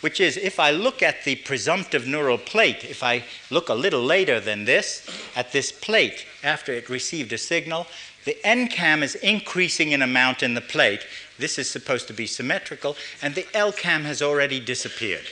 which 0.00 0.18
is 0.18 0.36
if 0.36 0.58
I 0.58 0.70
look 0.72 1.02
at 1.02 1.24
the 1.24 1.36
presumptive 1.36 2.06
neural 2.06 2.38
plate, 2.38 2.84
if 2.84 3.02
I 3.02 3.24
look 3.50 3.68
a 3.68 3.74
little 3.74 4.02
later 4.02 4.40
than 4.40 4.64
this, 4.64 5.06
at 5.36 5.52
this 5.52 5.70
plate 5.70 6.26
after 6.42 6.72
it 6.72 6.88
received 6.88 7.32
a 7.32 7.38
signal, 7.38 7.86
the 8.24 8.36
NCAM 8.44 9.02
is 9.02 9.14
increasing 9.16 9.92
in 9.92 10.02
amount 10.02 10.42
in 10.42 10.54
the 10.54 10.60
plate. 10.60 11.06
This 11.38 11.58
is 11.58 11.70
supposed 11.70 12.06
to 12.08 12.12
be 12.12 12.26
symmetrical, 12.26 12.96
and 13.22 13.34
the 13.34 13.46
LCAM 13.54 14.02
has 14.02 14.20
already 14.20 14.60
disappeared. 14.60 15.26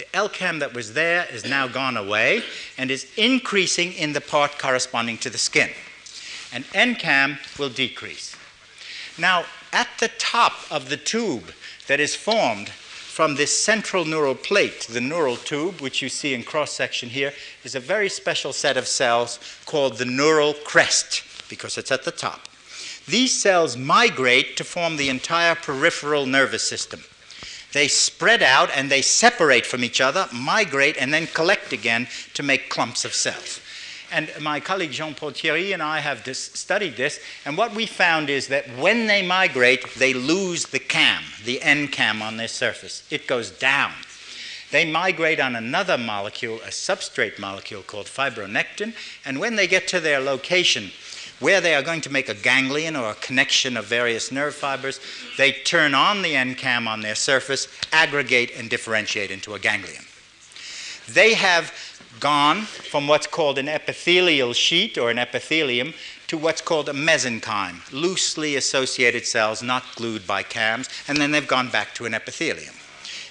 The 0.00 0.18
LCAM 0.18 0.60
that 0.60 0.72
was 0.72 0.94
there 0.94 1.26
is 1.30 1.44
now 1.44 1.68
gone 1.68 1.98
away 1.98 2.42
and 2.78 2.90
is 2.90 3.06
increasing 3.18 3.92
in 3.92 4.14
the 4.14 4.22
part 4.22 4.58
corresponding 4.58 5.18
to 5.18 5.28
the 5.28 5.36
skin. 5.36 5.68
And 6.54 6.64
NCAM 6.68 7.36
will 7.58 7.68
decrease. 7.68 8.34
Now, 9.18 9.44
at 9.74 9.88
the 9.98 10.08
top 10.16 10.54
of 10.70 10.88
the 10.88 10.96
tube 10.96 11.52
that 11.86 12.00
is 12.00 12.14
formed 12.14 12.70
from 12.70 13.34
this 13.34 13.54
central 13.62 14.06
neural 14.06 14.34
plate, 14.34 14.86
the 14.88 15.02
neural 15.02 15.36
tube, 15.36 15.82
which 15.82 16.00
you 16.00 16.08
see 16.08 16.32
in 16.32 16.44
cross 16.44 16.72
section 16.72 17.10
here, 17.10 17.34
is 17.62 17.74
a 17.74 17.80
very 17.80 18.08
special 18.08 18.54
set 18.54 18.78
of 18.78 18.86
cells 18.86 19.38
called 19.66 19.98
the 19.98 20.06
neural 20.06 20.54
crest, 20.64 21.24
because 21.50 21.76
it's 21.76 21.92
at 21.92 22.04
the 22.04 22.10
top. 22.10 22.48
These 23.06 23.38
cells 23.38 23.76
migrate 23.76 24.56
to 24.56 24.64
form 24.64 24.96
the 24.96 25.10
entire 25.10 25.56
peripheral 25.56 26.24
nervous 26.24 26.66
system. 26.66 27.02
They 27.72 27.88
spread 27.88 28.42
out 28.42 28.70
and 28.74 28.90
they 28.90 29.02
separate 29.02 29.66
from 29.66 29.84
each 29.84 30.00
other, 30.00 30.28
migrate, 30.32 30.96
and 30.98 31.14
then 31.14 31.26
collect 31.28 31.72
again 31.72 32.08
to 32.34 32.42
make 32.42 32.68
clumps 32.68 33.04
of 33.04 33.14
cells. 33.14 33.60
And 34.12 34.28
my 34.40 34.58
colleague 34.58 34.90
Jean 34.90 35.14
Paul 35.14 35.30
Thiery 35.30 35.72
and 35.72 35.82
I 35.82 36.00
have 36.00 36.24
dis- 36.24 36.50
studied 36.54 36.96
this, 36.96 37.20
and 37.44 37.56
what 37.56 37.74
we 37.74 37.86
found 37.86 38.28
is 38.28 38.48
that 38.48 38.68
when 38.76 39.06
they 39.06 39.24
migrate, 39.24 39.86
they 39.94 40.12
lose 40.12 40.66
the 40.66 40.80
CAM, 40.80 41.22
the 41.44 41.60
NCAM 41.60 42.20
on 42.20 42.36
their 42.36 42.48
surface. 42.48 43.04
It 43.10 43.28
goes 43.28 43.52
down. 43.52 43.92
They 44.72 44.90
migrate 44.90 45.40
on 45.40 45.56
another 45.56 45.98
molecule, 45.98 46.56
a 46.56 46.70
substrate 46.70 47.38
molecule 47.38 47.82
called 47.82 48.06
fibronectin, 48.06 48.94
and 49.24 49.38
when 49.38 49.56
they 49.56 49.66
get 49.66 49.86
to 49.88 50.00
their 50.00 50.20
location, 50.20 50.90
where 51.40 51.60
they 51.60 51.74
are 51.74 51.82
going 51.82 52.02
to 52.02 52.12
make 52.12 52.28
a 52.28 52.34
ganglion 52.34 52.94
or 52.94 53.10
a 53.10 53.14
connection 53.14 53.76
of 53.76 53.86
various 53.86 54.30
nerve 54.30 54.54
fibers, 54.54 55.00
they 55.36 55.52
turn 55.52 55.94
on 55.94 56.22
the 56.22 56.34
NCAM 56.34 56.86
on 56.86 57.00
their 57.00 57.14
surface, 57.14 57.66
aggregate, 57.92 58.52
and 58.56 58.70
differentiate 58.70 59.30
into 59.30 59.54
a 59.54 59.58
ganglion. 59.58 60.04
They 61.08 61.34
have 61.34 61.72
gone 62.20 62.62
from 62.62 63.08
what's 63.08 63.26
called 63.26 63.58
an 63.58 63.68
epithelial 63.68 64.52
sheet 64.52 64.98
or 64.98 65.10
an 65.10 65.18
epithelium 65.18 65.94
to 66.28 66.36
what's 66.38 66.60
called 66.60 66.88
a 66.88 66.92
mesenchyme, 66.92 67.90
loosely 67.92 68.54
associated 68.54 69.26
cells 69.26 69.62
not 69.62 69.82
glued 69.96 70.26
by 70.26 70.42
CAMs, 70.42 70.88
and 71.08 71.18
then 71.18 71.32
they've 71.32 71.48
gone 71.48 71.70
back 71.70 71.94
to 71.94 72.04
an 72.06 72.14
epithelium. 72.14 72.74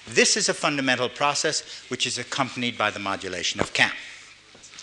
This 0.08 0.36
is 0.36 0.50
a 0.50 0.54
fundamental 0.54 1.08
process 1.08 1.86
which 1.90 2.08
is 2.08 2.18
accompanied 2.18 2.78
by 2.78 2.90
the 2.90 3.00
modulation 3.00 3.62
of 3.62 3.74
CAM. 3.74 3.92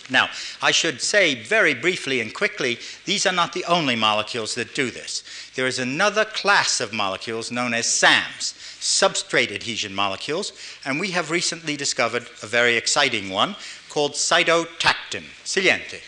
Now, 0.09 0.31
I 0.63 0.71
should 0.71 1.01
say 1.01 1.35
very 1.35 1.75
briefly 1.75 2.21
and 2.21 2.33
quickly, 2.33 2.79
these 3.05 3.27
are 3.27 3.33
not 3.33 3.53
the 3.53 3.65
only 3.65 3.97
molecules 3.97 4.55
that 4.55 4.75
do 4.75 4.91
this. 4.91 5.25
There 5.57 5.67
is 5.67 5.79
another 5.79 6.25
class 6.25 6.81
of 6.81 6.93
molecules 6.93 7.51
known 7.51 7.75
as 7.75 7.93
SAMs, 7.93 8.55
substrate 8.81 9.53
adhesion 9.53 9.95
molecules, 9.95 10.53
and 10.85 11.01
we 11.01 11.11
have 11.11 11.31
recently 11.31 11.77
discovered 11.77 12.29
a 12.43 12.47
very 12.47 12.77
exciting 12.77 13.31
one 13.31 13.57
called 13.89 14.13
cytotactin, 14.13 15.25
saliente. 15.45 16.01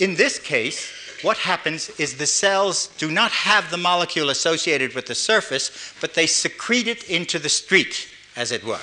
In 0.00 0.16
this 0.16 0.38
case, 0.38 0.90
what 1.22 1.36
happens 1.36 1.90
is 2.00 2.16
the 2.16 2.26
cells 2.26 2.88
do 2.98 3.10
not 3.10 3.30
have 3.30 3.70
the 3.70 3.76
molecule 3.76 4.30
associated 4.30 4.94
with 4.94 5.06
the 5.06 5.14
surface, 5.14 5.94
but 6.00 6.14
they 6.14 6.26
secrete 6.26 6.88
it 6.88 7.04
into 7.04 7.38
the 7.38 7.48
street, 7.48 8.08
as 8.34 8.50
it 8.50 8.64
were 8.64 8.80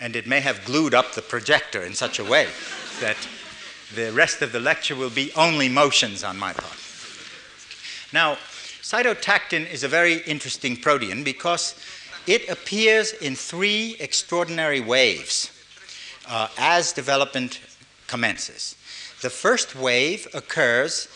and 0.00 0.16
it 0.16 0.26
may 0.26 0.40
have 0.40 0.64
glued 0.64 0.94
up 0.94 1.14
the 1.14 1.22
projector 1.22 1.82
in 1.82 1.94
such 1.94 2.18
a 2.18 2.24
way 2.24 2.48
that 3.00 3.16
the 3.94 4.12
rest 4.12 4.42
of 4.42 4.52
the 4.52 4.60
lecture 4.60 4.96
will 4.96 5.10
be 5.10 5.32
only 5.34 5.68
motions 5.68 6.24
on 6.24 6.38
my 6.38 6.52
part. 6.52 6.76
Now, 8.12 8.36
cytotactin 8.82 9.70
is 9.70 9.84
a 9.84 9.88
very 9.88 10.18
interesting 10.26 10.76
protein 10.76 11.24
because 11.24 11.74
it 12.26 12.48
appears 12.48 13.12
in 13.12 13.36
three 13.36 13.96
extraordinary 14.00 14.80
waves 14.80 15.50
uh, 16.28 16.48
as 16.58 16.92
development 16.92 17.60
commences. 18.06 18.76
The 19.22 19.30
first 19.30 19.74
wave 19.74 20.28
occurs 20.34 21.08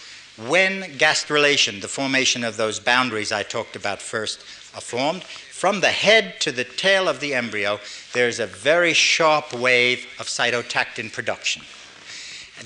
when 0.49 0.83
gastrulation, 0.99 1.81
the 1.81 1.89
formation 1.89 2.45
of 2.45 2.57
those 2.57 2.81
boundaries 2.81 3.33
I 3.33 3.43
talked 3.43 3.77
about 3.77 4.01
first, 4.01 4.41
formed. 4.79 5.25
From 5.25 5.81
the 5.81 5.91
head 5.91 6.41
to 6.41 6.53
the 6.53 6.65
tail 6.65 7.09
of 7.09 7.21
the 7.21 7.35
embryo, 7.35 7.81
there's 8.13 8.41
a 8.41 8.47
very 8.47 8.93
sharp 8.93 9.53
wave 9.53 10.07
of 10.19 10.27
cytotactin 10.27 11.13
production. 11.13 11.63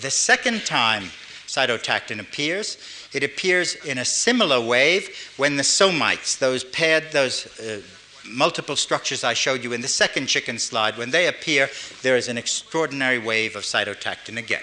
The 0.00 0.10
second 0.10 0.64
time 0.66 1.04
cytotactin 1.46 2.20
appears, 2.20 2.78
it 3.12 3.22
appears 3.22 3.76
in 3.84 3.98
a 3.98 4.04
similar 4.04 4.60
wave 4.60 5.32
when 5.36 5.56
the 5.56 5.62
somites, 5.62 6.38
those 6.38 6.64
paired, 6.64 7.12
those 7.12 7.46
uh, 7.60 7.80
multiple 8.26 8.76
structures 8.76 9.24
I 9.24 9.34
showed 9.34 9.62
you 9.62 9.72
in 9.72 9.80
the 9.80 9.88
second 9.88 10.26
chicken 10.26 10.58
slide, 10.58 10.96
when 10.96 11.10
they 11.10 11.28
appear, 11.28 11.68
there 12.02 12.16
is 12.16 12.28
an 12.28 12.38
extraordinary 12.38 13.18
wave 13.18 13.56
of 13.56 13.62
cytotactin 13.62 14.36
again. 14.36 14.62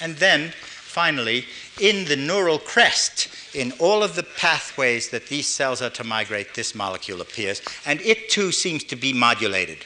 And 0.00 0.16
then, 0.16 0.52
finally, 0.58 1.46
in 1.80 2.04
the 2.04 2.16
neural 2.16 2.58
crest, 2.58 3.28
in 3.54 3.72
all 3.78 4.02
of 4.02 4.14
the 4.14 4.22
pathways 4.22 5.08
that 5.10 5.26
these 5.26 5.46
cells 5.46 5.80
are 5.80 5.90
to 5.90 6.04
migrate, 6.04 6.54
this 6.54 6.74
molecule 6.74 7.20
appears, 7.20 7.62
and 7.86 8.00
it 8.02 8.28
too 8.28 8.52
seems 8.52 8.84
to 8.84 8.96
be 8.96 9.12
modulated. 9.12 9.78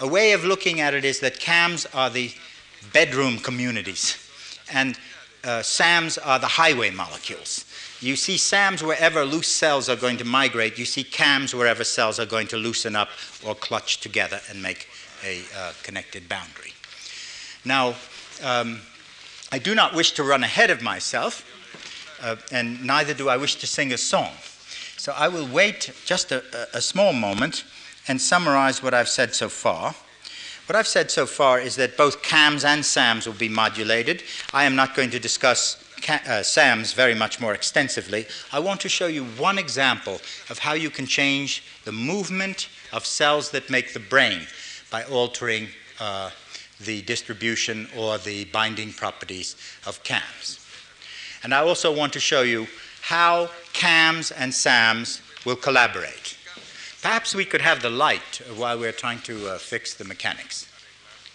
A 0.00 0.06
way 0.06 0.32
of 0.32 0.44
looking 0.44 0.80
at 0.80 0.94
it 0.94 1.04
is 1.04 1.20
that 1.20 1.40
CAMs 1.40 1.86
are 1.94 2.10
the 2.10 2.32
bedroom 2.92 3.38
communities, 3.38 4.16
and 4.72 4.98
uh, 5.44 5.62
SAMs 5.62 6.18
are 6.18 6.38
the 6.38 6.46
highway 6.46 6.90
molecules. 6.90 7.64
You 8.00 8.14
see 8.14 8.36
SAMs 8.36 8.82
wherever 8.82 9.24
loose 9.24 9.48
cells 9.48 9.88
are 9.88 9.96
going 9.96 10.18
to 10.18 10.24
migrate, 10.24 10.78
you 10.78 10.84
see 10.84 11.02
CAMs 11.02 11.54
wherever 11.54 11.82
cells 11.84 12.20
are 12.20 12.26
going 12.26 12.46
to 12.48 12.56
loosen 12.56 12.94
up 12.94 13.08
or 13.44 13.54
clutch 13.54 14.00
together 14.00 14.40
and 14.48 14.62
make 14.62 14.88
a 15.24 15.42
uh, 15.56 15.72
connected 15.82 16.28
boundary. 16.28 16.72
Now, 17.64 17.94
um, 18.42 18.80
I 19.50 19.58
do 19.58 19.74
not 19.74 19.94
wish 19.94 20.12
to 20.12 20.22
run 20.22 20.44
ahead 20.44 20.70
of 20.70 20.82
myself 20.82 21.44
uh, 22.22 22.36
and 22.52 22.84
neither 22.84 23.14
do 23.14 23.28
I 23.28 23.36
wish 23.36 23.56
to 23.56 23.66
sing 23.66 23.92
a 23.92 23.98
song. 23.98 24.32
So 24.96 25.14
I 25.16 25.28
will 25.28 25.46
wait 25.46 25.92
just 26.04 26.32
a, 26.32 26.42
a 26.74 26.80
small 26.80 27.12
moment 27.12 27.64
and 28.08 28.20
summarize 28.20 28.82
what 28.82 28.94
I've 28.94 29.08
said 29.08 29.34
so 29.34 29.48
far. 29.48 29.94
What 30.66 30.76
I've 30.76 30.86
said 30.86 31.10
so 31.10 31.24
far 31.24 31.58
is 31.58 31.76
that 31.76 31.96
both 31.96 32.22
CAMs 32.22 32.62
and 32.64 32.84
SAMs 32.84 33.26
will 33.26 33.34
be 33.34 33.48
modulated. 33.48 34.22
I 34.52 34.64
am 34.64 34.76
not 34.76 34.94
going 34.94 35.10
to 35.10 35.18
discuss 35.18 35.82
uh, 36.08 36.42
SAMs 36.42 36.92
very 36.92 37.14
much 37.14 37.40
more 37.40 37.54
extensively. 37.54 38.26
I 38.52 38.58
want 38.58 38.82
to 38.82 38.88
show 38.88 39.06
you 39.06 39.24
one 39.24 39.58
example 39.58 40.20
of 40.50 40.58
how 40.58 40.74
you 40.74 40.90
can 40.90 41.06
change 41.06 41.62
the 41.84 41.92
movement 41.92 42.68
of 42.92 43.06
cells 43.06 43.50
that 43.52 43.70
make 43.70 43.94
the 43.94 44.00
brain 44.00 44.42
by 44.90 45.04
altering 45.04 45.68
uh, 46.00 46.30
the 46.84 47.02
distribution 47.02 47.88
or 47.96 48.18
the 48.18 48.44
binding 48.46 48.92
properties 48.92 49.56
of 49.86 50.02
CAMs. 50.04 50.60
And 51.42 51.54
I 51.54 51.60
also 51.60 51.94
want 51.94 52.12
to 52.14 52.20
show 52.20 52.42
you 52.42 52.66
how 53.02 53.50
CAMs 53.72 54.30
and 54.30 54.52
SAMs 54.52 55.22
will 55.44 55.56
collaborate. 55.56 56.36
Perhaps 57.00 57.34
we 57.34 57.44
could 57.44 57.62
have 57.62 57.80
the 57.80 57.90
light 57.90 58.40
while 58.56 58.78
we're 58.78 58.92
trying 58.92 59.20
to 59.20 59.48
uh, 59.48 59.58
fix 59.58 59.94
the 59.94 60.04
mechanics. 60.04 60.70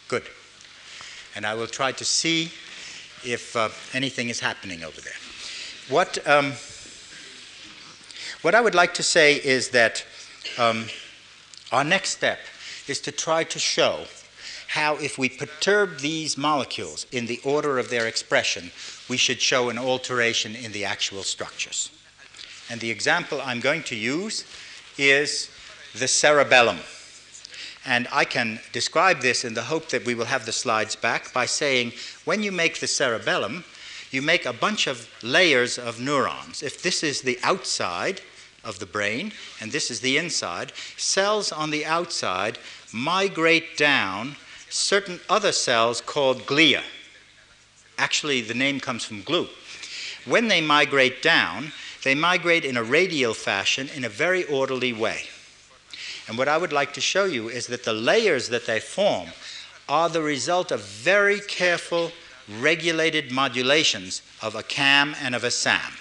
Good. 0.08 0.24
And 1.36 1.46
I 1.46 1.56
will 1.56 1.68
try 1.68 1.92
to 1.94 2.06
see 2.06 2.52
if 3.26 3.56
uh, 3.56 3.70
anything 3.94 4.30
is 4.30 4.40
happening 4.40 4.84
over 4.84 5.00
there. 5.02 5.14
What, 5.90 6.26
um, 6.28 6.54
what 8.42 8.56
I 8.56 8.62
would 8.62 8.76
like 8.76 8.94
to 8.96 9.04
say 9.04 9.36
is 9.36 9.70
that 9.70 10.06
um, 10.58 10.86
our 11.72 11.84
next 11.84 12.10
step 12.10 12.40
is 12.88 13.00
to 13.02 13.12
try 13.12 13.44
to 13.46 13.60
show 13.60 14.06
how, 14.74 14.96
if 14.96 15.20
we 15.20 15.30
perturb 15.30 16.00
these 16.00 16.36
molecules 16.36 17.06
in 17.12 17.28
the 17.28 17.40
order 17.44 17.78
of 17.78 17.92
their 17.92 18.08
expression, 18.08 18.72
we 19.08 19.18
should 19.18 19.40
show 19.40 19.70
an 19.70 19.78
alteration 19.78 20.56
in 20.56 20.72
the 20.72 20.84
actual 20.84 21.22
structures. 21.22 21.92
And 22.72 22.82
the 22.82 22.90
example 22.90 23.40
I'm 23.40 23.60
going 23.60 23.84
to 23.84 23.96
use 23.96 24.46
is 24.98 25.52
the 25.94 26.08
cerebellum. 26.08 26.80
And 27.86 28.08
I 28.12 28.26
can 28.26 28.60
describe 28.72 29.22
this 29.22 29.46
in 29.46 29.54
the 29.54 29.62
hope 29.62 29.90
that 29.90 30.06
we 30.06 30.16
will 30.16 30.26
have 30.26 30.48
the 30.48 30.52
slides 30.52 30.96
back 30.96 31.32
by 31.32 31.46
saying 31.46 31.92
when 32.26 32.42
you 32.42 32.52
make 32.52 32.80
the 32.80 32.88
cerebellum, 32.88 33.66
you 34.10 34.24
make 34.24 34.48
a 34.48 34.54
bunch 34.54 34.88
of 34.88 35.08
layers 35.22 35.78
of 35.78 36.00
neurons. 36.00 36.64
If 36.64 36.82
this 36.82 37.04
is 37.04 37.22
the 37.22 37.38
outside 37.44 38.22
of 38.64 38.80
the 38.80 38.88
brain 38.88 39.34
and 39.62 39.72
this 39.72 39.92
is 39.92 40.00
the 40.00 40.18
inside, 40.18 40.72
cells 40.98 41.52
on 41.52 41.70
the 41.70 41.86
outside 41.86 42.58
migrate 42.92 43.78
down 43.78 44.36
certain 44.74 45.20
other 45.30 45.52
cells 45.52 46.02
called 46.02 46.40
glia. 46.48 46.82
Actually, 47.98 48.42
the 48.42 48.56
name 48.56 48.80
comes 48.80 49.06
from 49.06 49.22
glue. 49.22 49.48
When 50.26 50.48
they 50.48 50.62
migrate 50.62 51.22
down, 51.22 51.72
they 52.04 52.16
migrate 52.16 52.66
in 52.66 52.76
a 52.76 52.84
radial 52.84 53.36
fashion 53.36 53.88
in 53.96 54.04
a 54.04 54.10
very 54.10 54.44
orderly 54.46 54.92
way. 54.92 55.26
And 56.28 56.38
what 56.38 56.48
I 56.48 56.58
would 56.58 56.74
like 56.74 56.94
to 56.94 57.02
show 57.02 57.26
you 57.26 57.50
is 57.50 57.68
that 57.68 57.84
the 57.84 57.94
layers 57.94 58.50
that 58.50 58.66
they 58.66 58.80
form 58.80 59.30
are 59.88 60.10
the 60.10 60.24
result 60.24 60.72
of 60.72 60.82
very 60.82 61.40
careful, 61.40 62.12
regulated 62.60 63.32
modulations 63.32 64.22
of 64.42 64.56
a 64.56 64.64
CAM 64.64 65.16
and 65.22 65.36
of 65.36 65.44
a 65.44 65.52
SAM, 65.52 65.94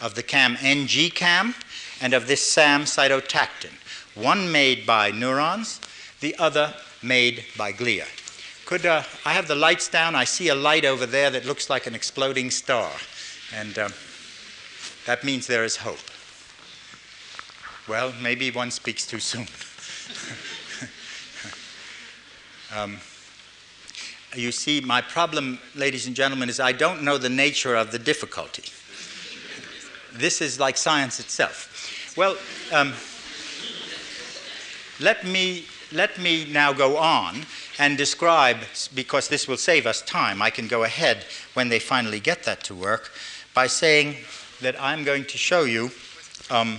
of 0.00 0.14
the 0.14 0.22
CAM 0.22 0.56
NG 0.60 1.10
CAM 1.10 1.54
and 2.00 2.12
of 2.12 2.26
this 2.26 2.42
SAM 2.42 2.82
cytotactin, 2.82 3.72
one 4.14 4.50
made 4.50 4.84
by 4.84 5.12
neurons, 5.12 5.80
the 6.20 6.34
other 6.38 6.74
made 7.06 7.44
by 7.56 7.72
glia. 7.72 8.06
Could 8.64 8.84
uh, 8.84 9.02
I 9.24 9.32
have 9.32 9.46
the 9.46 9.54
lights 9.54 9.88
down? 9.88 10.14
I 10.14 10.24
see 10.24 10.48
a 10.48 10.54
light 10.54 10.84
over 10.84 11.06
there 11.06 11.30
that 11.30 11.44
looks 11.44 11.70
like 11.70 11.86
an 11.86 11.94
exploding 11.94 12.50
star, 12.50 12.90
and 13.54 13.78
uh, 13.78 13.88
that 15.06 15.22
means 15.22 15.46
there 15.46 15.64
is 15.64 15.76
hope. 15.76 15.98
Well, 17.88 18.12
maybe 18.20 18.50
one 18.50 18.72
speaks 18.72 19.06
too 19.06 19.20
soon. 19.20 19.46
um, 22.76 22.98
you 24.34 24.50
see, 24.50 24.80
my 24.80 25.00
problem, 25.00 25.58
ladies 25.76 26.06
and 26.08 26.16
gentlemen, 26.16 26.48
is 26.48 26.58
I 26.58 26.72
don't 26.72 27.02
know 27.02 27.18
the 27.18 27.28
nature 27.28 27.76
of 27.76 27.92
the 27.92 27.98
difficulty. 27.98 28.64
This 30.12 30.40
is 30.40 30.58
like 30.58 30.78
science 30.78 31.20
itself. 31.20 32.16
Well, 32.16 32.38
um, 32.72 32.94
let, 34.98 35.26
me, 35.26 35.66
let 35.92 36.18
me 36.18 36.46
now 36.50 36.72
go 36.72 36.96
on 36.96 37.46
and 37.78 37.96
describe, 37.96 38.58
because 38.94 39.28
this 39.28 39.46
will 39.46 39.56
save 39.56 39.86
us 39.86 40.02
time, 40.02 40.42
I 40.42 40.50
can 40.50 40.68
go 40.68 40.84
ahead 40.84 41.24
when 41.54 41.68
they 41.68 41.78
finally 41.78 42.20
get 42.20 42.44
that 42.44 42.64
to 42.64 42.74
work, 42.74 43.10
by 43.54 43.66
saying 43.66 44.16
that 44.60 44.80
I'm 44.80 45.04
going 45.04 45.24
to 45.24 45.38
show 45.38 45.64
you. 45.64 45.90
Um, 46.50 46.78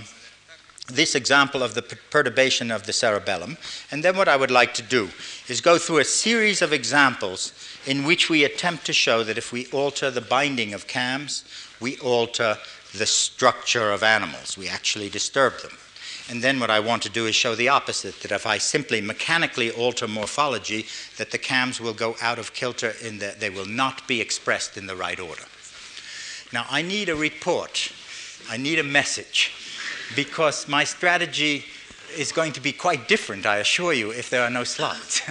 this 0.90 1.14
example 1.14 1.62
of 1.62 1.74
the 1.74 1.82
perturbation 1.82 2.70
of 2.70 2.86
the 2.86 2.92
cerebellum. 2.92 3.58
And 3.90 4.02
then 4.02 4.16
what 4.16 4.28
I 4.28 4.36
would 4.36 4.50
like 4.50 4.74
to 4.74 4.82
do 4.82 5.10
is 5.46 5.60
go 5.60 5.78
through 5.78 5.98
a 5.98 6.04
series 6.04 6.62
of 6.62 6.72
examples 6.72 7.52
in 7.86 8.04
which 8.04 8.30
we 8.30 8.44
attempt 8.44 8.86
to 8.86 8.92
show 8.92 9.22
that 9.24 9.38
if 9.38 9.52
we 9.52 9.66
alter 9.66 10.10
the 10.10 10.20
binding 10.20 10.72
of 10.72 10.86
CAMs, 10.86 11.44
we 11.80 11.98
alter 11.98 12.56
the 12.96 13.06
structure 13.06 13.92
of 13.92 14.02
animals. 14.02 14.56
We 14.56 14.68
actually 14.68 15.10
disturb 15.10 15.60
them. 15.60 15.72
And 16.30 16.42
then 16.42 16.60
what 16.60 16.70
I 16.70 16.80
want 16.80 17.02
to 17.04 17.08
do 17.08 17.26
is 17.26 17.34
show 17.34 17.54
the 17.54 17.70
opposite, 17.70 18.20
that 18.20 18.32
if 18.32 18.46
I 18.46 18.58
simply 18.58 19.00
mechanically 19.00 19.70
alter 19.70 20.06
morphology, 20.06 20.86
that 21.16 21.30
the 21.30 21.38
CAMs 21.38 21.80
will 21.80 21.94
go 21.94 22.16
out 22.20 22.38
of 22.38 22.52
kilter 22.52 22.92
in 23.02 23.18
that 23.18 23.40
they 23.40 23.48
will 23.48 23.66
not 23.66 24.06
be 24.06 24.20
expressed 24.20 24.76
in 24.76 24.86
the 24.86 24.96
right 24.96 25.18
order. 25.18 25.44
Now, 26.52 26.66
I 26.70 26.82
need 26.82 27.08
a 27.08 27.16
report. 27.16 27.92
I 28.50 28.56
need 28.56 28.78
a 28.78 28.82
message 28.82 29.52
because 30.16 30.68
my 30.68 30.84
strategy 30.84 31.64
is 32.16 32.32
going 32.32 32.52
to 32.52 32.60
be 32.60 32.72
quite 32.72 33.08
different, 33.08 33.46
I 33.46 33.58
assure 33.58 33.92
you, 33.92 34.10
if 34.10 34.30
there 34.30 34.42
are 34.42 34.50
no 34.50 34.64
slides. 34.64 35.20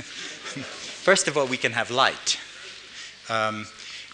First 1.07 1.27
of 1.27 1.37
all, 1.37 1.47
we 1.47 1.57
can 1.57 1.71
have 1.71 1.89
light. 1.89 2.39
Um, 3.29 3.65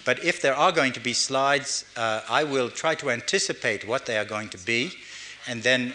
but 0.05 0.23
if 0.23 0.41
there 0.41 0.55
are 0.55 0.71
going 0.71 0.93
to 0.93 0.99
be 0.99 1.13
slides, 1.13 1.85
uh, 1.95 2.21
I 2.29 2.43
will 2.43 2.69
try 2.69 2.95
to 2.95 3.09
anticipate 3.09 3.87
what 3.87 4.05
they 4.05 4.17
are 4.17 4.25
going 4.25 4.49
to 4.49 4.57
be, 4.57 4.93
and 5.47 5.63
then, 5.63 5.93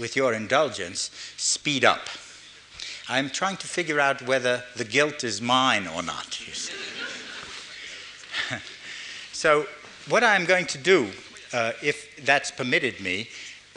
with 0.00 0.16
your 0.16 0.34
indulgence, 0.34 1.10
speed 1.36 1.84
up. 1.84 2.08
I'm 3.08 3.30
trying 3.30 3.56
to 3.58 3.66
figure 3.66 4.00
out 4.00 4.22
whether 4.22 4.64
the 4.76 4.84
guilt 4.84 5.24
is 5.24 5.42
mine 5.42 5.86
or 5.86 6.02
not. 6.02 6.40
so, 9.32 9.66
what 10.08 10.24
I'm 10.24 10.44
going 10.44 10.66
to 10.66 10.78
do, 10.78 11.10
uh, 11.52 11.72
if 11.82 12.24
that's 12.24 12.50
permitted 12.50 13.00
me, 13.00 13.28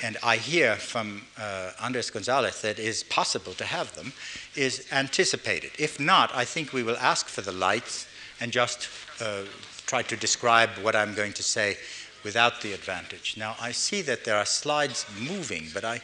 and 0.02 0.18
I 0.24 0.38
hear 0.38 0.76
from 0.76 1.24
uh, 1.38 1.72
Andres 1.82 2.10
Gonzalez 2.10 2.62
that 2.62 2.80
it 2.80 2.86
is 2.86 3.04
possible 3.04 3.54
to 3.54 3.66
have 3.66 3.96
them, 3.96 4.14
is 4.56 4.88
anticipated. 4.91 5.72
If 5.80 6.00
not, 6.00 6.34
I 6.36 6.46
think 6.46 6.74
we 6.74 6.84
will 6.84 6.98
ask 6.98 7.28
for 7.28 7.41
the 7.41 7.52
lights 7.52 8.08
and 8.39 8.52
just 8.52 8.89
uh, 9.22 9.43
try 9.86 10.02
to 10.04 10.18
describe 10.18 10.70
what 10.82 10.96
I'm 10.96 11.14
going 11.14 11.34
to 11.34 11.43
say 11.43 11.78
without 12.26 12.61
the 12.61 12.73
advantage. 12.73 13.36
Now, 13.38 13.55
I 13.61 13.71
see 13.71 14.01
that 14.01 14.26
there 14.26 14.36
are 14.36 14.45
slides 14.45 15.05
moving, 15.17 15.67
but 15.73 15.86
I. 15.86 16.01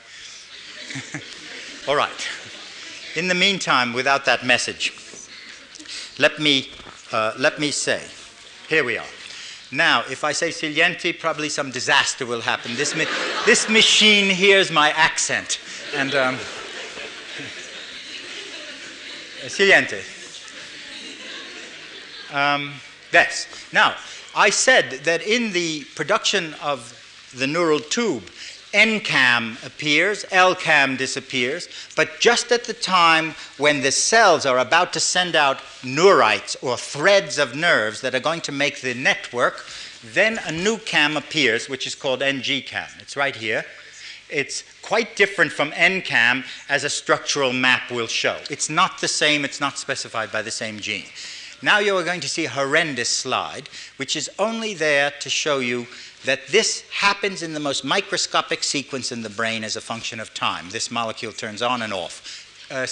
All 1.88 1.96
right. 1.96 2.28
In 3.16 3.28
the 3.28 3.36
meantime, 3.36 3.92
without 3.92 4.24
that 4.26 4.46
message, 4.46 4.94
let 6.20 6.40
me, 6.40 6.70
uh, 7.12 7.34
let 7.38 7.60
me 7.60 7.72
say, 7.72 8.02
here 8.70 8.84
we 8.84 8.98
are. 8.98 9.12
Now, 9.72 10.04
if 10.10 10.24
I 10.24 10.32
say 10.32 10.50
Silienti, 10.50 11.18
probably 11.18 11.50
some 11.50 11.72
disaster 11.72 12.26
will 12.26 12.42
happen. 12.42 12.76
This, 12.76 12.96
ma- 12.96 13.06
this 13.46 13.68
machine 13.68 14.30
hears 14.30 14.72
my 14.72 14.92
accent. 14.92 15.60
And 15.96 16.14
um. 16.14 16.38
Um, 22.32 22.74
yes. 23.12 23.48
Now, 23.74 23.96
I 24.36 24.50
said 24.50 25.04
that 25.04 25.22
in 25.22 25.52
the 25.52 25.84
production 25.96 26.54
of 26.62 26.98
the 27.36 27.48
neural 27.48 27.80
tube, 27.80 28.24
NCAM 28.74 29.66
appears, 29.66 30.24
LCAM 30.26 30.98
disappears, 30.98 31.68
but 31.98 32.22
just 32.22 32.54
at 32.54 32.64
the 32.64 32.74
time 32.74 33.36
when 33.58 33.82
the 33.82 33.92
cells 33.92 34.46
are 34.46 34.60
about 34.60 34.94
to 34.94 35.00
send 35.02 35.36
out 35.36 35.58
neurites 35.82 36.56
or 36.64 36.78
threads 36.78 37.38
of 37.38 37.54
nerves 37.54 38.00
that 38.00 38.16
are 38.16 38.22
going 38.22 38.40
to 38.42 38.54
make 38.54 38.80
the 38.80 38.94
network, 38.94 39.66
then 40.14 40.40
a 40.46 40.52
new 40.52 40.78
CAM 40.78 41.18
appears, 41.18 41.68
which 41.68 41.86
is 41.86 41.96
called 41.96 42.22
NGCAM. 42.22 43.02
It's 43.02 43.18
right 43.18 43.36
here. 43.36 43.66
It's 44.30 44.64
quite 44.82 45.18
different 45.18 45.52
from 45.52 45.72
NCAM 45.72 46.46
as 46.70 46.86
a 46.86 46.90
structural 46.90 47.52
map 47.52 47.92
will 47.92 48.08
show. 48.08 48.38
It's 48.50 48.70
not 48.70 49.02
the 49.02 49.10
same, 49.10 49.44
it's 49.44 49.60
not 49.60 49.78
specified 49.78 50.32
by 50.32 50.42
the 50.42 50.52
same 50.52 50.80
gene. 50.80 51.08
Now 51.64 51.80
you 51.80 51.96
are 51.96 52.04
going 52.04 52.22
to 52.22 52.30
see 52.30 52.46
a 52.46 52.50
horrendous 52.50 53.10
slide, 53.10 53.70
which 53.98 54.16
is 54.16 54.30
only 54.40 54.74
there 54.74 55.12
to 55.20 55.30
show 55.30 55.60
you 55.60 55.88
that 56.26 56.48
this 56.48 56.84
happens 56.90 57.44
in 57.44 57.54
the 57.54 57.60
most 57.60 57.84
microscopic 57.84 58.64
sequence 58.64 59.12
in 59.12 59.22
the 59.22 59.30
brain 59.30 59.64
as 59.64 59.76
a 59.76 59.82
function 59.82 60.20
of 60.20 60.34
time. 60.34 60.70
This 60.70 60.90
molecule 60.90 61.32
turns 61.32 61.62
on 61.62 61.82
and 61.82 61.94
off. 61.94 62.68
Uh. 62.72 62.88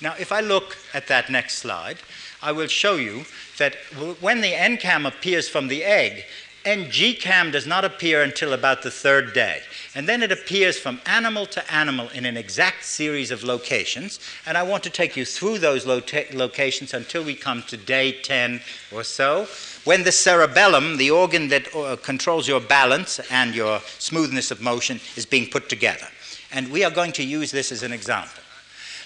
Now, 0.00 0.14
if 0.18 0.30
I 0.30 0.40
look 0.40 0.76
at 0.94 1.08
that 1.08 1.30
next 1.30 1.58
slide, 1.58 1.98
I 2.40 2.52
will 2.52 2.68
show 2.68 2.96
you 2.96 3.24
that 3.58 3.74
when 4.20 4.40
the 4.40 4.52
NCAM 4.52 5.06
appears 5.06 5.48
from 5.48 5.68
the 5.68 5.84
egg, 5.84 6.24
NGCAM 6.64 7.50
does 7.50 7.66
not 7.66 7.84
appear 7.84 8.22
until 8.22 8.52
about 8.52 8.82
the 8.82 8.90
third 8.90 9.32
day. 9.32 9.62
And 9.94 10.08
then 10.08 10.22
it 10.22 10.30
appears 10.30 10.78
from 10.78 11.00
animal 11.06 11.46
to 11.46 11.72
animal 11.72 12.08
in 12.10 12.26
an 12.26 12.36
exact 12.36 12.84
series 12.84 13.30
of 13.30 13.42
locations. 13.42 14.20
And 14.46 14.58
I 14.58 14.62
want 14.62 14.82
to 14.84 14.90
take 14.90 15.16
you 15.16 15.24
through 15.24 15.58
those 15.58 15.86
locations 15.86 16.92
until 16.92 17.24
we 17.24 17.34
come 17.34 17.62
to 17.64 17.76
day 17.76 18.12
10 18.12 18.60
or 18.92 19.02
so, 19.02 19.48
when 19.84 20.04
the 20.04 20.12
cerebellum, 20.12 20.98
the 20.98 21.10
organ 21.10 21.48
that 21.48 21.74
uh, 21.74 21.96
controls 21.96 22.46
your 22.46 22.60
balance 22.60 23.18
and 23.30 23.54
your 23.54 23.80
smoothness 23.98 24.50
of 24.50 24.60
motion, 24.60 25.00
is 25.16 25.24
being 25.24 25.48
put 25.48 25.68
together. 25.68 26.06
And 26.52 26.70
we 26.70 26.84
are 26.84 26.90
going 26.90 27.12
to 27.12 27.24
use 27.24 27.50
this 27.50 27.72
as 27.72 27.82
an 27.82 27.92
example. 27.92 28.42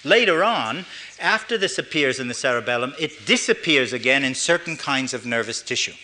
Later 0.04 0.42
on, 0.42 0.84
after 1.20 1.56
this 1.56 1.78
appears 1.78 2.18
in 2.18 2.26
the 2.26 2.34
cerebellum, 2.34 2.94
it 2.98 3.24
disappears 3.24 3.92
again 3.92 4.24
in 4.24 4.34
certain 4.34 4.76
kinds 4.76 5.14
of 5.14 5.24
nervous 5.24 5.62
tissue. 5.62 5.94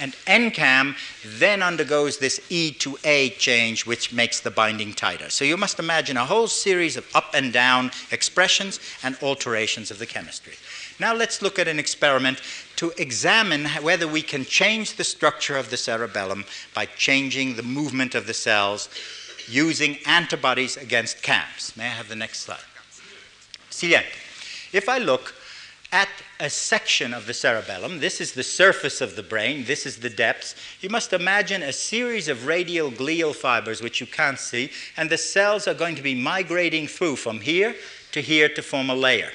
And 0.00 0.14
NCAM 0.26 0.96
then 1.38 1.62
undergoes 1.62 2.16
this 2.16 2.40
E 2.48 2.72
to 2.72 2.96
A 3.04 3.28
change, 3.30 3.84
which 3.84 4.14
makes 4.14 4.40
the 4.40 4.50
binding 4.50 4.94
tighter. 4.94 5.28
So 5.28 5.44
you 5.44 5.58
must 5.58 5.78
imagine 5.78 6.16
a 6.16 6.24
whole 6.24 6.48
series 6.48 6.96
of 6.96 7.06
up 7.14 7.34
and 7.34 7.52
down 7.52 7.90
expressions 8.10 8.80
and 9.02 9.16
alterations 9.22 9.90
of 9.90 9.98
the 9.98 10.06
chemistry. 10.06 10.54
Now 10.98 11.14
let's 11.14 11.42
look 11.42 11.58
at 11.58 11.68
an 11.68 11.78
experiment 11.78 12.40
to 12.76 12.92
examine 12.96 13.66
whether 13.82 14.08
we 14.08 14.22
can 14.22 14.46
change 14.46 14.96
the 14.96 15.04
structure 15.04 15.58
of 15.58 15.68
the 15.68 15.76
cerebellum 15.76 16.46
by 16.74 16.86
changing 16.86 17.56
the 17.56 17.62
movement 17.62 18.14
of 18.14 18.26
the 18.26 18.34
cells 18.34 18.88
using 19.48 19.98
antibodies 20.06 20.78
against 20.78 21.22
CAMs. 21.22 21.76
May 21.76 21.84
I 21.84 21.88
have 21.88 22.08
the 22.08 22.16
next 22.16 22.40
slide? 22.40 22.58
Silienti. 23.70 24.16
If 24.72 24.88
I 24.88 24.96
look 24.96 25.34
at 25.92 26.08
a 26.40 26.48
section 26.48 27.12
of 27.12 27.26
the 27.26 27.34
cerebellum. 27.34 28.00
This 28.00 28.20
is 28.20 28.32
the 28.32 28.42
surface 28.42 29.02
of 29.02 29.14
the 29.14 29.22
brain, 29.22 29.64
this 29.66 29.84
is 29.84 29.98
the 29.98 30.08
depths. 30.08 30.54
You 30.80 30.88
must 30.88 31.12
imagine 31.12 31.62
a 31.62 31.72
series 31.72 32.28
of 32.28 32.46
radial 32.46 32.90
glial 32.90 33.34
fibers 33.34 33.82
which 33.82 34.00
you 34.00 34.06
can't 34.06 34.38
see, 34.38 34.70
and 34.96 35.10
the 35.10 35.18
cells 35.18 35.68
are 35.68 35.74
going 35.74 35.96
to 35.96 36.02
be 36.02 36.14
migrating 36.14 36.86
through 36.86 37.16
from 37.16 37.40
here 37.40 37.76
to 38.12 38.22
here 38.22 38.48
to 38.48 38.62
form 38.62 38.88
a 38.88 38.94
layer. 38.94 39.30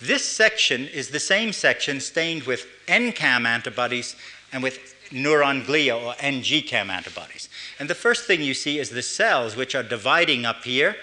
This 0.00 0.24
section 0.24 0.86
is 0.88 1.08
the 1.08 1.20
same 1.20 1.52
section 1.52 2.00
stained 2.00 2.44
with 2.44 2.66
NCAM 2.86 3.46
antibodies 3.46 4.14
and 4.52 4.62
with 4.62 4.94
neuron 5.10 5.64
glia 5.64 6.00
or 6.00 6.14
NGCAM 6.14 6.88
antibodies. 6.88 7.48
And 7.78 7.88
the 7.88 7.94
first 7.94 8.26
thing 8.26 8.42
you 8.42 8.54
see 8.54 8.78
is 8.78 8.90
the 8.90 9.02
cells 9.02 9.56
which 9.56 9.74
are 9.74 9.82
dividing 9.82 10.44
up 10.44 10.64
here 10.64 10.96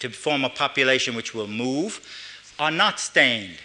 to 0.00 0.10
form 0.10 0.44
a 0.44 0.50
population 0.50 1.14
which 1.14 1.34
will 1.34 1.46
move 1.46 2.00
are 2.58 2.70
not 2.70 3.00
stained. 3.00 3.58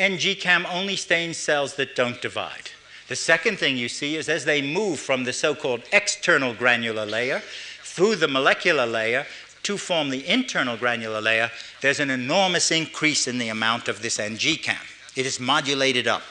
NGCAM 0.00 0.64
only 0.72 0.96
stains 0.96 1.36
cells 1.36 1.74
that 1.74 1.94
don't 1.94 2.20
divide. 2.22 2.70
The 3.08 3.16
second 3.16 3.58
thing 3.58 3.76
you 3.76 3.88
see 3.88 4.16
is 4.16 4.28
as 4.28 4.46
they 4.46 4.62
move 4.62 4.98
from 4.98 5.24
the 5.24 5.32
so 5.32 5.54
called 5.54 5.82
external 5.92 6.54
granular 6.54 7.04
layer 7.04 7.42
through 7.82 8.16
the 8.16 8.28
molecular 8.28 8.86
layer 8.86 9.26
to 9.64 9.76
form 9.76 10.08
the 10.08 10.26
internal 10.26 10.78
granular 10.78 11.20
layer, 11.20 11.50
there's 11.82 12.00
an 12.00 12.08
enormous 12.08 12.70
increase 12.70 13.28
in 13.28 13.36
the 13.36 13.50
amount 13.50 13.88
of 13.88 14.00
this 14.00 14.16
NGCAM. 14.16 14.78
It 15.16 15.26
is 15.26 15.38
modulated 15.38 16.08
up. 16.08 16.22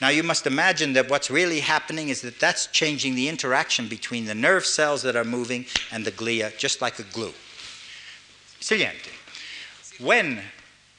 Now 0.00 0.10
you 0.10 0.22
must 0.22 0.46
imagine 0.46 0.92
that 0.92 1.10
what's 1.10 1.30
really 1.30 1.60
happening 1.60 2.08
is 2.08 2.22
that 2.22 2.38
that's 2.38 2.68
changing 2.68 3.16
the 3.16 3.28
interaction 3.28 3.88
between 3.88 4.26
the 4.26 4.34
nerve 4.34 4.64
cells 4.64 5.02
that 5.02 5.16
are 5.16 5.24
moving 5.24 5.66
and 5.90 6.04
the 6.04 6.12
glia, 6.12 6.56
just 6.56 6.80
like 6.80 6.98
a 7.00 7.02
glue. 7.04 7.34
Siguiente. 8.60 9.10
When 9.98 10.40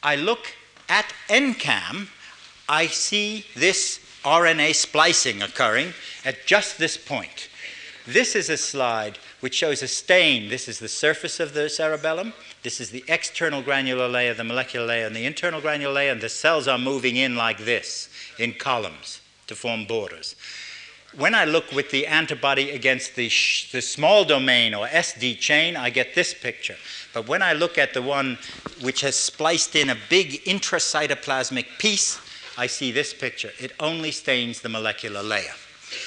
I 0.04 0.18
look 0.18 0.56
at 0.92 1.14
NCAM, 1.30 2.10
I 2.68 2.88
see 2.88 3.46
this 3.56 4.02
RNA 4.26 4.76
splicing 4.76 5.42
occurring 5.42 5.94
at 6.26 6.46
just 6.46 6.78
this 6.78 6.98
point. 6.98 7.48
This 8.06 8.36
is 8.36 8.50
a 8.50 8.58
slide 8.58 9.18
which 9.40 9.56
shows 9.56 9.82
a 9.82 9.88
stain. 9.88 10.50
This 10.50 10.68
is 10.68 10.80
the 10.80 10.90
surface 10.90 11.40
of 11.40 11.54
the 11.54 11.70
cerebellum. 11.70 12.34
This 12.62 12.82
is 12.82 12.90
the 12.90 13.06
external 13.08 13.62
granular 13.62 14.10
layer, 14.10 14.34
the 14.34 14.44
molecular 14.44 14.86
layer, 14.86 15.08
and 15.08 15.16
the 15.16 15.26
internal 15.26 15.62
granular 15.62 15.94
layer, 15.94 16.12
and 16.12 16.20
the 16.20 16.28
cells 16.28 16.68
are 16.68 16.78
moving 16.78 17.16
in 17.16 17.38
like 17.38 17.60
this 17.60 18.10
in 18.38 18.54
columns 18.54 19.22
to 19.48 19.56
form 19.56 19.86
borders. 19.86 20.36
When 21.16 21.34
I 21.34 21.46
look 21.46 21.72
with 21.72 21.92
the 21.92 22.06
antibody 22.06 22.72
against 22.72 23.16
the, 23.16 23.28
the 23.72 23.82
small 23.82 24.26
domain 24.26 24.74
or 24.74 24.88
SD 24.88 25.40
chain, 25.40 25.78
I 25.78 25.90
get 25.90 26.16
this 26.16 26.34
picture. 26.34 26.76
But 27.14 27.28
when 27.28 27.42
I 27.42 27.54
look 27.54 27.78
at 27.78 27.94
the 27.94 28.02
one 28.02 28.38
which 28.82 29.02
has 29.02 29.16
spliced 29.16 29.76
in 29.76 29.90
a 29.90 29.98
big 30.10 30.44
intracytoplasmic 30.46 31.78
piece, 31.78 32.20
I 32.58 32.68
see 32.68 32.92
this 32.92 33.14
picture. 33.14 33.52
It 33.60 33.74
only 33.80 34.12
stains 34.12 34.62
the 34.62 34.70
molecular 34.70 35.24
layer. 35.24 35.54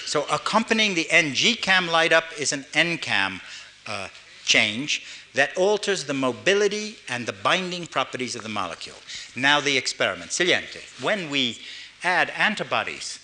So 0.06 0.24
accompanying 0.30 0.94
the 0.94 1.04
NGCAM 1.10 1.90
light 1.90 2.12
up 2.12 2.24
is 2.38 2.52
an 2.52 2.64
NCAM 2.72 3.40
uh, 3.86 4.08
change 4.44 5.04
that 5.34 5.56
alters 5.56 6.04
the 6.04 6.14
mobility 6.14 6.96
and 7.08 7.26
the 7.26 7.32
binding 7.32 7.86
properties 7.86 8.36
of 8.36 8.42
the 8.42 8.48
molecule. 8.48 8.96
Now 9.36 9.60
the 9.60 9.76
experiment. 9.76 10.32
Siguiente. 10.32 10.80
When 11.02 11.28
we 11.28 11.58
add 12.02 12.30
antibodies 12.30 13.18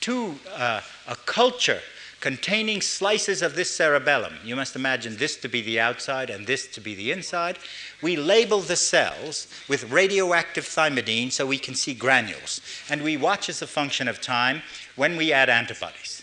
to 0.00 0.36
uh, 0.56 0.80
a 1.08 1.16
culture 1.26 1.80
containing 2.24 2.80
slices 2.80 3.42
of 3.42 3.54
this 3.54 3.68
cerebellum, 3.68 4.32
you 4.42 4.56
must 4.56 4.74
imagine 4.74 5.14
this 5.18 5.36
to 5.36 5.46
be 5.46 5.60
the 5.60 5.78
outside 5.78 6.30
and 6.30 6.46
this 6.46 6.66
to 6.66 6.80
be 6.80 6.94
the 6.94 7.12
inside, 7.12 7.58
we 8.00 8.16
label 8.16 8.60
the 8.60 8.76
cells 8.76 9.46
with 9.68 9.92
radioactive 9.92 10.64
thymidine 10.64 11.30
so 11.30 11.44
we 11.44 11.58
can 11.58 11.74
see 11.74 11.92
granules. 11.92 12.62
And 12.88 13.02
we 13.02 13.18
watch 13.18 13.50
as 13.50 13.60
a 13.60 13.66
function 13.66 14.08
of 14.08 14.22
time 14.22 14.62
when 14.96 15.18
we 15.18 15.34
add 15.34 15.50
antibodies. 15.50 16.22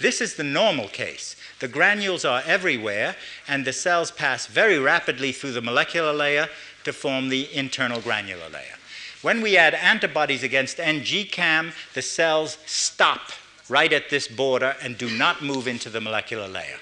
This 0.00 0.22
is 0.22 0.36
the 0.36 0.44
normal 0.44 0.88
case. 0.88 1.36
The 1.60 1.68
granules 1.68 2.24
are 2.24 2.42
everywhere, 2.46 3.14
and 3.46 3.66
the 3.66 3.74
cells 3.74 4.10
pass 4.10 4.46
very 4.46 4.78
rapidly 4.78 5.32
through 5.32 5.52
the 5.52 5.60
molecular 5.60 6.14
layer 6.14 6.48
to 6.84 6.92
form 6.94 7.28
the 7.28 7.54
internal 7.54 8.00
granular 8.00 8.48
layer. 8.48 8.76
When 9.20 9.42
we 9.42 9.58
add 9.58 9.74
antibodies 9.74 10.42
against 10.42 10.78
NGCAM, 10.78 11.74
the 11.92 12.00
cells 12.00 12.56
stop 12.64 13.20
right 13.68 13.92
at 13.92 14.10
this 14.10 14.28
border 14.28 14.76
and 14.82 14.96
do 14.96 15.10
not 15.10 15.42
move 15.42 15.68
into 15.68 15.90
the 15.90 16.00
molecular 16.00 16.48
layer. 16.48 16.78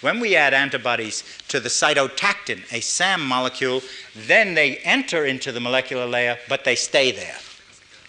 When 0.00 0.18
we 0.18 0.34
add 0.34 0.52
antibodies 0.52 1.22
to 1.48 1.60
the 1.60 1.68
cytotactin, 1.68 2.70
a 2.72 2.80
SAM 2.80 3.24
molecule, 3.24 3.82
then 4.16 4.54
they 4.54 4.78
enter 4.78 5.24
into 5.24 5.52
the 5.52 5.60
molecular 5.60 6.06
layer, 6.06 6.38
but 6.48 6.64
they 6.64 6.74
stay 6.74 7.12
there. 7.12 7.36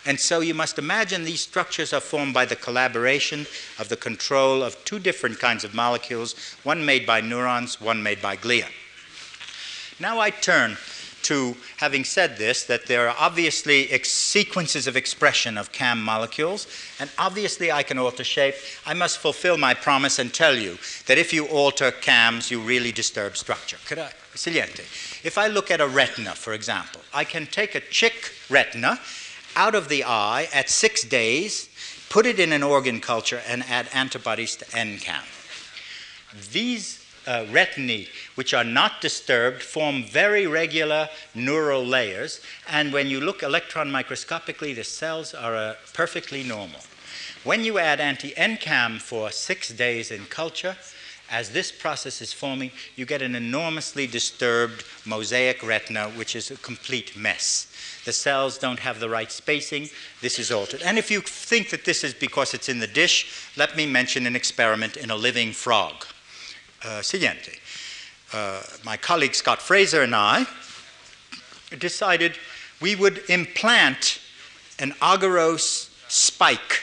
And 0.06 0.20
so 0.20 0.42
you 0.42 0.54
must 0.54 0.80
imagine 0.80 1.24
these 1.24 1.42
structures 1.42 1.94
are 1.94 2.02
formed 2.02 2.34
by 2.34 2.46
the 2.46 2.56
collaboration 2.56 3.46
of 3.80 3.90
the 3.90 3.96
control 3.96 4.64
of 4.64 4.84
two 4.84 5.00
different 5.00 5.40
kinds 5.40 5.64
of 5.64 5.74
molecules, 5.74 6.34
one 6.64 6.84
made 6.84 7.06
by 7.06 7.22
neurons, 7.22 7.80
one 7.80 8.04
made 8.04 8.22
by 8.22 8.36
glia. 8.36 8.68
Now 10.00 10.20
I 10.20 10.32
turn 10.32 10.78
to, 11.24 11.56
having 11.78 12.04
said 12.04 12.38
this, 12.38 12.64
that 12.66 12.86
there 12.86 13.08
are 13.08 13.16
obviously 13.20 13.88
sequences 14.04 14.88
of 14.88 14.96
expression 14.96 15.58
of 15.58 15.72
CAM 15.72 16.02
molecules, 16.02 16.68
and 17.00 17.10
obviously 17.18 17.72
I 17.72 17.84
can 17.84 17.98
alter 17.98 18.24
shape. 18.24 18.56
I 18.86 18.94
must 18.94 19.18
fulfill 19.18 19.58
my 19.58 19.74
promise 19.74 20.20
and 20.20 20.34
tell 20.34 20.56
you 20.56 20.78
that 21.08 21.18
if 21.18 21.34
you 21.34 21.46
alter 21.48 21.92
CAMs, 21.92 22.52
you 22.52 22.60
really 22.60 22.92
disturb 22.92 23.38
structure. 23.38 23.78
Could 23.86 24.00
I? 24.00 24.12
Siguiente. 24.36 24.84
If 25.24 25.38
I 25.38 25.48
look 25.48 25.70
at 25.70 25.80
a 25.80 25.88
retina, 25.88 26.32
for 26.32 26.54
example, 26.54 27.02
I 27.14 27.24
can 27.24 27.46
take 27.46 27.76
a 27.76 27.80
chick 27.80 28.34
retina 28.50 29.00
out 29.56 29.76
of 29.76 29.90
the 29.90 30.04
eye 30.04 30.48
at 30.54 30.70
six 30.70 31.04
days, 31.04 31.70
put 32.10 32.26
it 32.26 32.40
in 32.40 32.52
an 32.52 32.64
organ 32.64 33.00
culture, 33.00 33.42
and 33.48 33.64
add 33.70 33.88
antibodies 33.94 34.56
to 34.58 34.66
NCAM. 34.66 35.24
These 36.52 37.03
uh, 37.28 37.46
retinae, 37.46 38.08
which 38.36 38.54
are 38.54 38.64
not 38.64 39.02
disturbed, 39.02 39.62
form 39.62 40.04
very 40.04 40.48
regular 40.48 41.10
neural 41.34 41.86
layers, 41.86 42.42
and 42.70 42.92
when 42.94 43.08
you 43.08 43.20
look 43.20 43.44
electron 43.44 43.92
microscopically, 43.92 44.74
the 44.74 44.84
cells 44.84 45.34
are 45.34 45.56
uh, 45.56 45.76
perfectly 45.94 46.44
normal. 46.44 46.80
When 47.44 47.64
you 47.64 47.78
add 47.78 48.00
anti 48.00 48.32
NCAM 48.32 49.02
for 49.02 49.30
six 49.32 49.70
days 49.70 50.12
in 50.12 50.26
culture, 50.26 50.78
as 51.30 51.50
this 51.50 51.72
process 51.72 52.22
is 52.22 52.32
forming, 52.32 52.72
you 52.96 53.06
get 53.06 53.22
an 53.22 53.36
enormously 53.36 54.06
disturbed 54.06 54.86
mosaic 55.06 55.64
retina, 55.64 56.10
which 56.12 56.36
is 56.36 56.52
a 56.52 56.58
complete 56.58 57.18
mess. 57.18 57.68
The 58.06 58.14
cells 58.14 58.58
don't 58.58 58.80
have 58.80 59.00
the 59.00 59.10
right 59.10 59.32
spacing. 59.32 59.90
This 60.22 60.38
is 60.38 60.52
altered. 60.52 60.84
And 60.84 60.98
if 60.98 61.10
you 61.10 61.22
think 61.22 61.70
that 61.72 61.86
this 61.86 62.04
is 62.04 62.14
because 62.14 62.54
it's 62.54 62.70
in 62.70 62.80
the 62.80 62.88
dish, 62.88 63.50
let 63.58 63.76
me 63.76 63.86
mention 63.86 64.28
an 64.28 64.36
experiment 64.36 64.96
in 64.96 65.10
a 65.10 65.16
living 65.16 65.54
frog. 65.54 66.06
Uh, 66.86 67.02
siguiente. 67.02 67.60
Uh, 68.34 68.62
my 68.84 68.98
colleague 68.98 69.34
Scott 69.34 69.62
Fraser 69.62 70.02
and 70.02 70.14
I 70.14 70.46
decided 71.80 72.38
we 72.82 72.94
would 72.94 73.24
implant 73.30 74.20
an 74.80 74.92
agarose 75.02 75.90
spike 76.10 76.82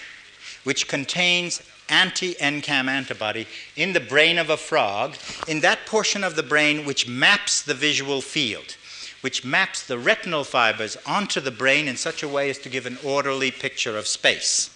which 0.65 0.89
contains 0.89 1.61
anti-NCAM 1.91 2.89
antibody 2.89 3.47
in 3.77 3.93
the 3.93 4.01
brain 4.01 4.39
of 4.39 4.49
a 4.49 4.57
frog, 4.57 5.17
in 5.47 5.61
that 5.61 5.85
portion 5.85 6.25
of 6.25 6.35
the 6.35 6.43
brain 6.43 6.87
which 6.87 7.07
maps 7.07 7.61
the 7.61 7.75
visual 7.75 8.23
field, 8.23 8.77
which 9.21 9.45
maps 9.45 9.87
the 9.87 9.99
retinal 9.99 10.45
fibers 10.45 10.97
onto 11.05 11.41
the 11.41 11.51
brain 11.51 11.87
in 11.87 11.97
such 11.97 12.23
a 12.23 12.29
way 12.29 12.49
as 12.49 12.57
to 12.57 12.71
give 12.71 12.87
an 12.87 12.97
orderly 13.05 13.51
picture 13.51 13.99
of 13.99 14.07
space. 14.07 14.71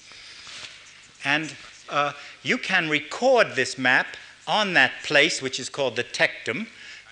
And 1.24 1.54
uh, 1.88 2.12
you 2.42 2.58
can 2.58 2.90
record 2.90 3.54
this 3.54 3.78
map 3.78 4.18
on 4.46 4.74
that 4.74 4.92
place, 5.02 5.40
which 5.40 5.58
is 5.58 5.68
called 5.68 5.96
the 5.96 6.04
tectum, 6.04 6.66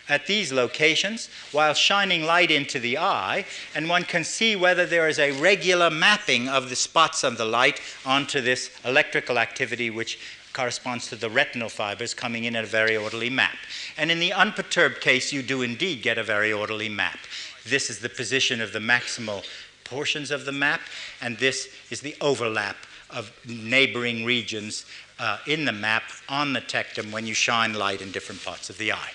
at 0.09 0.27
these 0.27 0.53
locations 0.53 1.29
while 1.53 1.75
shining 1.75 2.25
light 2.25 2.51
into 2.51 2.79
the 2.79 2.99
eye, 2.99 3.45
and 3.75 3.89
one 3.89 4.03
can 4.03 4.25
see 4.25 4.57
whether 4.57 4.85
there 4.85 5.09
is 5.09 5.19
a 5.19 5.33
regular 5.41 5.91
mapping 5.91 6.49
of 6.49 6.69
the 6.69 6.77
spots 6.77 7.25
of 7.25 7.39
the 7.39 7.45
light 7.45 7.81
onto 8.05 8.41
this 8.41 8.71
electrical 8.85 9.39
activity, 9.39 9.91
which 9.91 10.19
corresponds 10.53 11.09
to 11.09 11.17
the 11.17 11.31
retinal 11.31 11.69
fibers 11.69 12.13
coming 12.13 12.45
in 12.45 12.55
at 12.57 12.65
a 12.65 12.67
very 12.67 12.97
orderly 12.97 13.31
map. 13.31 13.57
And 13.97 14.11
in 14.11 14.19
the 14.19 14.33
unperturbed 14.33 15.01
case, 15.01 15.33
you 15.33 15.43
do 15.43 15.63
indeed 15.63 16.03
get 16.03 16.19
a 16.19 16.23
very 16.23 16.53
orderly 16.53 16.89
map. 16.89 17.19
This 17.67 17.89
is 17.89 18.01
the 18.01 18.09
position 18.09 18.61
of 18.61 18.73
the 18.73 18.79
maximal 18.79 19.45
portions 19.85 20.31
of 20.31 20.45
the 20.45 20.53
map, 20.53 20.81
and 21.21 21.39
this 21.39 21.69
is 21.91 22.01
the 22.01 22.17
overlap 22.21 22.77
of 23.09 23.33
neighboring 23.47 24.25
regions 24.25 24.85
uh, 25.23 25.39
in 25.47 25.65
the 25.65 25.73
map 25.73 26.03
on 26.29 26.53
the 26.53 26.61
tectum 26.61 27.13
when 27.13 27.27
you 27.27 27.33
shine 27.33 27.75
light 27.75 28.03
in 28.03 28.11
different 28.11 28.45
parts 28.45 28.69
of 28.69 28.77
the 28.77 28.93
eye. 28.93 29.13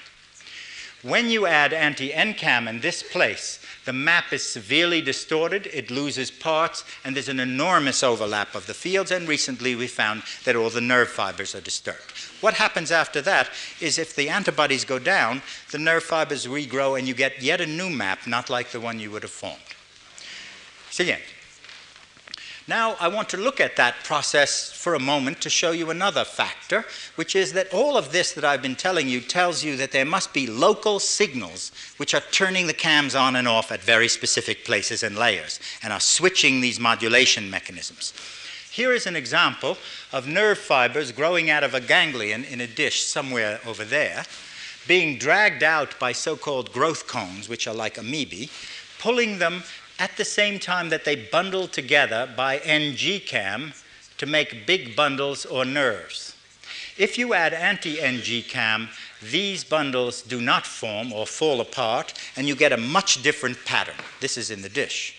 When 1.04 1.30
you 1.30 1.46
add 1.46 1.74
anti-NCAM 1.74 2.68
in 2.68 2.80
this 2.80 3.04
place, 3.04 3.60
the 3.86 3.94
map 3.94 4.32
is 4.32 4.42
severely 4.42 5.02
distorted, 5.02 5.68
it 5.68 5.92
loses 5.92 6.32
parts, 6.32 6.86
and 7.04 7.14
there's 7.14 7.30
an 7.30 7.42
enormous 7.42 8.04
overlap 8.04 8.56
of 8.56 8.68
the 8.68 8.74
fields, 8.74 9.12
and 9.12 9.28
recently 9.28 9.76
we 9.76 9.88
found 9.88 10.24
that 10.46 10.56
all 10.56 10.70
the 10.70 10.82
nerve 10.82 11.10
fibers 11.10 11.54
are 11.54 11.62
disturbed. 11.62 12.14
What 12.40 12.56
happens 12.56 12.90
after 12.90 13.22
that 13.24 13.50
is 13.82 14.00
if 14.00 14.16
the 14.16 14.30
antibodies 14.30 14.86
go 14.86 15.00
down, 15.00 15.42
the 15.72 15.78
nerve 15.78 16.04
fibers 16.04 16.48
regrow 16.48 16.98
and 16.98 17.08
you 17.08 17.14
get 17.14 17.42
yet 17.42 17.62
a 17.62 17.66
new 17.66 17.90
map, 17.90 18.26
not 18.26 18.50
like 18.50 18.72
the 18.72 18.80
one 18.80 18.98
you 18.98 19.12
would 19.12 19.24
have 19.24 19.32
formed. 19.32 19.60
Siguiente. 20.90 21.37
Now, 22.70 22.98
I 23.00 23.08
want 23.08 23.30
to 23.30 23.38
look 23.38 23.62
at 23.62 23.78
that 23.78 24.04
process 24.04 24.70
for 24.70 24.94
a 24.94 25.00
moment 25.00 25.40
to 25.42 25.50
show 25.50 25.72
you 25.72 25.90
another 25.90 26.26
factor, 26.26 26.84
which 27.16 27.34
is 27.34 27.54
that 27.54 27.74
all 27.74 27.96
of 27.96 28.12
this 28.12 28.34
that 28.34 28.44
I've 28.44 28.62
been 28.62 28.76
telling 28.76 29.08
you 29.08 29.22
tells 29.22 29.64
you 29.64 29.78
that 29.78 29.94
there 29.94 30.04
must 30.04 30.34
be 30.34 30.48
local 30.48 31.00
signals 31.00 31.72
which 31.96 32.14
are 32.14 32.20
turning 32.20 32.68
the 32.68 32.74
cams 32.74 33.16
on 33.16 33.38
and 33.38 33.48
off 33.48 33.72
at 33.72 33.82
very 33.82 34.10
specific 34.10 34.66
places 34.66 35.02
and 35.02 35.18
layers 35.18 35.62
and 35.82 35.94
are 35.94 36.02
switching 36.02 36.60
these 36.60 36.78
modulation 36.78 37.50
mechanisms. 37.50 38.14
Here 38.70 38.92
is 38.92 39.08
an 39.08 39.16
example 39.16 39.78
of 40.12 40.28
nerve 40.28 40.58
fibers 40.58 41.14
growing 41.14 41.50
out 41.50 41.64
of 41.64 41.74
a 41.74 41.80
ganglion 41.80 42.44
in 42.44 42.60
a 42.60 42.68
dish 42.68 43.04
somewhere 43.04 43.62
over 43.66 43.86
there, 43.86 44.26
being 44.90 45.18
dragged 45.18 45.64
out 45.64 45.98
by 46.00 46.12
so 46.12 46.36
called 46.36 46.74
growth 46.74 47.08
cones, 47.08 47.48
which 47.48 47.66
are 47.66 47.74
like 47.74 47.96
amoebae, 47.96 48.50
pulling 49.00 49.40
them 49.40 49.64
at 50.00 50.16
the 50.18 50.26
same 50.26 50.60
time 50.60 50.90
that 50.90 51.06
they 51.06 51.16
bundle 51.16 51.68
together 51.68 52.32
by 52.36 52.58
NG-cam 52.60 53.74
to 54.18 54.26
make 54.26 54.66
big 54.66 54.96
bundles 54.96 55.46
or 55.46 55.66
nerves. 55.66 56.36
If 56.98 57.18
you 57.18 57.34
add 57.34 57.54
anti-NG-cam, 57.54 58.90
these 59.22 59.64
bundles 59.64 60.22
do 60.22 60.42
not 60.42 60.66
form 60.66 61.14
or 61.14 61.28
fall 61.28 61.62
apart, 61.62 62.14
and 62.36 62.48
you 62.48 62.56
get 62.56 62.74
a 62.74 62.78
much 62.78 63.22
different 63.22 63.58
pattern. 63.66 63.96
This 64.20 64.38
is 64.38 64.52
in 64.52 64.62
the 64.62 64.70
dish. 64.70 65.16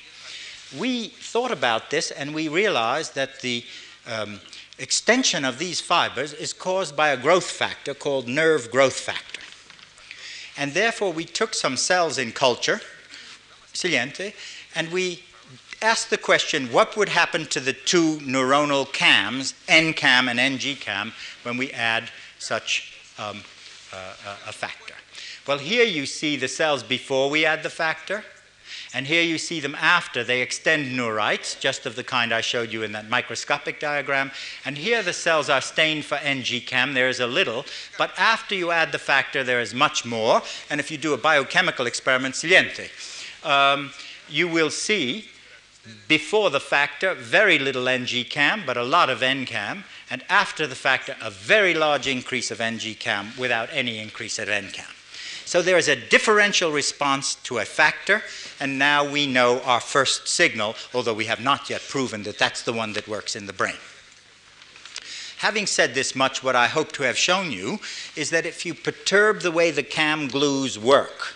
We 0.76 1.08
thought 1.08 1.50
about 1.50 1.90
this 1.90 2.10
and 2.10 2.34
we 2.34 2.48
realized 2.48 3.14
that 3.14 3.40
the 3.40 3.64
um, 4.06 4.40
extension 4.78 5.44
of 5.44 5.58
these 5.58 5.80
fibers 5.80 6.32
is 6.32 6.52
caused 6.52 6.96
by 6.96 7.08
a 7.08 7.16
growth 7.16 7.50
factor 7.50 7.94
called 7.94 8.28
nerve 8.28 8.70
growth 8.70 8.98
factor. 8.98 9.40
And 10.56 10.74
therefore, 10.74 11.12
we 11.12 11.24
took 11.24 11.54
some 11.54 11.76
cells 11.76 12.18
in 12.18 12.32
culture, 12.32 12.80
saliente, 13.72 14.34
and 14.78 14.92
we 14.92 15.24
asked 15.82 16.08
the 16.08 16.16
question 16.16 16.68
what 16.68 16.96
would 16.96 17.08
happen 17.08 17.44
to 17.46 17.58
the 17.58 17.72
two 17.72 18.18
neuronal 18.18 18.90
cams, 18.92 19.52
NCAM 19.66 20.30
and 20.30 20.38
NGCAM, 20.38 21.12
when 21.42 21.56
we 21.56 21.72
add 21.72 22.10
such 22.38 22.94
um, 23.18 23.42
uh, 23.92 24.36
a 24.46 24.52
factor? 24.52 24.94
Well, 25.48 25.58
here 25.58 25.84
you 25.84 26.06
see 26.06 26.36
the 26.36 26.46
cells 26.46 26.84
before 26.84 27.28
we 27.28 27.44
add 27.44 27.64
the 27.64 27.70
factor, 27.70 28.22
and 28.94 29.06
here 29.06 29.22
you 29.22 29.36
see 29.36 29.58
them 29.58 29.74
after. 29.74 30.22
They 30.22 30.42
extend 30.42 30.96
neurites, 30.96 31.58
just 31.58 31.84
of 31.84 31.96
the 31.96 32.04
kind 32.04 32.32
I 32.32 32.40
showed 32.40 32.72
you 32.72 32.84
in 32.84 32.92
that 32.92 33.08
microscopic 33.08 33.80
diagram. 33.80 34.30
And 34.64 34.78
here 34.78 35.02
the 35.02 35.12
cells 35.12 35.50
are 35.50 35.60
stained 35.60 36.04
for 36.04 36.18
NGCAM. 36.18 36.94
There 36.94 37.08
is 37.08 37.18
a 37.18 37.26
little, 37.26 37.64
but 37.96 38.12
after 38.16 38.54
you 38.54 38.70
add 38.70 38.92
the 38.92 38.98
factor, 38.98 39.42
there 39.42 39.60
is 39.60 39.74
much 39.74 40.04
more. 40.04 40.40
And 40.70 40.78
if 40.78 40.90
you 40.90 40.98
do 40.98 41.14
a 41.14 41.18
biochemical 41.18 41.86
experiment, 41.86 42.36
saliente. 42.36 42.90
Um, 43.44 43.90
you 44.30 44.48
will 44.48 44.70
see 44.70 45.28
before 46.06 46.50
the 46.50 46.60
factor 46.60 47.14
very 47.14 47.58
little 47.58 47.88
NG-CAM, 47.88 48.64
but 48.66 48.76
a 48.76 48.82
lot 48.82 49.08
of 49.08 49.20
NCAM, 49.20 49.84
and 50.10 50.22
after 50.28 50.66
the 50.66 50.74
factor 50.74 51.16
a 51.22 51.30
very 51.30 51.74
large 51.74 52.06
increase 52.06 52.50
of 52.50 52.60
NG-CAM 52.60 53.32
without 53.38 53.68
any 53.72 53.98
increase 53.98 54.38
of 54.38 54.48
NCAM. 54.48 54.94
So 55.44 55.62
there 55.62 55.78
is 55.78 55.88
a 55.88 55.96
differential 55.96 56.70
response 56.70 57.36
to 57.44 57.58
a 57.58 57.64
factor, 57.64 58.22
and 58.60 58.78
now 58.78 59.08
we 59.10 59.26
know 59.26 59.60
our 59.62 59.80
first 59.80 60.28
signal, 60.28 60.76
although 60.92 61.14
we 61.14 61.24
have 61.24 61.40
not 61.40 61.70
yet 61.70 61.80
proven 61.88 62.22
that 62.24 62.38
that's 62.38 62.62
the 62.62 62.72
one 62.74 62.92
that 62.92 63.08
works 63.08 63.34
in 63.34 63.46
the 63.46 63.54
brain. 63.54 63.76
Having 65.38 65.66
said 65.66 65.94
this 65.94 66.14
much, 66.14 66.42
what 66.42 66.56
I 66.56 66.66
hope 66.66 66.92
to 66.92 67.04
have 67.04 67.16
shown 67.16 67.52
you 67.52 67.78
is 68.16 68.28
that 68.30 68.44
if 68.44 68.66
you 68.66 68.74
perturb 68.74 69.40
the 69.40 69.52
way 69.52 69.70
the 69.70 69.82
CAM 69.82 70.28
glues 70.28 70.78
work, 70.78 71.34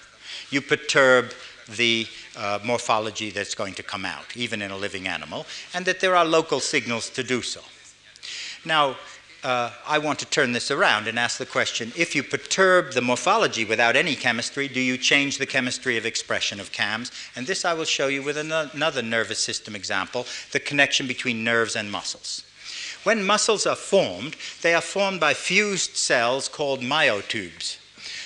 you 0.50 0.60
perturb 0.60 1.32
the 1.68 2.06
uh, 2.36 2.58
morphology 2.64 3.30
that's 3.30 3.54
going 3.54 3.74
to 3.74 3.82
come 3.82 4.04
out, 4.04 4.36
even 4.36 4.62
in 4.62 4.70
a 4.70 4.76
living 4.76 5.06
animal, 5.06 5.46
and 5.74 5.84
that 5.86 6.00
there 6.00 6.16
are 6.16 6.24
local 6.24 6.60
signals 6.60 7.10
to 7.10 7.22
do 7.22 7.42
so. 7.42 7.60
Now, 8.64 8.96
uh, 9.44 9.70
I 9.86 9.98
want 9.98 10.20
to 10.20 10.26
turn 10.26 10.52
this 10.52 10.70
around 10.70 11.08
and 11.08 11.18
ask 11.18 11.38
the 11.38 11.46
question 11.46 11.92
if 11.96 12.14
you 12.14 12.22
perturb 12.22 12.92
the 12.92 13.02
morphology 13.02 13.64
without 13.64 13.96
any 13.96 14.14
chemistry, 14.14 14.68
do 14.68 14.80
you 14.80 14.96
change 14.96 15.38
the 15.38 15.46
chemistry 15.46 15.96
of 15.96 16.06
expression 16.06 16.60
of 16.60 16.70
CAMs? 16.70 17.10
And 17.34 17.46
this 17.46 17.64
I 17.64 17.74
will 17.74 17.84
show 17.84 18.06
you 18.06 18.22
with 18.22 18.36
another 18.36 19.02
nervous 19.02 19.42
system 19.42 19.74
example 19.74 20.26
the 20.52 20.60
connection 20.60 21.06
between 21.08 21.42
nerves 21.42 21.74
and 21.74 21.90
muscles. 21.90 22.44
When 23.02 23.24
muscles 23.24 23.66
are 23.66 23.74
formed, 23.74 24.36
they 24.62 24.74
are 24.74 24.80
formed 24.80 25.18
by 25.18 25.34
fused 25.34 25.96
cells 25.96 26.48
called 26.48 26.80
myotubes. 26.80 27.78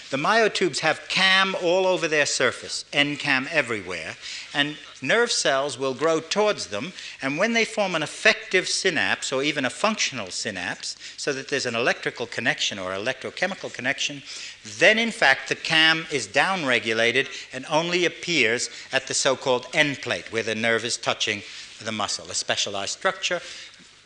The 0.09 0.17
myotubes 0.17 0.81
have 0.81 1.09
CAM 1.09 1.57
all 1.61 1.85
over 1.85 2.07
their 2.07 2.27
surface, 2.27 2.85
NCAM 2.93 3.49
everywhere, 3.51 4.15
and 4.55 4.77
nerve 5.03 5.33
cells 5.33 5.77
will 5.77 5.95
grow 5.95 6.21
towards 6.21 6.69
them, 6.69 6.93
and 7.21 7.39
when 7.39 7.55
they 7.55 7.65
form 7.65 7.97
an 7.97 8.05
effective 8.05 8.69
synapse 8.69 9.33
or 9.33 9.43
even 9.43 9.65
a 9.65 9.71
functional 9.71 10.31
synapse, 10.31 10.97
so 11.17 11.33
that 11.33 11.49
there's 11.49 11.67
an 11.67 11.75
electrical 11.75 12.27
connection 12.27 12.79
or 12.79 12.93
electrochemical 12.93 13.73
connection, 13.73 14.23
then 14.79 14.97
in 14.97 15.11
fact 15.11 15.49
the 15.49 15.57
CAM 15.57 16.07
is 16.13 16.29
downregulated 16.29 17.27
and 17.53 17.67
only 17.69 18.05
appears 18.05 18.71
at 18.93 19.09
the 19.09 19.15
so 19.15 19.35
called 19.35 19.67
end 19.75 20.01
plate 20.03 20.31
where 20.31 20.45
the 20.45 20.55
nerve 20.55 20.85
is 20.85 20.97
touching 20.97 21.43
the 21.83 21.93
muscle, 21.93 22.31
a 22.31 22.35
specialized 22.35 22.97
structure. 22.97 23.41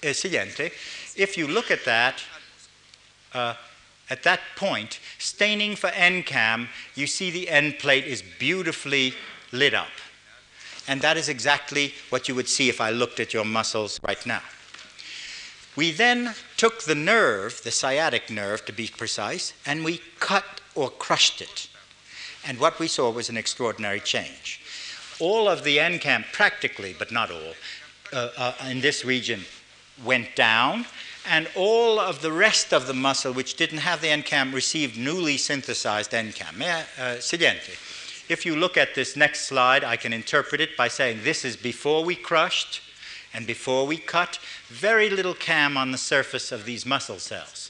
Eh, 0.03 0.15
siguiente. 0.15 0.73
If 1.15 1.37
you 1.37 1.47
look 1.47 1.71
at 1.71 1.85
that, 1.85 2.23
uh, 3.35 3.55
at 4.11 4.25
that 4.25 4.41
point, 4.57 4.99
staining 5.19 5.77
for 5.77 5.89
NCAM, 5.91 6.67
you 6.97 7.07
see 7.07 7.31
the 7.31 7.49
end 7.49 7.79
plate 7.79 8.05
is 8.05 8.23
beautifully 8.23 9.15
lit 9.53 9.73
up. 9.73 9.89
And 10.89 11.01
that 11.03 11.17
is 11.17 11.29
exactly 11.29 11.95
what 12.11 12.29
you 12.29 12.35
would 12.35 12.49
see 12.49 12.69
if 12.69 12.81
I 12.81 12.91
looked 12.91 13.21
at 13.21 13.33
your 13.33 13.45
muscles 13.45 14.01
right 14.07 14.25
now. 14.27 14.43
We 15.77 15.93
then 15.93 16.35
took 16.57 16.83
the 16.83 16.97
nerve, 16.97 17.63
the 17.63 17.71
sciatic 17.71 18.29
nerve 18.29 18.65
to 18.67 18.73
be 18.73 18.89
precise, 18.89 19.55
and 19.65 19.85
we 19.85 20.01
cut 20.19 20.61
or 20.75 20.91
crushed 20.91 21.41
it. 21.41 21.69
And 22.45 22.59
what 22.59 22.81
we 22.81 22.89
saw 22.89 23.11
was 23.11 23.29
an 23.29 23.37
extraordinary 23.37 24.01
change. 24.01 24.61
All 25.21 25.49
of 25.49 25.63
the 25.63 25.79
NCAM, 25.79 26.25
practically, 26.33 26.97
but 26.99 27.13
not 27.13 27.31
all, 27.31 27.55
uh, 28.13 28.31
uh, 28.37 28.53
in 28.69 28.81
this 28.81 29.05
region 29.05 29.43
went 30.05 30.35
down, 30.35 30.87
and 31.31 31.49
all 31.55 32.01
of 32.01 32.23
the 32.23 32.33
rest 32.33 32.75
of 32.75 32.89
the 32.89 32.93
muscle 32.93 33.33
which 33.33 33.55
didn't 33.55 33.79
have 33.79 34.01
the 34.01 34.09
NCAM 34.09 34.53
received 34.53 34.99
newly 34.99 35.37
synthesized 35.37 36.11
NCAM. 36.11 36.61
Uh, 36.99 37.21
siguiente. 37.21 37.73
If 38.29 38.45
you 38.45 38.57
look 38.57 38.77
at 38.77 38.97
this 38.97 39.17
next 39.17 39.43
slide, 39.43 39.85
I 39.85 39.97
can 39.97 40.13
interpret 40.13 40.61
it 40.61 40.77
by 40.77 40.89
saying 40.89 41.21
this 41.23 41.45
is 41.45 41.57
before 41.57 42.05
we 42.05 42.17
crushed 42.17 42.83
and 43.33 43.47
before 43.47 43.87
we 43.87 43.97
cut, 43.97 44.41
very 44.67 45.09
little 45.09 45.35
CAM 45.35 45.77
on 45.77 45.93
the 45.93 45.99
surface 45.99 46.51
of 46.51 46.65
these 46.65 46.85
muscle 46.85 47.21
cells. 47.21 47.70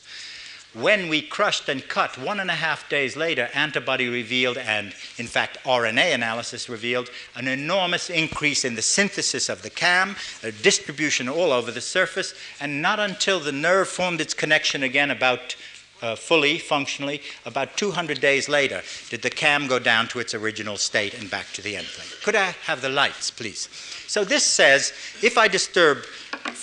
When 0.72 1.08
we 1.08 1.20
crushed 1.20 1.68
and 1.68 1.86
cut, 1.88 2.16
one 2.16 2.38
and 2.38 2.48
a 2.48 2.54
half 2.54 2.88
days 2.88 3.16
later, 3.16 3.48
antibody 3.54 4.08
revealed, 4.08 4.56
and 4.56 4.94
in 5.18 5.26
fact, 5.26 5.58
RNA 5.64 6.14
analysis 6.14 6.68
revealed, 6.68 7.10
an 7.34 7.48
enormous 7.48 8.08
increase 8.08 8.64
in 8.64 8.76
the 8.76 8.82
synthesis 8.82 9.48
of 9.48 9.62
the 9.62 9.70
CAM, 9.70 10.14
a 10.44 10.52
distribution 10.52 11.28
all 11.28 11.50
over 11.50 11.72
the 11.72 11.80
surface, 11.80 12.34
and 12.60 12.80
not 12.80 13.00
until 13.00 13.40
the 13.40 13.50
nerve 13.50 13.88
formed 13.88 14.20
its 14.20 14.32
connection 14.32 14.84
again 14.84 15.10
about 15.10 15.56
uh, 16.02 16.14
fully, 16.14 16.58
functionally, 16.58 17.20
about 17.44 17.76
200 17.76 18.20
days 18.20 18.48
later, 18.48 18.82
did 19.08 19.22
the 19.22 19.30
CAM 19.30 19.66
go 19.66 19.78
down 19.78 20.08
to 20.08 20.20
its 20.20 20.34
original 20.34 20.76
state 20.76 21.14
and 21.18 21.30
back 21.30 21.46
to 21.52 21.62
the 21.62 21.76
end 21.76 21.86
plate. 21.88 22.16
Could 22.22 22.36
I 22.36 22.54
have 22.64 22.80
the 22.80 22.88
lights, 22.88 23.30
please? 23.30 23.68
So 24.06 24.24
this 24.24 24.44
says 24.44 24.92
if 25.22 25.36
I 25.36 25.48
disturb 25.48 26.04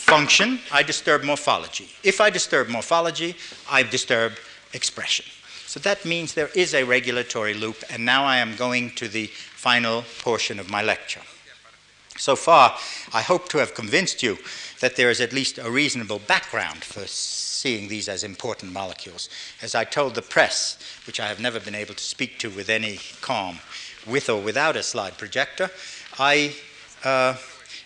function, 0.08 0.60
I 0.72 0.84
disturb 0.84 1.24
morphology. 1.24 1.90
If 2.02 2.22
I 2.22 2.30
disturb 2.30 2.70
morphology, 2.70 3.36
I 3.70 3.84
disturb 3.84 4.34
expression. 4.74 5.26
So 5.66 5.82
that 5.82 6.06
means 6.06 6.34
there 6.34 6.50
is 6.56 6.74
a 6.74 6.86
regulatory 6.86 7.54
loop, 7.54 7.84
and 7.90 8.06
now 8.06 8.24
I 8.24 8.38
am 8.38 8.56
going 8.56 8.92
to 8.92 9.10
the 9.10 9.28
final 9.28 10.06
portion 10.20 10.60
of 10.60 10.70
my 10.70 10.82
lecture. 10.82 11.22
So 12.18 12.38
far, 12.38 12.78
I 13.14 13.22
hope 13.22 13.50
to 13.50 13.58
have 13.58 13.76
convinced 13.76 14.24
you 14.24 14.38
that 14.80 14.96
there 14.96 15.10
is 15.10 15.20
at 15.20 15.34
least 15.34 15.58
a 15.58 15.70
reasonable 15.70 16.20
background 16.20 16.86
for 16.86 17.06
seeing 17.06 17.90
these 17.90 18.08
as 18.08 18.24
important 18.24 18.72
molecules. 18.72 19.30
As 19.62 19.76
I 19.76 19.84
told 19.84 20.16
the 20.16 20.22
press, 20.22 20.78
which 21.06 21.20
I 21.20 21.28
have 21.28 21.42
never 21.42 21.60
been 21.60 21.76
able 21.76 21.96
to 21.96 22.04
speak 22.04 22.40
to 22.40 22.50
with 22.50 22.70
any 22.70 23.00
calm, 23.20 23.60
with 24.08 24.30
or 24.30 24.42
without 24.42 24.78
a 24.78 24.84
slide 24.84 25.18
projector, 25.18 25.70
I, 26.18 26.56
uh, 27.04 27.36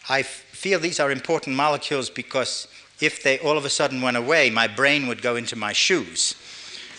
I 0.08 0.22
feel 0.62 0.80
these 0.80 1.00
are 1.00 1.10
important 1.10 1.56
molecules 1.56 2.08
because 2.12 2.68
if 3.00 3.24
they 3.24 3.40
all 3.40 3.58
of 3.58 3.66
a 3.66 3.70
sudden 3.70 4.00
went 4.00 4.16
away, 4.16 4.52
my 4.52 4.68
brain 4.68 5.08
would 5.08 5.20
go 5.20 5.36
into 5.36 5.56
my 5.56 5.74
shoes. 5.74 6.36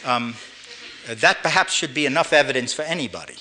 Um, 0.04 0.34
that 1.06 1.44
perhaps 1.44 1.72
should 1.72 1.94
be 1.94 2.04
enough 2.04 2.32
evidence 2.32 2.74
for 2.74 2.82
anybody. 2.82 3.36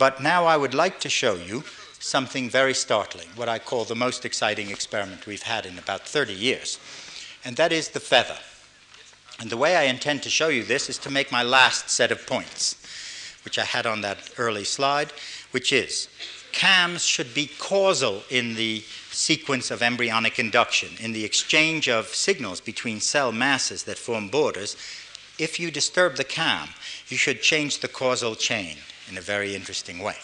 But 0.00 0.20
now 0.20 0.46
I 0.46 0.56
would 0.56 0.74
like 0.74 0.98
to 0.98 1.08
show 1.08 1.36
you 1.36 1.62
something 2.00 2.50
very 2.50 2.74
startling, 2.74 3.28
what 3.36 3.48
I 3.48 3.60
call 3.60 3.84
the 3.84 3.94
most 3.94 4.24
exciting 4.24 4.68
experiment 4.68 5.28
we've 5.28 5.44
had 5.44 5.64
in 5.64 5.78
about 5.78 6.02
30 6.02 6.32
years, 6.32 6.80
and 7.44 7.54
that 7.56 7.70
is 7.70 7.90
the 7.90 8.00
feather. 8.00 8.38
And 9.38 9.48
the 9.48 9.56
way 9.56 9.76
I 9.76 9.84
intend 9.84 10.24
to 10.24 10.30
show 10.30 10.48
you 10.48 10.64
this 10.64 10.90
is 10.90 10.98
to 10.98 11.10
make 11.10 11.30
my 11.30 11.44
last 11.44 11.88
set 11.88 12.10
of 12.10 12.26
points, 12.26 12.74
which 13.44 13.60
I 13.60 13.64
had 13.64 13.86
on 13.86 14.00
that 14.00 14.18
early 14.38 14.64
slide, 14.64 15.12
which 15.52 15.72
is 15.72 16.08
cams 16.56 17.04
should 17.04 17.34
be 17.34 17.50
causal 17.58 18.22
in 18.30 18.54
the 18.54 18.80
sequence 19.10 19.70
of 19.70 19.82
embryonic 19.82 20.38
induction, 20.38 20.88
in 20.98 21.12
the 21.12 21.22
exchange 21.22 21.86
of 21.86 22.06
signals 22.06 22.62
between 22.62 22.98
cell 22.98 23.30
masses 23.30 23.82
that 23.82 23.98
form 23.98 24.28
borders. 24.28 24.74
If 25.38 25.60
you 25.60 25.70
disturb 25.70 26.16
the 26.16 26.24
cam, 26.24 26.70
you 27.08 27.18
should 27.18 27.42
change 27.42 27.80
the 27.80 27.88
causal 27.88 28.34
chain 28.34 28.78
in 29.10 29.18
a 29.18 29.20
very 29.20 29.54
interesting 29.54 29.98
way. 29.98 30.16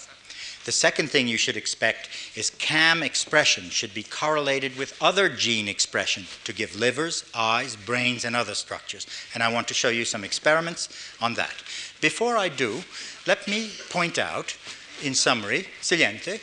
The 0.65 0.73
second 0.73 1.11
thing 1.11 1.29
you 1.29 1.37
should 1.37 1.57
expect 1.57 2.09
is 2.35 2.49
CAM 2.49 3.03
expression 3.03 3.69
should 3.69 3.93
be 3.93 4.05
correlated 4.05 4.79
with 4.79 4.97
other 5.03 5.29
gene 5.29 5.69
expression 5.69 6.25
to 6.45 6.55
give 6.55 6.75
livers, 6.75 7.25
eyes, 7.35 7.77
brains, 7.77 8.25
and 8.25 8.35
other 8.35 8.55
structures. 8.55 9.07
And 9.35 9.43
I 9.43 9.53
want 9.53 9.69
to 9.69 9.75
show 9.75 9.91
you 9.91 10.07
some 10.07 10.25
experiments 10.25 10.89
on 11.21 11.35
that. 11.35 11.63
Before 12.01 12.39
I 12.39 12.49
do, 12.49 12.85
let 13.27 13.47
me 13.47 13.71
point 13.91 14.19
out, 14.19 14.57
in 15.03 15.15
summary, 15.15 15.67
saliente, 15.81 16.41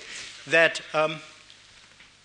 that 0.47 0.81
um, 0.93 1.17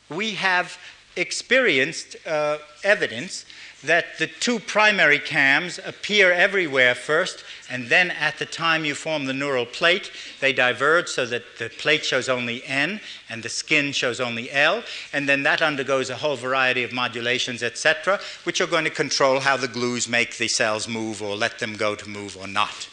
we 0.09 0.33
have 0.33 0.79
experienced 1.17 2.17
uh, 2.27 2.59
evidence 2.83 3.45
that 3.85 4.19
the 4.19 4.27
two 4.27 4.59
primary 4.59 5.19
cams 5.19 5.79
appear 5.85 6.33
everywhere 6.33 6.95
first, 6.95 7.45
and 7.71 7.89
then 7.89 8.11
at 8.13 8.39
the 8.39 8.47
time 8.47 8.85
you 8.85 8.95
form 8.95 9.27
the 9.27 9.33
neural 9.33 9.67
plate, 9.67 10.11
they 10.41 10.53
diverge 10.53 11.09
so 11.09 11.27
that 11.27 11.43
the 11.59 11.69
plate 11.69 12.05
shows 12.05 12.29
only 12.29 12.65
N 12.65 13.01
and 13.29 13.43
the 13.43 13.49
skin 13.49 13.93
shows 13.93 14.21
only 14.21 14.51
L, 14.51 14.83
and 15.13 15.29
then 15.29 15.43
that 15.43 15.61
undergoes 15.61 16.09
a 16.09 16.17
whole 16.17 16.37
variety 16.37 16.83
of 16.83 16.93
modulations, 16.93 17.63
etc., 17.63 18.19
which 18.45 18.61
are 18.61 18.67
going 18.67 18.85
to 18.85 18.91
control 18.91 19.41
how 19.41 19.57
the 19.57 19.69
glues 19.69 20.09
make 20.09 20.39
the 20.39 20.49
cells 20.49 20.89
move 20.89 21.23
or 21.23 21.37
let 21.37 21.59
them 21.59 21.75
go 21.77 21.95
to 21.95 22.09
move 22.09 22.37
or 22.39 22.47
not. 22.47 22.89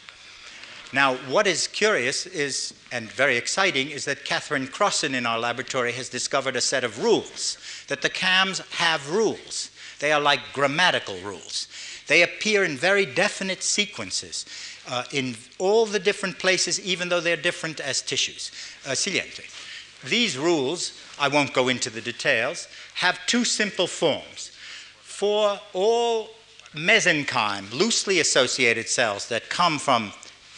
Now, 0.93 1.15
what 1.29 1.47
is 1.47 1.67
curious 1.67 2.25
is, 2.25 2.73
and 2.91 3.09
very 3.09 3.37
exciting, 3.37 3.89
is 3.91 4.05
that 4.05 4.25
Kathryn 4.25 4.67
Crossin 4.67 5.13
in 5.15 5.25
our 5.25 5.39
laboratory 5.39 5.93
has 5.93 6.09
discovered 6.09 6.57
a 6.57 6.61
set 6.61 6.83
of 6.83 7.01
rules, 7.01 7.57
that 7.87 8.01
the 8.01 8.09
CAMs 8.09 8.59
have 8.71 9.09
rules. 9.09 9.71
They 9.99 10.11
are 10.11 10.19
like 10.19 10.41
grammatical 10.51 11.17
rules. 11.19 11.67
They 12.07 12.23
appear 12.23 12.65
in 12.65 12.75
very 12.75 13.05
definite 13.05 13.63
sequences 13.63 14.45
uh, 14.89 15.05
in 15.13 15.37
all 15.59 15.85
the 15.85 15.99
different 15.99 16.39
places, 16.39 16.79
even 16.81 17.07
though 17.07 17.21
they're 17.21 17.37
different 17.37 17.79
as 17.79 18.01
tissues. 18.01 18.51
Uh, 18.85 18.91
saliente. 18.91 19.45
These 20.09 20.37
rules, 20.37 20.93
I 21.19 21.29
won't 21.29 21.53
go 21.53 21.69
into 21.69 21.89
the 21.89 22.01
details, 22.01 22.67
have 22.95 23.25
two 23.27 23.45
simple 23.45 23.87
forms. 23.87 24.51
For 25.01 25.59
all 25.71 26.31
mesenchyme, 26.73 27.71
loosely 27.71 28.19
associated 28.19 28.89
cells 28.89 29.27
that 29.29 29.49
come 29.49 29.77
from 29.77 30.11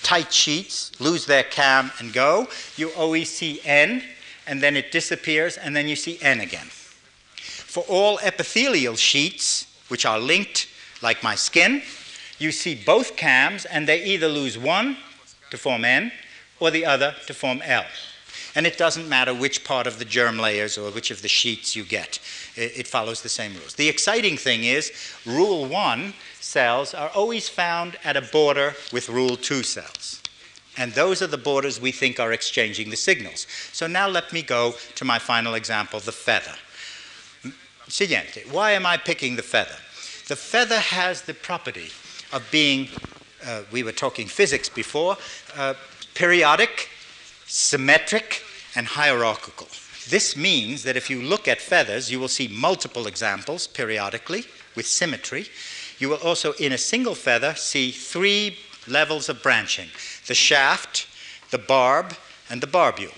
tight 0.03 0.31
sheets, 0.31 0.91
lose 0.99 1.25
their 1.25 1.43
cam 1.43 1.91
and 1.99 2.13
go, 2.13 2.47
you 2.75 2.89
always 2.91 3.29
see 3.29 3.61
N, 3.63 4.03
and 4.45 4.61
then 4.61 4.75
it 4.75 4.91
disappears, 4.91 5.57
and 5.57 5.75
then 5.75 5.87
you 5.87 5.95
see 5.95 6.19
N 6.21 6.41
again. 6.41 6.67
For 7.37 7.83
all 7.87 8.19
epithelial 8.19 8.95
sheets, 8.95 9.65
which 9.87 10.05
are 10.05 10.19
linked 10.19 10.67
like 11.01 11.23
my 11.23 11.35
skin, 11.35 11.81
you 12.37 12.51
see 12.51 12.75
both 12.75 13.15
cams, 13.15 13.65
and 13.65 13.87
they 13.87 14.03
either 14.03 14.27
lose 14.27 14.57
one 14.57 14.97
to 15.49 15.57
form 15.57 15.85
N 15.85 16.11
or 16.59 16.71
the 16.71 16.85
other 16.85 17.15
to 17.27 17.33
form 17.33 17.61
L. 17.63 17.85
And 18.55 18.67
it 18.67 18.77
doesn't 18.77 19.09
matter 19.09 19.33
which 19.33 19.63
part 19.63 19.87
of 19.87 19.97
the 19.97 20.05
germ 20.05 20.37
layers 20.37 20.77
or 20.77 20.91
which 20.91 21.09
of 21.09 21.21
the 21.21 21.27
sheets 21.27 21.75
you 21.75 21.83
get, 21.83 22.19
it, 22.55 22.87
follows 22.87 23.21
the 23.21 23.29
same 23.29 23.53
rules. 23.55 23.73
The 23.75 23.89
exciting 23.89 24.37
thing 24.37 24.63
is, 24.63 24.91
rule 25.25 25.65
one 25.65 26.13
cells 26.43 26.93
are 26.93 27.09
always 27.09 27.47
found 27.47 27.97
at 28.03 28.17
a 28.17 28.21
border 28.21 28.75
with 28.91 29.09
rule 29.09 29.37
two 29.37 29.63
cells. 29.63 30.21
And 30.77 30.91
those 30.91 31.21
are 31.21 31.27
the 31.27 31.37
borders 31.37 31.79
we 31.79 31.91
think 31.91 32.19
are 32.19 32.33
exchanging 32.33 32.89
the 32.89 32.97
signals. 32.97 33.47
So 33.71 33.87
now 33.87 34.07
let 34.09 34.33
me 34.33 34.41
go 34.41 34.73
to 34.95 35.05
my 35.05 35.19
final 35.19 35.53
example, 35.53 35.99
the 35.99 36.11
feather. 36.11 36.55
Siguiente. 37.87 38.43
Why 38.51 38.71
am 38.71 38.85
I 38.85 38.97
picking 38.97 39.35
the 39.35 39.43
feather? 39.43 39.77
The 40.27 40.35
feather 40.35 40.79
has 40.79 41.21
the 41.21 41.33
property 41.33 41.89
of 42.31 42.43
being, 42.51 42.89
uh, 43.45 43.61
we 43.71 43.83
were 43.83 43.91
talking 43.91 44.27
physics 44.27 44.67
before, 44.67 45.17
uh, 45.55 45.75
periodic, 46.13 46.89
symmetric, 47.45 48.43
and 48.75 48.87
hierarchical. 48.87 49.67
This 50.09 50.35
means 50.35 50.83
that 50.83 50.97
if 50.97 51.09
you 51.09 51.21
look 51.21 51.47
at 51.47 51.61
feathers, 51.61 52.11
you 52.11 52.19
will 52.19 52.27
see 52.27 52.47
multiple 52.47 53.07
examples 53.07 53.67
periodically 53.67 54.45
with 54.75 54.87
symmetry. 54.87 55.47
You 56.03 56.09
will 56.09 56.17
also, 56.17 56.51
in 56.59 56.73
a 56.73 56.77
single 56.77 57.15
feather, 57.15 57.55
see 57.55 57.89
three 57.91 58.57
levels 58.89 59.29
of 59.29 59.41
branching 59.41 59.87
the 60.27 60.33
shaft, 60.33 61.07
the 61.49 61.57
barb, 61.57 62.17
and 62.49 62.59
the 62.59 62.67
barbule. 62.67 63.13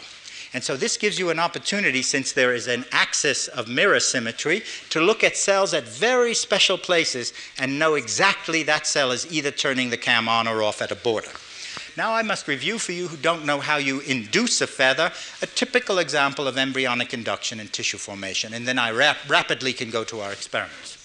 And 0.53 0.63
so 0.63 0.77
this 0.77 0.95
gives 0.95 1.17
you 1.17 1.31
an 1.31 1.39
opportunity, 1.39 2.03
since 2.03 2.31
there 2.31 2.53
is 2.53 2.67
an 2.67 2.85
axis 2.91 3.47
of 3.47 3.67
mirror 3.67 3.99
symmetry, 3.99 4.61
to 4.91 5.01
look 5.01 5.23
at 5.23 5.35
cells 5.35 5.73
at 5.73 5.85
very 5.85 6.35
special 6.35 6.77
places 6.77 7.33
and 7.57 7.79
know 7.79 7.95
exactly 7.95 8.61
that 8.61 8.85
cell 8.85 9.09
is 9.11 9.33
either 9.33 9.49
turning 9.49 9.89
the 9.89 9.97
cam 9.97 10.29
on 10.29 10.47
or 10.47 10.61
off 10.61 10.79
at 10.79 10.91
a 10.91 10.95
border. 10.95 11.31
Now 11.97 12.13
I 12.13 12.21
must 12.21 12.47
review 12.47 12.77
for 12.77 12.91
you 12.91 13.07
who 13.07 13.17
don't 13.17 13.47
know 13.47 13.61
how 13.61 13.77
you 13.77 14.01
induce 14.01 14.61
a 14.61 14.67
feather, 14.67 15.11
a 15.41 15.47
typical 15.47 15.97
example 15.97 16.47
of 16.47 16.55
embryonic 16.55 17.15
induction 17.15 17.59
and 17.59 17.73
tissue 17.73 17.97
formation, 17.97 18.53
and 18.53 18.67
then 18.67 18.77
I 18.77 18.91
rap 18.91 19.17
rapidly 19.27 19.73
can 19.73 19.89
go 19.89 20.03
to 20.03 20.19
our 20.19 20.31
experiments. 20.31 21.04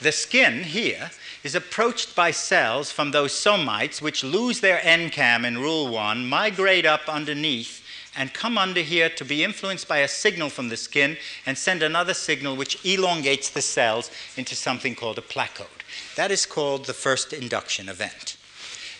The 0.00 0.12
skin 0.12 0.62
here 0.62 1.10
is 1.42 1.56
approached 1.56 2.14
by 2.14 2.30
cells 2.30 2.92
from 2.92 3.10
those 3.10 3.32
somites 3.32 4.00
which 4.00 4.22
lose 4.22 4.60
their 4.60 4.78
NCAM 4.78 5.44
in 5.44 5.58
Rule 5.58 5.88
1, 5.88 6.28
migrate 6.28 6.86
up 6.86 7.08
underneath, 7.08 7.84
and 8.16 8.32
come 8.32 8.56
under 8.56 8.80
here 8.80 9.08
to 9.08 9.24
be 9.24 9.42
influenced 9.42 9.88
by 9.88 9.98
a 9.98 10.08
signal 10.08 10.50
from 10.50 10.68
the 10.68 10.76
skin 10.76 11.16
and 11.46 11.58
send 11.58 11.82
another 11.82 12.14
signal 12.14 12.54
which 12.54 12.84
elongates 12.84 13.50
the 13.50 13.62
cells 13.62 14.10
into 14.36 14.54
something 14.54 14.94
called 14.94 15.18
a 15.18 15.22
placode. 15.22 15.66
That 16.14 16.30
is 16.30 16.46
called 16.46 16.86
the 16.86 16.94
first 16.94 17.32
induction 17.32 17.88
event. 17.88 18.36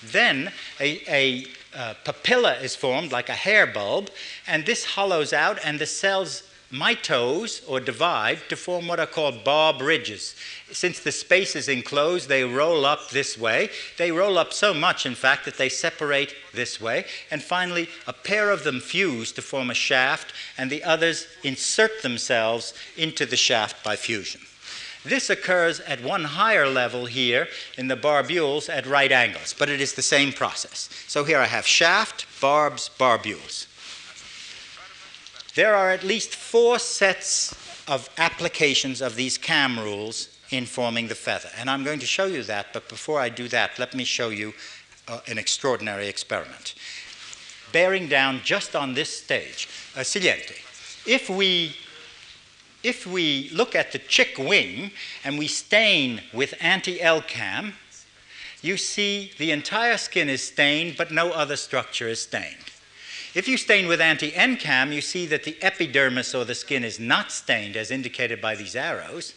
Then 0.03 0.53
a, 0.81 1.03
a 1.09 1.47
uh, 1.77 1.95
papilla 2.05 2.61
is 2.63 2.75
formed 2.75 3.13
like 3.13 3.29
a 3.29 3.33
hair 3.35 3.67
bulb, 3.67 4.11
and 4.47 4.67
this 4.67 4.85
hollows 4.85 5.33
out, 5.33 5.59
and 5.65 5.79
the 5.79 5.87
cells 5.87 6.43
mitose 6.73 7.62
or 7.66 7.81
divide 7.81 8.39
to 8.49 8.57
form 8.57 8.87
what 8.87 9.01
are 9.01 9.07
called 9.07 9.43
barb 9.43 9.81
ridges. 9.81 10.35
Since 10.71 11.01
the 11.01 11.12
space 11.12 11.57
is 11.57 11.69
enclosed, 11.69 12.29
they 12.29 12.45
roll 12.45 12.85
up 12.85 13.11
this 13.11 13.39
way. 13.39 13.71
They 13.97 14.12
roll 14.12 14.37
up 14.37 14.53
so 14.53 14.75
much, 14.75 15.07
in 15.07 15.14
fact, 15.14 15.47
that 15.47 15.57
they 15.57 15.71
separate 15.71 16.35
this 16.53 16.81
way. 16.81 17.07
And 17.31 17.43
finally, 17.43 17.89
a 18.07 18.12
pair 18.12 18.51
of 18.51 18.64
them 18.64 18.81
fuse 18.81 19.33
to 19.33 19.43
form 19.43 19.71
a 19.71 19.75
shaft, 19.75 20.33
and 20.59 20.71
the 20.71 20.85
others 20.85 21.27
insert 21.43 22.03
themselves 22.03 22.75
into 22.97 23.25
the 23.25 23.37
shaft 23.37 23.83
by 23.83 23.97
fusion. 23.97 24.43
This 25.05 25.31
occurs 25.31 25.81
at 25.81 26.03
one 26.03 26.25
higher 26.25 26.69
level 26.69 27.07
here 27.07 27.49
in 27.79 27.89
the 27.89 27.97
barbules 27.97 28.69
at 28.69 28.85
right 28.85 29.11
angles, 29.11 29.55
but 29.59 29.71
it 29.71 29.81
is 29.81 29.95
the 29.95 30.03
same 30.03 30.33
process. 30.33 30.91
So 31.07 31.25
here 31.25 31.39
I 31.39 31.47
have 31.47 31.66
shaft, 31.66 32.27
barbs, 32.41 32.91
barbules. 32.99 33.66
There 35.55 35.75
are 35.75 35.91
at 35.91 36.05
least 36.05 36.35
four 36.35 36.79
sets 36.79 37.55
of 37.89 38.09
applications 38.19 39.01
of 39.01 39.17
these 39.17 39.39
CAM 39.39 39.79
rules 39.79 40.29
in 40.51 40.67
forming 40.67 41.09
the 41.09 41.15
feather. 41.15 41.49
And 41.59 41.69
I'm 41.69 41.85
going 41.85 41.99
to 42.01 42.07
show 42.07 42.27
you 42.27 42.43
that, 42.45 42.73
but 42.73 42.89
before 42.89 43.21
I 43.21 43.29
do 43.29 43.49
that, 43.49 43.79
let 43.79 43.95
me 43.95 44.05
show 44.05 44.29
you 44.29 44.55
uh, 45.09 45.21
an 45.27 45.39
extraordinary 45.39 46.09
experiment. 46.09 46.75
Bearing 47.73 48.09
down 48.09 48.41
just 48.45 48.75
on 48.77 48.95
this 48.95 49.23
stage, 49.23 49.69
uh, 49.97 50.01
saliente. 50.01 50.57
If 51.07 51.29
we, 51.29 51.77
if 52.83 53.07
we 53.07 53.51
look 53.53 53.75
at 53.75 53.93
the 53.93 53.99
chick 53.99 54.39
wing 54.39 54.91
and 55.25 55.39
we 55.39 55.49
stain 55.49 56.23
with 56.33 56.55
anti-LCAM, 56.61 57.73
you 58.63 58.77
see 58.77 59.33
the 59.39 59.53
entire 59.53 59.97
skin 59.97 60.29
is 60.29 60.43
stained, 60.43 60.97
but 60.97 61.11
no 61.11 61.31
other 61.31 61.57
structure 61.57 62.09
is 62.09 62.23
stained. 62.23 62.57
If 63.39 63.47
you 63.47 63.57
stain 63.57 63.86
with 63.86 64.01
anti-NCAM, 64.01 64.93
you 64.93 65.01
see 65.01 65.24
that 65.26 65.45
the 65.45 65.57
epidermis 65.62 66.34
or 66.34 66.45
the 66.45 66.57
skin 66.57 66.82
is 66.82 66.99
not 66.99 67.30
stained 67.30 67.76
as 67.76 67.93
indicated 67.93 68.41
by 68.41 68.57
these 68.57 68.74
arrows, 68.74 69.32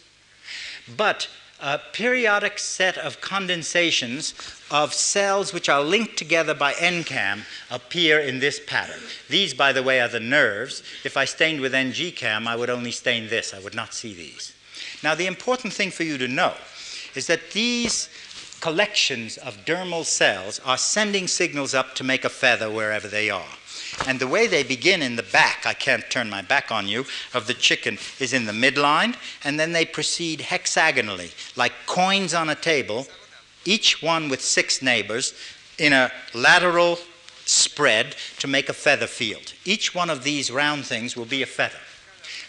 but 0.96 1.28
a 1.60 1.78
periodic 1.92 2.58
set 2.58 2.98
of 2.98 3.20
condensations 3.20 4.34
of 4.72 4.92
cells 4.92 5.52
which 5.52 5.68
are 5.68 5.84
linked 5.84 6.16
together 6.16 6.52
by 6.52 6.72
NCAM 6.72 7.42
appear 7.70 8.18
in 8.18 8.40
this 8.40 8.60
pattern. 8.66 9.00
These, 9.28 9.54
by 9.54 9.72
the 9.72 9.84
way, 9.84 10.00
are 10.00 10.08
the 10.08 10.18
nerves. 10.18 10.82
If 11.04 11.16
I 11.16 11.24
stained 11.24 11.60
with 11.60 11.72
NGCAM, 11.72 12.48
I 12.48 12.56
would 12.56 12.70
only 12.70 12.90
stain 12.90 13.28
this. 13.28 13.54
I 13.54 13.60
would 13.60 13.76
not 13.76 13.94
see 13.94 14.12
these. 14.12 14.52
Now, 15.04 15.14
the 15.14 15.26
important 15.28 15.74
thing 15.74 15.92
for 15.92 16.02
you 16.02 16.18
to 16.18 16.26
know 16.26 16.54
is 17.14 17.28
that 17.28 17.52
these 17.52 18.08
collections 18.60 19.36
of 19.38 19.64
dermal 19.64 20.04
cells 20.04 20.60
are 20.64 20.76
sending 20.76 21.28
signals 21.28 21.72
up 21.72 21.94
to 21.94 22.02
make 22.02 22.24
a 22.24 22.28
feather 22.28 22.68
wherever 22.68 23.06
they 23.06 23.30
are. 23.30 23.46
And 24.06 24.18
the 24.18 24.26
way 24.26 24.46
they 24.46 24.62
begin 24.62 25.02
in 25.02 25.16
the 25.16 25.22
back, 25.22 25.64
I 25.66 25.74
can't 25.74 26.08
turn 26.10 26.30
my 26.30 26.42
back 26.42 26.70
on 26.70 26.88
you, 26.88 27.04
of 27.34 27.46
the 27.46 27.54
chicken 27.54 27.98
is 28.18 28.32
in 28.32 28.46
the 28.46 28.52
midline, 28.52 29.16
and 29.44 29.60
then 29.60 29.72
they 29.72 29.84
proceed 29.84 30.40
hexagonally, 30.40 31.30
like 31.56 31.72
coins 31.86 32.34
on 32.34 32.48
a 32.48 32.54
table, 32.54 33.06
each 33.64 34.02
one 34.02 34.28
with 34.28 34.42
six 34.42 34.82
neighbors, 34.82 35.34
in 35.78 35.92
a 35.92 36.10
lateral 36.34 36.98
spread 37.44 38.16
to 38.38 38.46
make 38.46 38.68
a 38.68 38.74
feather 38.74 39.06
field. 39.06 39.52
Each 39.64 39.94
one 39.94 40.10
of 40.10 40.24
these 40.24 40.50
round 40.50 40.84
things 40.84 41.16
will 41.16 41.24
be 41.24 41.42
a 41.42 41.46
feather. 41.46 41.78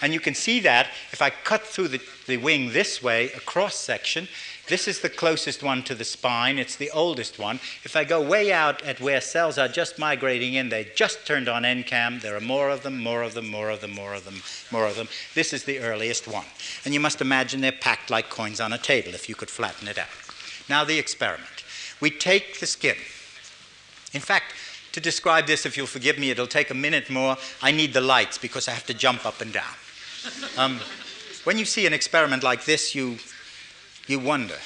And 0.02 0.14
you 0.14 0.20
can 0.20 0.36
see 0.36 0.60
that 0.62 0.88
if 1.12 1.22
I 1.22 1.30
cut 1.30 1.64
through 1.64 1.90
the, 1.90 2.02
the 2.28 2.38
wing 2.38 2.74
this 2.74 3.02
way, 3.02 3.32
a 3.32 3.40
cross 3.40 3.76
section, 3.76 4.28
this 4.68 4.88
is 4.88 5.02
the 5.02 5.10
closest 5.10 5.62
one 5.62 5.84
to 5.84 5.96
the 5.96 6.06
spine. 6.06 6.58
It's 6.58 6.78
the 6.78 6.90
oldest 6.92 7.38
one. 7.38 7.58
If 7.84 7.98
I 7.98 8.06
go 8.06 8.22
way 8.22 8.54
out 8.54 8.82
at 8.84 9.02
where 9.02 9.20
cells 9.20 9.58
are 9.58 9.68
just 9.68 10.00
migrating 10.00 10.54
in, 10.54 10.70
they 10.70 10.90
just 10.96 11.28
turned 11.28 11.50
on 11.50 11.64
NCAM. 11.64 12.22
There 12.22 12.38
are 12.38 12.42
more 12.42 12.70
of 12.70 12.82
them, 12.82 13.04
more 13.04 13.24
of 13.24 13.34
them, 13.34 13.50
more 13.50 13.70
of 13.70 13.82
them, 13.82 13.92
more 13.92 14.14
of 14.14 14.24
them, 14.24 14.42
more 14.72 14.88
of 14.88 14.96
them. 14.96 15.10
This 15.36 15.52
is 15.52 15.66
the 15.66 15.80
earliest 15.80 16.30
one. 16.30 16.46
And 16.86 16.94
you 16.94 17.02
must 17.02 17.20
imagine 17.20 17.60
they're 17.60 17.74
packed 17.74 18.10
like 18.10 18.30
coins 18.30 18.62
on 18.62 18.72
a 18.72 18.78
table 18.78 19.14
if 19.14 19.28
you 19.28 19.36
could 19.36 19.50
flatten 19.50 19.90
it 19.90 19.98
out. 19.98 20.08
Now, 20.70 20.86
the 20.86 20.98
experiment. 20.98 21.66
We 22.00 22.10
take 22.10 22.62
the 22.62 22.66
skin. 22.66 22.96
In 24.14 24.22
fact, 24.22 24.54
to 24.94 25.02
describe 25.02 25.46
this, 25.46 25.66
if 25.66 25.76
you'll 25.76 25.88
forgive 25.88 26.18
me, 26.18 26.30
it'll 26.30 26.48
take 26.48 26.70
a 26.70 26.76
minute 26.76 27.10
more. 27.10 27.36
I 27.62 27.72
need 27.72 27.94
the 27.94 28.02
lights 28.02 28.38
because 28.38 28.70
I 28.70 28.72
have 28.72 28.86
to 28.86 28.94
jump 28.94 29.26
up 29.26 29.42
and 29.42 29.52
down. 29.52 29.74
Um, 30.58 30.80
when 31.44 31.58
you 31.58 31.66
see 31.66 31.86
an 31.86 31.92
experiment 31.92 32.44
like 32.44 32.64
this, 32.64 32.96
you 32.96 33.18
you 34.08 34.20
wonder 34.20 34.58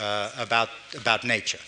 uh, 0.00 0.30
about, 0.38 0.68
about 0.96 1.24
nature. 1.24 1.58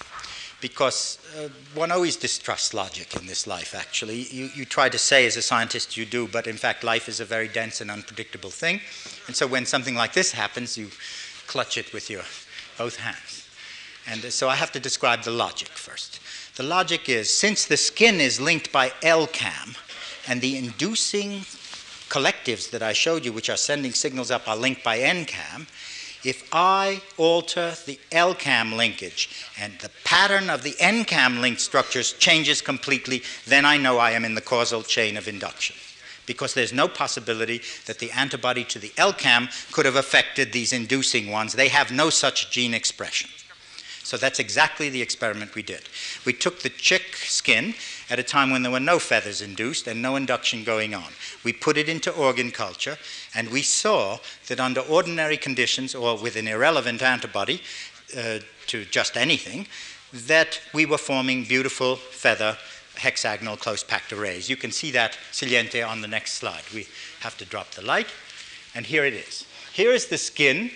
Because 0.60 1.18
uh, 1.36 1.48
one 1.74 1.92
always 1.92 2.16
distrusts 2.16 2.72
logic 2.72 3.14
in 3.14 3.26
this 3.26 3.46
life, 3.46 3.74
actually. 3.74 4.22
You, 4.22 4.48
you 4.54 4.64
try 4.64 4.88
to 4.88 4.98
say 4.98 5.26
as 5.26 5.36
a 5.36 5.42
scientist 5.42 5.96
you 5.96 6.06
do, 6.06 6.26
but 6.26 6.46
in 6.46 6.56
fact, 6.56 6.82
life 6.82 7.08
is 7.08 7.20
a 7.20 7.24
very 7.24 7.46
dense 7.46 7.80
and 7.80 7.90
unpredictable 7.90 8.50
thing. 8.50 8.80
And 9.26 9.36
so 9.36 9.46
when 9.46 9.66
something 9.66 9.94
like 9.94 10.14
this 10.14 10.32
happens, 10.32 10.78
you 10.78 10.88
clutch 11.46 11.76
it 11.76 11.92
with 11.92 12.08
your 12.08 12.22
both 12.78 12.96
hands. 12.96 13.48
And 14.08 14.24
uh, 14.24 14.30
so 14.30 14.48
I 14.48 14.54
have 14.54 14.72
to 14.72 14.80
describe 14.80 15.22
the 15.22 15.30
logic 15.30 15.68
first. 15.68 16.20
The 16.56 16.62
logic 16.62 17.08
is 17.08 17.32
since 17.32 17.66
the 17.66 17.76
skin 17.76 18.20
is 18.20 18.40
linked 18.40 18.72
by 18.72 18.90
LCAM, 19.02 19.76
and 20.28 20.40
the 20.40 20.56
inducing 20.56 21.40
collectives 22.08 22.70
that 22.70 22.82
I 22.82 22.92
showed 22.92 23.24
you, 23.24 23.32
which 23.32 23.50
are 23.50 23.56
sending 23.56 23.92
signals 23.92 24.30
up, 24.30 24.48
are 24.48 24.56
linked 24.56 24.82
by 24.82 24.98
NCAM, 24.98 25.66
if 26.26 26.48
I 26.52 27.00
alter 27.16 27.74
the 27.86 28.00
LCAM 28.10 28.76
linkage 28.76 29.46
and 29.60 29.72
the 29.78 29.90
pattern 30.02 30.50
of 30.50 30.64
the 30.64 30.72
NCAM 30.72 31.40
linked 31.40 31.60
structures 31.60 32.14
changes 32.14 32.60
completely, 32.60 33.22
then 33.46 33.64
I 33.64 33.76
know 33.76 33.98
I 33.98 34.10
am 34.10 34.24
in 34.24 34.34
the 34.34 34.40
causal 34.40 34.82
chain 34.82 35.16
of 35.16 35.28
induction. 35.28 35.76
Because 36.26 36.52
there's 36.52 36.72
no 36.72 36.88
possibility 36.88 37.62
that 37.86 38.00
the 38.00 38.10
antibody 38.10 38.64
to 38.64 38.80
the 38.80 38.88
LCAM 38.96 39.70
could 39.70 39.86
have 39.86 39.94
affected 39.94 40.52
these 40.52 40.72
inducing 40.72 41.30
ones. 41.30 41.52
They 41.52 41.68
have 41.68 41.92
no 41.92 42.10
such 42.10 42.50
gene 42.50 42.74
expression. 42.74 43.30
So 44.02 44.16
that's 44.16 44.40
exactly 44.40 44.88
the 44.88 45.02
experiment 45.02 45.54
we 45.54 45.62
did. 45.62 45.82
We 46.24 46.32
took 46.32 46.60
the 46.60 46.70
chick 46.70 47.16
skin 47.16 47.74
at 48.08 48.18
a 48.18 48.22
time 48.22 48.50
when 48.50 48.62
there 48.62 48.72
were 48.72 48.80
no 48.80 48.98
feathers 48.98 49.42
induced 49.42 49.86
and 49.86 50.00
no 50.00 50.16
induction 50.16 50.64
going 50.64 50.94
on. 50.94 51.12
We 51.44 51.52
put 51.52 51.76
it 51.76 51.88
into 51.88 52.10
organ 52.12 52.50
culture, 52.50 52.98
and 53.34 53.48
we 53.50 53.62
saw 53.62 54.18
that 54.46 54.60
under 54.60 54.80
ordinary 54.80 55.36
conditions 55.36 55.94
or 55.94 56.16
with 56.16 56.36
an 56.36 56.48
irrelevant 56.48 57.02
antibody 57.02 57.62
uh, 58.16 58.38
to 58.68 58.84
just 58.84 59.16
anything, 59.16 59.66
that 60.12 60.60
we 60.72 60.86
were 60.86 60.98
forming 60.98 61.44
beautiful 61.44 61.96
feather 61.96 62.56
hexagonal 62.96 63.56
close 63.56 63.84
packed 63.84 64.12
arrays. 64.12 64.48
You 64.48 64.56
can 64.56 64.70
see 64.70 64.90
that 64.92 65.18
saliente 65.32 65.86
on 65.86 66.00
the 66.00 66.08
next 66.08 66.34
slide. 66.34 66.62
We 66.72 66.86
have 67.20 67.36
to 67.38 67.44
drop 67.44 67.72
the 67.72 67.82
light, 67.82 68.08
and 68.74 68.86
here 68.86 69.04
it 69.04 69.14
is. 69.14 69.44
Here 69.72 69.90
is 69.90 70.06
the 70.06 70.18
skin 70.18 70.70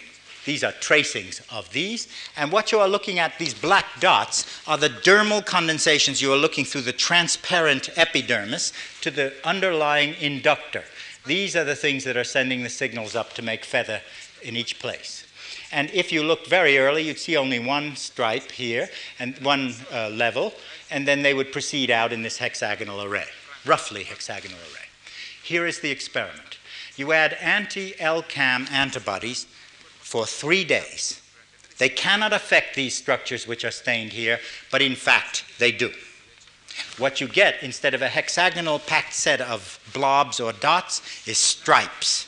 these 0.44 0.64
are 0.64 0.72
tracings 0.72 1.42
of 1.50 1.70
these. 1.72 2.08
And 2.36 2.50
what 2.50 2.72
you 2.72 2.78
are 2.78 2.88
looking 2.88 3.18
at, 3.18 3.38
these 3.38 3.54
black 3.54 3.86
dots, 4.00 4.60
are 4.66 4.78
the 4.78 4.88
dermal 4.88 5.44
condensations. 5.44 6.22
You 6.22 6.32
are 6.32 6.38
looking 6.38 6.64
through 6.64 6.82
the 6.82 6.92
transparent 6.92 7.90
epidermis 7.96 8.72
to 9.02 9.10
the 9.10 9.34
underlying 9.44 10.14
inductor. 10.20 10.84
These 11.26 11.56
are 11.56 11.64
the 11.64 11.76
things 11.76 12.04
that 12.04 12.16
are 12.16 12.24
sending 12.24 12.62
the 12.62 12.70
signals 12.70 13.14
up 13.14 13.34
to 13.34 13.42
make 13.42 13.64
feather 13.64 14.00
in 14.42 14.56
each 14.56 14.78
place. 14.78 15.26
And 15.72 15.90
if 15.90 16.10
you 16.10 16.22
looked 16.22 16.48
very 16.48 16.78
early, 16.78 17.02
you'd 17.02 17.18
see 17.18 17.36
only 17.36 17.58
one 17.58 17.94
stripe 17.94 18.50
here 18.50 18.88
and 19.18 19.38
one 19.38 19.74
uh, 19.92 20.08
level, 20.08 20.54
and 20.90 21.06
then 21.06 21.22
they 21.22 21.34
would 21.34 21.52
proceed 21.52 21.90
out 21.90 22.12
in 22.12 22.22
this 22.22 22.38
hexagonal 22.38 23.02
array, 23.02 23.26
roughly 23.64 24.02
hexagonal 24.02 24.58
array. 24.58 24.88
Here 25.44 25.66
is 25.66 25.80
the 25.80 25.90
experiment. 25.90 26.58
You 26.96 27.12
add 27.12 27.34
anti 27.34 27.92
LCAM 27.92 28.70
antibodies 28.70 29.46
for 30.10 30.26
three 30.26 30.64
days. 30.64 31.20
They 31.78 31.88
cannot 31.88 32.32
affect 32.32 32.74
these 32.74 32.96
structures 32.96 33.46
which 33.46 33.64
are 33.64 33.70
stained 33.70 34.12
here, 34.12 34.40
but 34.72 34.82
in 34.82 34.96
fact, 34.96 35.44
they 35.60 35.70
do. 35.70 35.92
What 36.98 37.20
you 37.20 37.28
get 37.28 37.62
instead 37.62 37.94
of 37.94 38.02
a 38.02 38.08
hexagonal 38.08 38.80
packed 38.80 39.14
set 39.14 39.40
of 39.40 39.78
blobs 39.92 40.40
or 40.40 40.52
dots 40.52 41.00
is 41.28 41.38
stripes. 41.38 42.26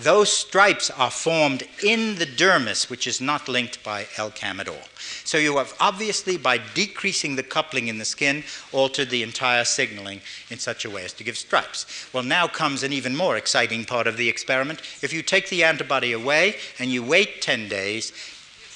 Those 0.00 0.32
stripes 0.32 0.88
are 0.90 1.10
formed 1.10 1.64
in 1.84 2.14
the 2.16 2.24
dermis, 2.24 2.88
which 2.88 3.06
is 3.06 3.20
not 3.20 3.46
linked 3.46 3.82
by 3.84 4.04
LCAM 4.16 4.58
at 4.58 4.68
all. 4.68 4.88
So 5.24 5.36
you 5.36 5.58
have 5.58 5.74
obviously, 5.78 6.38
by 6.38 6.58
decreasing 6.58 7.36
the 7.36 7.42
coupling 7.42 7.88
in 7.88 7.98
the 7.98 8.06
skin, 8.06 8.42
altered 8.72 9.10
the 9.10 9.22
entire 9.22 9.64
signaling 9.64 10.22
in 10.48 10.58
such 10.58 10.86
a 10.86 10.90
way 10.90 11.04
as 11.04 11.12
to 11.14 11.24
give 11.24 11.36
stripes. 11.36 12.08
Well, 12.10 12.22
now 12.22 12.48
comes 12.48 12.82
an 12.82 12.92
even 12.92 13.14
more 13.14 13.36
exciting 13.36 13.84
part 13.84 14.06
of 14.06 14.16
the 14.16 14.30
experiment. 14.30 14.80
If 15.02 15.12
you 15.12 15.22
take 15.22 15.50
the 15.50 15.62
antibody 15.62 16.12
away 16.12 16.56
and 16.78 16.90
you 16.90 17.02
wait 17.02 17.42
10 17.42 17.68
days, 17.68 18.12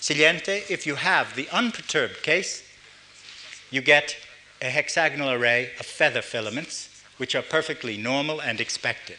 saliente, 0.00 0.70
if 0.70 0.86
you 0.86 0.96
have 0.96 1.34
the 1.34 1.48
unperturbed 1.48 2.22
case, 2.22 2.62
you 3.70 3.80
get 3.80 4.16
a 4.60 4.66
hexagonal 4.66 5.30
array 5.30 5.70
of 5.80 5.86
feather 5.86 6.22
filaments, 6.22 6.90
which 7.16 7.34
are 7.34 7.42
perfectly 7.42 7.96
normal 7.96 8.40
and 8.40 8.60
expected. 8.60 9.16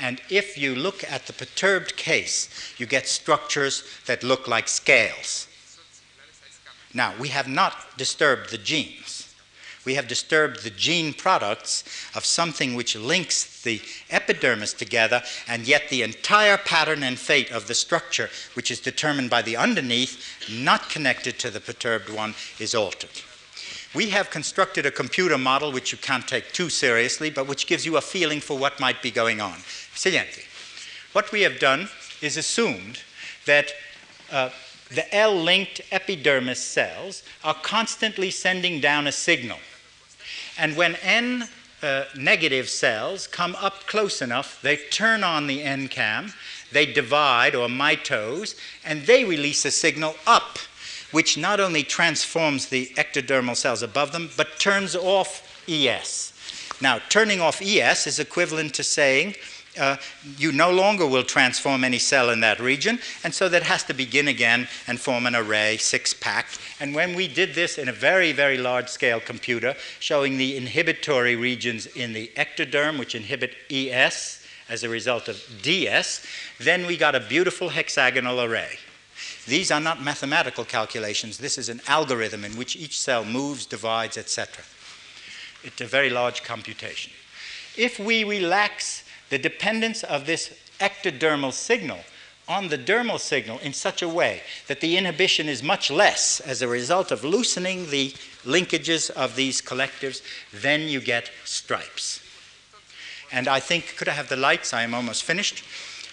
And 0.00 0.20
if 0.30 0.56
you 0.56 0.74
look 0.74 1.04
at 1.04 1.26
the 1.26 1.32
perturbed 1.32 1.96
case, 1.96 2.48
you 2.78 2.86
get 2.86 3.06
structures 3.06 3.84
that 4.06 4.22
look 4.22 4.48
like 4.48 4.68
scales. 4.68 5.48
Now, 6.94 7.14
we 7.18 7.28
have 7.28 7.48
not 7.48 7.96
disturbed 7.96 8.50
the 8.50 8.58
genes. 8.58 9.34
We 9.84 9.94
have 9.94 10.06
disturbed 10.06 10.62
the 10.62 10.70
gene 10.70 11.12
products 11.12 11.82
of 12.14 12.24
something 12.24 12.74
which 12.74 12.94
links 12.94 13.62
the 13.62 13.80
epidermis 14.10 14.74
together, 14.74 15.22
and 15.48 15.66
yet 15.66 15.88
the 15.88 16.02
entire 16.02 16.56
pattern 16.56 17.02
and 17.02 17.18
fate 17.18 17.50
of 17.50 17.66
the 17.66 17.74
structure, 17.74 18.30
which 18.54 18.70
is 18.70 18.78
determined 18.78 19.30
by 19.30 19.42
the 19.42 19.56
underneath, 19.56 20.48
not 20.48 20.88
connected 20.88 21.38
to 21.40 21.50
the 21.50 21.60
perturbed 21.60 22.10
one, 22.10 22.34
is 22.60 22.74
altered. 22.74 23.22
We 23.94 24.10
have 24.10 24.30
constructed 24.30 24.86
a 24.86 24.90
computer 24.90 25.36
model 25.36 25.72
which 25.72 25.92
you 25.92 25.98
can't 25.98 26.26
take 26.26 26.52
too 26.52 26.70
seriously, 26.70 27.28
but 27.28 27.46
which 27.46 27.66
gives 27.66 27.84
you 27.84 27.96
a 27.96 28.00
feeling 28.00 28.40
for 28.40 28.56
what 28.56 28.80
might 28.80 29.02
be 29.02 29.10
going 29.10 29.40
on. 29.40 29.58
Siguiente. 30.02 30.42
What 31.12 31.30
we 31.30 31.42
have 31.42 31.60
done 31.60 31.88
is 32.20 32.36
assumed 32.36 32.98
that 33.46 33.70
uh, 34.32 34.50
the 34.90 35.14
L 35.14 35.32
linked 35.32 35.80
epidermis 35.92 36.58
cells 36.60 37.22
are 37.44 37.54
constantly 37.54 38.28
sending 38.32 38.80
down 38.80 39.06
a 39.06 39.12
signal. 39.12 39.58
And 40.58 40.76
when 40.76 40.96
N 40.96 41.48
uh, 41.84 42.06
negative 42.18 42.68
cells 42.68 43.28
come 43.28 43.54
up 43.60 43.86
close 43.86 44.20
enough, 44.20 44.60
they 44.60 44.76
turn 44.76 45.22
on 45.22 45.46
the 45.46 45.60
NCAM, 45.60 46.34
they 46.72 46.84
divide 46.84 47.54
or 47.54 47.68
mitose, 47.68 48.56
and 48.84 49.02
they 49.02 49.22
release 49.22 49.64
a 49.64 49.70
signal 49.70 50.16
up 50.26 50.58
which 51.12 51.38
not 51.38 51.60
only 51.60 51.84
transforms 51.84 52.66
the 52.66 52.86
ectodermal 52.96 53.54
cells 53.56 53.82
above 53.82 54.10
them, 54.10 54.30
but 54.36 54.58
turns 54.58 54.96
off 54.96 55.62
ES. 55.68 56.32
Now, 56.80 56.98
turning 57.08 57.40
off 57.40 57.62
ES 57.62 58.08
is 58.08 58.18
equivalent 58.18 58.74
to 58.74 58.82
saying 58.82 59.36
uh, 59.78 59.96
you 60.36 60.52
no 60.52 60.70
longer 60.70 61.06
will 61.06 61.22
transform 61.22 61.84
any 61.84 61.98
cell 61.98 62.30
in 62.30 62.40
that 62.40 62.60
region, 62.60 62.98
and 63.24 63.34
so 63.34 63.48
that 63.48 63.62
has 63.62 63.84
to 63.84 63.94
begin 63.94 64.28
again 64.28 64.68
and 64.86 65.00
form 65.00 65.26
an 65.26 65.34
array, 65.34 65.76
six 65.78 66.12
pack. 66.12 66.46
And 66.80 66.94
when 66.94 67.14
we 67.14 67.28
did 67.28 67.54
this 67.54 67.78
in 67.78 67.88
a 67.88 67.92
very, 67.92 68.32
very 68.32 68.58
large 68.58 68.88
scale 68.88 69.20
computer, 69.20 69.74
showing 69.98 70.36
the 70.36 70.56
inhibitory 70.56 71.36
regions 71.36 71.86
in 71.86 72.12
the 72.12 72.30
ectoderm, 72.36 72.98
which 72.98 73.14
inhibit 73.14 73.54
ES 73.70 74.46
as 74.68 74.84
a 74.84 74.88
result 74.88 75.28
of 75.28 75.42
DS, 75.62 76.24
then 76.58 76.86
we 76.86 76.96
got 76.96 77.14
a 77.14 77.20
beautiful 77.20 77.70
hexagonal 77.70 78.40
array. 78.40 78.78
These 79.46 79.70
are 79.70 79.80
not 79.80 80.02
mathematical 80.02 80.64
calculations. 80.64 81.38
This 81.38 81.58
is 81.58 81.68
an 81.68 81.80
algorithm 81.88 82.44
in 82.44 82.56
which 82.56 82.76
each 82.76 82.98
cell 83.00 83.24
moves, 83.24 83.66
divides, 83.66 84.16
etc. 84.16 84.64
It's 85.64 85.80
a 85.80 85.86
very 85.86 86.10
large 86.10 86.42
computation. 86.42 87.12
If 87.76 87.98
we 87.98 88.24
relax 88.24 89.04
the 89.32 89.38
dependence 89.38 90.02
of 90.02 90.26
this 90.26 90.52
ectodermal 90.78 91.54
signal 91.54 92.00
on 92.46 92.68
the 92.68 92.76
dermal 92.76 93.18
signal 93.18 93.58
in 93.60 93.72
such 93.72 94.02
a 94.02 94.08
way 94.08 94.42
that 94.66 94.82
the 94.82 94.98
inhibition 94.98 95.48
is 95.48 95.62
much 95.62 95.90
less 95.90 96.38
as 96.40 96.60
a 96.60 96.68
result 96.68 97.10
of 97.10 97.24
loosening 97.24 97.88
the 97.88 98.10
linkages 98.44 99.08
of 99.12 99.34
these 99.34 99.62
collectives, 99.62 100.20
then 100.52 100.82
you 100.82 101.00
get 101.00 101.30
stripes. 101.46 102.20
And 103.32 103.48
I 103.48 103.58
think, 103.58 103.96
could 103.96 104.06
I 104.06 104.12
have 104.12 104.28
the 104.28 104.36
lights? 104.36 104.74
I 104.74 104.82
am 104.82 104.92
almost 104.92 105.24
finished. 105.24 105.64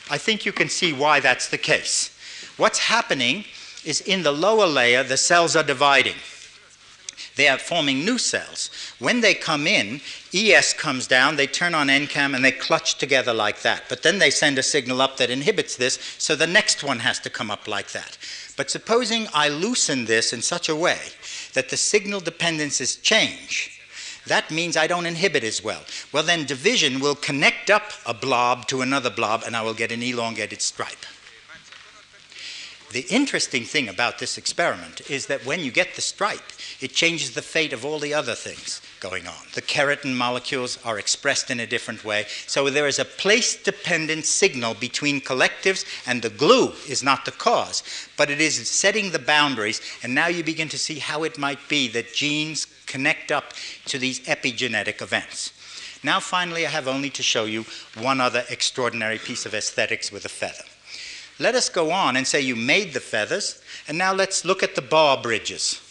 I 0.09 0.17
think 0.17 0.45
you 0.45 0.53
can 0.53 0.69
see 0.69 0.93
why 0.93 1.19
that's 1.19 1.49
the 1.49 1.57
case. 1.57 2.17
What's 2.55 2.79
happening 2.79 3.43
is 3.83 3.99
in 3.99 4.23
the 4.23 4.31
lower 4.31 4.65
layer, 4.65 5.03
the 5.03 5.17
cells 5.17 5.57
are 5.57 5.63
dividing. 5.63 6.15
They 7.35 7.47
are 7.47 7.57
forming 7.57 8.03
new 8.03 8.17
cells. 8.17 8.69
When 8.99 9.21
they 9.21 9.33
come 9.33 9.67
in, 9.67 10.01
ES 10.33 10.73
comes 10.73 11.07
down, 11.07 11.35
they 11.35 11.47
turn 11.47 11.73
on 11.73 11.87
NCAM, 11.87 12.35
and 12.35 12.43
they 12.43 12.51
clutch 12.51 12.97
together 12.97 13.33
like 13.33 13.61
that. 13.61 13.83
But 13.89 14.03
then 14.03 14.19
they 14.19 14.29
send 14.29 14.57
a 14.57 14.63
signal 14.63 15.01
up 15.01 15.17
that 15.17 15.29
inhibits 15.29 15.75
this, 15.75 15.99
so 16.17 16.35
the 16.35 16.47
next 16.47 16.83
one 16.83 16.99
has 16.99 17.19
to 17.19 17.29
come 17.29 17.49
up 17.49 17.67
like 17.67 17.91
that. 17.91 18.17
But 18.57 18.69
supposing 18.69 19.27
I 19.33 19.49
loosen 19.49 20.05
this 20.05 20.33
in 20.33 20.41
such 20.41 20.69
a 20.69 20.75
way 20.75 20.99
that 21.53 21.69
the 21.69 21.77
signal 21.77 22.19
dependencies 22.19 22.97
change, 22.97 23.79
that 24.27 24.51
means 24.51 24.77
I 24.77 24.87
don't 24.87 25.05
inhibit 25.05 25.43
as 25.43 25.63
well. 25.63 25.81
Well, 26.11 26.23
then 26.23 26.45
division 26.45 26.99
will 26.99 27.15
connect 27.15 27.69
up 27.69 27.93
a 28.05 28.13
blob 28.13 28.67
to 28.67 28.81
another 28.81 29.09
blob, 29.09 29.43
and 29.45 29.55
I 29.55 29.61
will 29.61 29.73
get 29.73 29.91
an 29.91 30.03
elongated 30.03 30.61
stripe. 30.61 31.05
The 32.91 33.05
interesting 33.11 33.65
thing 33.65 33.87
about 33.87 34.17
this 34.17 34.39
experiment 34.39 35.07
is 35.11 35.27
that 35.27 35.45
when 35.45 35.59
you 35.59 35.69
get 35.69 35.93
the 35.93 36.01
stripe, 36.01 36.51
it 36.81 36.91
changes 36.91 37.35
the 37.35 37.43
fate 37.43 37.71
of 37.71 37.85
all 37.85 37.99
the 37.99 38.15
other 38.15 38.33
things 38.33 38.81
going 38.99 39.27
on. 39.27 39.45
The 39.53 39.61
keratin 39.61 40.15
molecules 40.15 40.79
are 40.83 40.97
expressed 40.97 41.51
in 41.51 41.59
a 41.59 41.67
different 41.67 42.03
way. 42.03 42.25
So 42.47 42.67
there 42.67 42.87
is 42.87 42.97
a 42.97 43.05
place 43.05 43.55
dependent 43.55 44.25
signal 44.25 44.73
between 44.73 45.21
collectives, 45.21 45.85
and 46.07 46.23
the 46.23 46.31
glue 46.31 46.73
is 46.87 47.03
not 47.03 47.25
the 47.25 47.31
cause, 47.31 47.83
but 48.17 48.31
it 48.31 48.41
is 48.41 48.67
setting 48.67 49.11
the 49.11 49.19
boundaries. 49.19 49.81
And 50.01 50.15
now 50.15 50.27
you 50.27 50.43
begin 50.43 50.69
to 50.69 50.79
see 50.79 50.97
how 50.97 51.21
it 51.23 51.37
might 51.37 51.69
be 51.69 51.87
that 51.89 52.15
genes 52.15 52.65
connect 52.87 53.31
up 53.31 53.53
to 53.85 53.99
these 53.99 54.21
epigenetic 54.21 54.99
events. 55.03 55.53
Now, 56.03 56.19
finally, 56.19 56.65
I 56.65 56.69
have 56.71 56.87
only 56.87 57.11
to 57.11 57.21
show 57.21 57.45
you 57.45 57.65
one 57.99 58.19
other 58.19 58.45
extraordinary 58.49 59.19
piece 59.19 59.45
of 59.45 59.53
aesthetics 59.53 60.11
with 60.11 60.25
a 60.25 60.29
feather. 60.29 60.63
Let 61.39 61.55
us 61.55 61.69
go 61.69 61.91
on 61.91 62.17
and 62.17 62.27
say 62.27 62.41
you 62.41 62.55
made 62.55 62.93
the 62.93 62.99
feathers, 62.99 63.61
and 63.87 63.97
now 63.97 64.13
let's 64.13 64.43
look 64.43 64.61
at 64.61 64.75
the 64.75 64.81
barb 64.81 65.25
ridges 65.25 65.81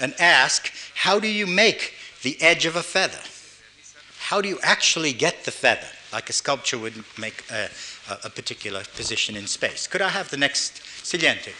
and 0.00 0.14
ask 0.18 0.72
how 0.94 1.20
do 1.20 1.28
you 1.28 1.46
make 1.46 1.94
the 2.22 2.40
edge 2.42 2.66
of 2.66 2.74
a 2.74 2.82
feather? 2.82 3.20
How 4.18 4.40
do 4.40 4.48
you 4.48 4.58
actually 4.62 5.12
get 5.12 5.44
the 5.44 5.52
feather, 5.52 5.86
like 6.12 6.28
a 6.28 6.32
sculpture 6.32 6.78
would 6.78 7.04
make 7.16 7.44
a, 7.50 7.68
a 8.24 8.30
particular 8.30 8.82
position 8.96 9.36
in 9.36 9.46
space? 9.46 9.86
Could 9.86 10.02
I 10.02 10.08
have 10.08 10.28
the 10.30 10.36
next 10.36 10.82
siguiente? 11.06 11.52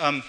Um, 0.00 0.24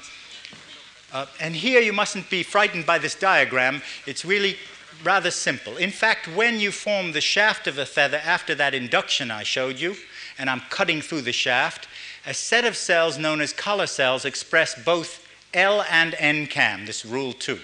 uh, 1.12 1.26
and 1.40 1.56
here 1.56 1.82
you 1.82 1.92
mustn't 1.92 2.30
be 2.30 2.44
frightened 2.44 2.86
by 2.86 3.00
this 3.00 3.16
diagram. 3.16 3.82
It's 4.06 4.24
really 4.24 4.58
rather 5.04 5.32
simple. 5.32 5.78
In 5.78 5.90
fact, 5.90 6.28
when 6.28 6.60
you 6.60 6.72
form 6.72 7.14
the 7.14 7.22
shaft 7.22 7.66
of 7.66 7.80
a 7.80 7.86
feather 7.86 8.22
after 8.24 8.54
that 8.56 8.76
induction 8.76 9.32
I 9.32 9.42
showed 9.42 9.80
you, 9.80 9.96
and 10.38 10.50
I'm 10.50 10.62
cutting 10.70 11.02
through 11.02 11.24
the 11.24 11.32
shaft, 11.32 11.88
a 12.26 12.34
set 12.34 12.66
of 12.66 12.76
cells 12.76 13.18
known 13.18 13.42
as 13.42 13.54
collar 13.54 13.88
cells 13.88 14.26
express 14.26 14.82
both 14.84 15.28
L 15.54 15.84
and 15.90 16.14
NCAM, 16.14 16.86
this 16.86 17.06
rule 17.06 17.34
2. 17.34 17.60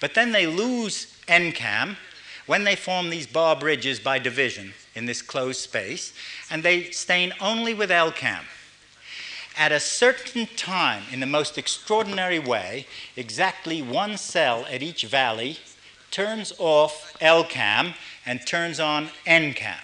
But 0.00 0.14
then 0.14 0.32
they 0.32 0.46
lose 0.46 1.18
NCAM 1.28 1.96
when 2.46 2.64
they 2.64 2.76
form 2.76 3.10
these 3.10 3.26
barb 3.26 3.62
ridges 3.62 4.00
by 4.00 4.18
division 4.18 4.74
in 4.94 5.06
this 5.06 5.22
closed 5.22 5.60
space, 5.60 6.12
and 6.50 6.62
they 6.62 6.90
stain 6.90 7.32
only 7.40 7.74
with 7.74 7.90
LCAM. 7.90 8.42
At 9.56 9.72
a 9.72 9.80
certain 9.80 10.46
time, 10.56 11.04
in 11.12 11.20
the 11.20 11.26
most 11.26 11.58
extraordinary 11.58 12.38
way, 12.38 12.86
exactly 13.16 13.82
one 13.82 14.16
cell 14.16 14.66
at 14.70 14.82
each 14.82 15.04
valley 15.04 15.58
turns 16.10 16.52
off 16.58 17.16
LCAM 17.20 17.94
and 18.26 18.46
turns 18.46 18.80
on 18.80 19.10
NCAM. 19.26 19.80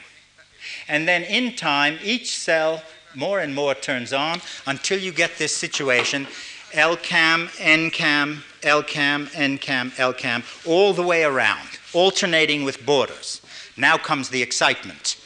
And 0.89 1.07
then 1.07 1.23
in 1.23 1.55
time, 1.55 1.99
each 2.03 2.37
cell 2.37 2.83
more 3.17 3.41
and 3.41 3.55
more 3.55 3.75
turns 3.75 4.13
on 4.13 4.41
until 4.67 4.99
you 4.99 5.13
get 5.13 5.37
this 5.39 5.57
situation 5.57 6.27
LCAM, 6.73 7.47
NCAM, 7.57 8.43
LCAM, 8.61 9.29
NCAM, 9.29 9.91
LCAM, 9.93 10.67
all 10.67 10.93
the 10.93 11.03
way 11.03 11.25
around, 11.25 11.69
alternating 11.95 12.65
with 12.65 12.85
borders. 12.85 13.41
Now 13.77 13.97
comes 13.97 14.29
the 14.29 14.43
excitement. 14.43 15.17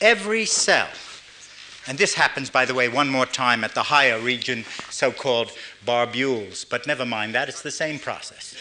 Every 0.00 0.44
cell, 0.44 0.88
and 1.86 1.96
this 1.96 2.14
happens, 2.14 2.50
by 2.50 2.64
the 2.64 2.74
way, 2.74 2.88
one 2.88 3.08
more 3.08 3.24
time 3.24 3.64
at 3.64 3.74
the 3.74 3.84
higher 3.84 4.18
region, 4.18 4.64
so 4.90 5.10
called 5.10 5.52
barbules, 5.86 6.68
but 6.68 6.86
never 6.86 7.06
mind 7.06 7.34
that, 7.34 7.48
it's 7.48 7.62
the 7.62 7.70
same 7.70 7.98
process. 7.98 8.54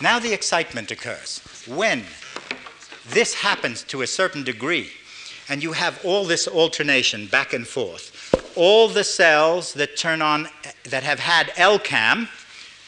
Now 0.00 0.18
the 0.18 0.32
excitement 0.32 0.90
occurs. 0.90 1.40
When 1.66 2.04
this 3.08 3.34
happens 3.34 3.82
to 3.84 4.02
a 4.02 4.06
certain 4.06 4.44
degree, 4.44 4.90
and 5.48 5.62
you 5.62 5.72
have 5.72 6.04
all 6.04 6.24
this 6.24 6.46
alternation 6.48 7.26
back 7.26 7.52
and 7.52 7.66
forth. 7.66 8.34
All 8.56 8.88
the 8.88 9.04
cells 9.04 9.74
that 9.74 9.96
turn 9.96 10.22
on, 10.22 10.48
that 10.84 11.02
have 11.02 11.20
had 11.20 11.48
LCAM, 11.48 12.28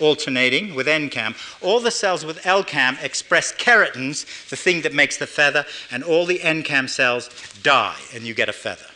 alternating 0.00 0.74
with 0.74 0.86
NCAM, 0.86 1.36
all 1.62 1.80
the 1.80 1.90
cells 1.90 2.24
with 2.24 2.42
LCAM 2.42 3.02
express 3.02 3.52
keratins, 3.52 4.48
the 4.48 4.56
thing 4.56 4.82
that 4.82 4.92
makes 4.92 5.16
the 5.16 5.26
feather, 5.26 5.64
and 5.90 6.02
all 6.02 6.26
the 6.26 6.38
NCAM 6.40 6.88
cells 6.88 7.30
die, 7.62 7.96
and 8.14 8.24
you 8.24 8.34
get 8.34 8.48
a 8.48 8.52
feather. 8.52 8.86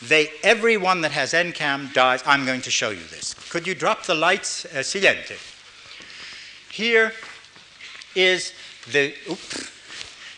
They, 0.00 0.28
every 0.44 0.76
one 0.76 1.00
that 1.00 1.10
has 1.12 1.32
NCAM 1.32 1.92
dies. 1.92 2.22
I'm 2.24 2.46
going 2.46 2.60
to 2.62 2.70
show 2.70 2.90
you 2.90 3.02
this. 3.10 3.34
Could 3.50 3.66
you 3.66 3.74
drop 3.74 4.04
the 4.06 4.14
lights? 4.14 4.64
Uh. 4.64 4.82
Here 6.70 7.12
is 8.14 8.52
the. 8.92 9.14
Oops. 9.28 9.70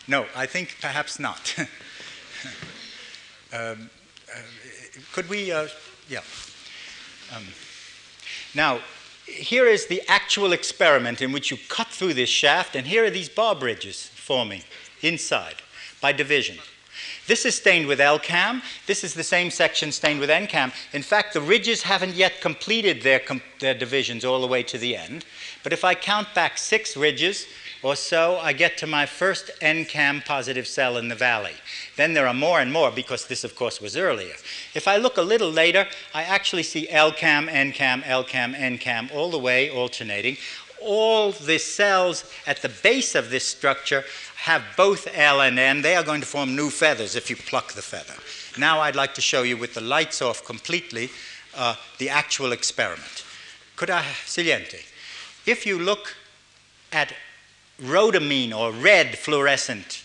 No, 0.07 0.25
I 0.35 0.47
think 0.47 0.77
perhaps 0.81 1.19
not. 1.19 1.55
Um, 3.53 3.89
uh, 4.33 4.39
could 5.13 5.27
we, 5.27 5.51
uh, 5.51 5.67
yeah. 6.09 6.21
Um, 7.35 7.43
now, 8.55 8.79
here 9.25 9.65
is 9.65 9.87
the 9.87 10.01
actual 10.07 10.53
experiment 10.53 11.21
in 11.21 11.31
which 11.31 11.51
you 11.51 11.57
cut 11.69 11.87
through 11.87 12.13
this 12.13 12.29
shaft, 12.29 12.75
and 12.75 12.87
here 12.87 13.05
are 13.05 13.09
these 13.09 13.29
barb 13.29 13.61
ridges 13.61 14.07
forming 14.07 14.63
inside 15.01 15.55
by 15.99 16.11
division. 16.11 16.57
This 17.27 17.45
is 17.45 17.55
stained 17.55 17.87
with 17.87 17.99
LCAM. 17.99 18.61
This 18.87 19.03
is 19.03 19.13
the 19.13 19.23
same 19.23 19.51
section 19.51 19.91
stained 19.91 20.19
with 20.19 20.29
NCAM. 20.29 20.73
In 20.93 21.01
fact, 21.01 21.33
the 21.33 21.41
ridges 21.41 21.83
haven't 21.83 22.15
yet 22.15 22.41
completed 22.41 23.01
their, 23.01 23.19
com- 23.19 23.41
their 23.59 23.73
divisions 23.73 24.25
all 24.25 24.41
the 24.41 24.47
way 24.47 24.63
to 24.63 24.77
the 24.77 24.95
end. 24.95 25.25
But 25.63 25.73
if 25.73 25.83
I 25.83 25.93
count 25.93 26.33
back 26.33 26.57
six 26.57 26.97
ridges, 26.97 27.47
or 27.83 27.95
so, 27.95 28.37
I 28.37 28.53
get 28.53 28.77
to 28.77 28.87
my 28.87 29.05
first 29.05 29.49
NCAM 29.59 30.23
positive 30.23 30.67
cell 30.67 30.97
in 30.97 31.07
the 31.07 31.15
valley. 31.15 31.53
Then 31.97 32.13
there 32.13 32.27
are 32.27 32.33
more 32.33 32.59
and 32.59 32.71
more 32.71 32.91
because 32.91 33.25
this, 33.25 33.43
of 33.43 33.55
course, 33.55 33.81
was 33.81 33.97
earlier. 33.97 34.35
If 34.75 34.87
I 34.87 34.97
look 34.97 35.17
a 35.17 35.23
little 35.23 35.49
later, 35.49 35.87
I 36.13 36.23
actually 36.23 36.63
see 36.63 36.87
LCAM, 36.87 37.49
NCAM, 37.49 38.03
LCAM, 38.03 38.55
NCAM, 38.55 39.13
all 39.15 39.31
the 39.31 39.39
way 39.39 39.69
alternating. 39.71 40.37
All 40.79 41.31
the 41.31 41.57
cells 41.57 42.31
at 42.45 42.61
the 42.61 42.69
base 42.69 43.15
of 43.15 43.29
this 43.29 43.45
structure 43.45 44.03
have 44.35 44.63
both 44.77 45.07
L 45.15 45.41
and 45.41 45.57
N. 45.57 45.81
They 45.81 45.95
are 45.95 46.03
going 46.03 46.21
to 46.21 46.27
form 46.27 46.55
new 46.55 46.69
feathers 46.69 47.15
if 47.15 47.29
you 47.29 47.35
pluck 47.35 47.73
the 47.73 47.81
feather. 47.81 48.15
Now 48.59 48.79
I'd 48.79 48.95
like 48.95 49.13
to 49.15 49.21
show 49.21 49.43
you 49.43 49.57
with 49.57 49.73
the 49.73 49.81
lights 49.81 50.21
off 50.21 50.45
completely 50.45 51.09
uh, 51.55 51.75
the 51.97 52.09
actual 52.09 52.51
experiment. 52.51 53.25
Could 53.75 53.89
I? 53.89 54.05
If 55.45 55.65
you 55.65 55.79
look 55.79 56.15
at 56.91 57.13
rhodamine 57.83 58.53
or 58.53 58.71
red 58.71 59.17
fluorescent 59.17 60.03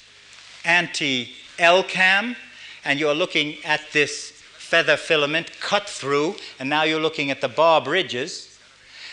anti 0.64 1.32
LCAM, 1.58 2.36
and 2.84 2.98
you're 2.98 3.14
looking 3.14 3.56
at 3.64 3.80
this 3.92 4.32
feather 4.32 4.96
filament 4.96 5.50
cut 5.60 5.88
through, 5.88 6.36
and 6.58 6.68
now 6.68 6.82
you're 6.82 7.00
looking 7.00 7.30
at 7.30 7.40
the 7.40 7.48
barb 7.48 7.86
ridges. 7.86 8.58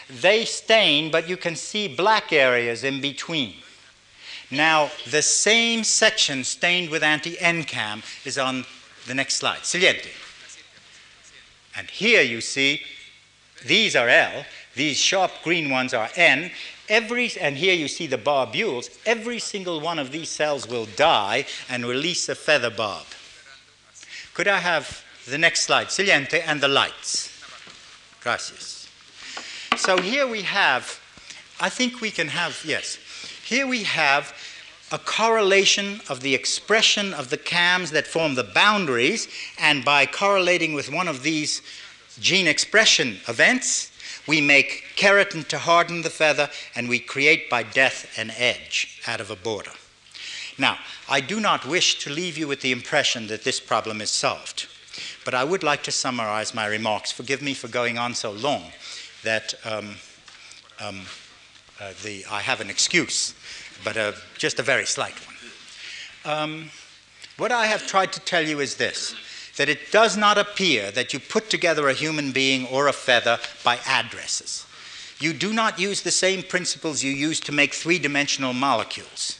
They 0.10 0.46
stain, 0.46 1.12
but 1.12 1.30
you 1.30 1.38
can 1.38 1.56
see 1.56 1.88
black 1.88 2.34
areas 2.34 2.84
in 2.84 3.02
between. 3.02 3.56
Now, 4.52 4.92
the 5.10 5.22
same 5.22 5.84
section 5.84 6.44
stained 6.44 6.90
with 6.90 7.04
anti 7.04 7.36
NCAM 7.38 8.04
is 8.26 8.38
on 8.38 8.66
the 9.08 9.16
next 9.16 9.36
slide. 9.36 9.64
Siguiente. 9.64 10.10
And 11.76 11.90
here 11.90 12.22
you 12.22 12.42
see 12.42 12.82
these 13.66 13.96
are 13.96 14.10
L, 14.10 14.46
these 14.76 14.98
sharp 14.98 15.32
green 15.44 15.70
ones 15.70 15.94
are 15.94 16.10
N, 16.16 16.52
Every, 16.90 17.32
and 17.40 17.56
here 17.56 17.74
you 17.74 17.88
see 17.88 18.08
the 18.08 18.18
barbules, 18.18 18.90
every 19.06 19.40
single 19.40 19.80
one 19.80 20.00
of 20.00 20.12
these 20.12 20.30
cells 20.30 20.68
will 20.68 20.86
die 20.86 21.46
and 21.70 21.86
release 21.86 22.28
a 22.28 22.36
feather 22.36 22.70
barb. 22.70 23.06
Could 24.34 24.48
I 24.48 24.58
have 24.60 25.04
the 25.28 25.38
next 25.38 25.62
slide, 25.62 25.92
Siguiente, 25.92 26.42
and 26.42 26.60
the 26.60 26.68
lights? 26.68 27.30
Gracias. 28.22 28.90
So 29.78 29.98
here 29.98 30.28
we 30.28 30.42
have, 30.42 31.00
I 31.60 31.70
think 31.70 32.02
we 32.02 32.12
can 32.12 32.28
have, 32.28 32.62
yes, 32.66 32.98
here 33.46 33.66
we 33.66 33.84
have 33.84 34.34
a 34.92 34.98
correlation 34.98 36.02
of 36.10 36.20
the 36.20 36.36
expression 36.36 37.14
of 37.14 37.30
the 37.30 37.38
cams 37.38 37.92
that 37.92 38.06
form 38.06 38.36
the 38.36 38.44
boundaries, 38.44 39.28
and 39.58 39.86
by 39.86 40.06
correlating 40.06 40.74
with 40.74 40.92
one 40.92 41.08
of 41.08 41.24
these 41.24 41.62
gene 42.20 42.48
expression 42.48 43.18
events, 43.28 43.92
we 44.28 44.42
make 44.42 44.84
keratin 44.96 45.48
to 45.50 45.58
harden 45.58 46.02
the 46.02 46.10
feather, 46.10 46.50
and 46.76 46.88
we 46.88 47.00
create 47.00 47.50
by 47.50 47.64
death 47.64 48.18
an 48.18 48.32
edge 48.32 49.02
out 49.08 49.22
of 49.22 49.30
a 49.30 49.36
border. 49.36 49.72
Now, 50.58 50.78
I 51.10 51.20
do 51.20 51.40
not 51.40 51.66
wish 51.66 52.00
to 52.04 52.10
leave 52.10 52.38
you 52.38 52.48
with 52.48 52.62
the 52.62 52.72
impression 52.72 53.28
that 53.28 53.44
this 53.44 53.60
problem 53.60 54.02
is 54.02 54.10
solved, 54.10 54.68
but 55.26 55.34
I 55.34 55.44
would 55.44 55.64
like 55.64 55.84
to 55.84 55.92
summarize 55.92 56.54
my 56.54 56.68
remarks. 56.68 57.12
Forgive 57.12 57.42
me 57.42 57.54
for 57.54 57.68
going 57.68 57.98
on 57.98 58.14
so 58.14 58.32
long 58.32 58.72
that 59.24 59.54
um, 59.66 59.96
um, 60.80 61.02
uh, 61.80 61.94
the, 62.04 62.26
I 62.30 62.42
have 62.42 62.62
an 62.62 62.70
excuse, 62.70 63.34
but 63.84 63.98
uh, 63.98 64.14
just 64.38 64.60
a 64.60 64.64
very 64.64 64.86
slight 64.86 65.16
one. 65.26 65.36
Um, 66.26 66.70
what 67.38 67.52
I 67.52 67.66
have 67.66 67.88
tried 67.88 68.14
to 68.14 68.20
tell 68.20 68.46
you 68.46 68.60
is 68.60 68.76
this 68.76 69.16
that 69.58 69.70
it 69.70 69.92
does 69.92 70.18
not 70.18 70.38
appear 70.38 70.92
that 70.92 71.14
you 71.14 71.20
put 71.20 71.50
together 71.50 71.88
a 71.88 71.94
human 71.94 72.32
being 72.32 72.66
or 72.68 72.88
a 72.88 72.94
feather 72.94 73.38
by 73.64 73.80
addresses. 73.86 74.66
You 75.20 75.34
do 75.34 75.54
not 75.54 75.80
use 75.80 76.02
the 76.02 76.12
same 76.12 76.44
principles 76.44 77.04
you 77.04 77.12
use 77.12 77.40
to 77.42 77.52
make 77.52 77.74
three 77.74 78.00
dimensional 78.00 78.54
molecules. 78.54 79.40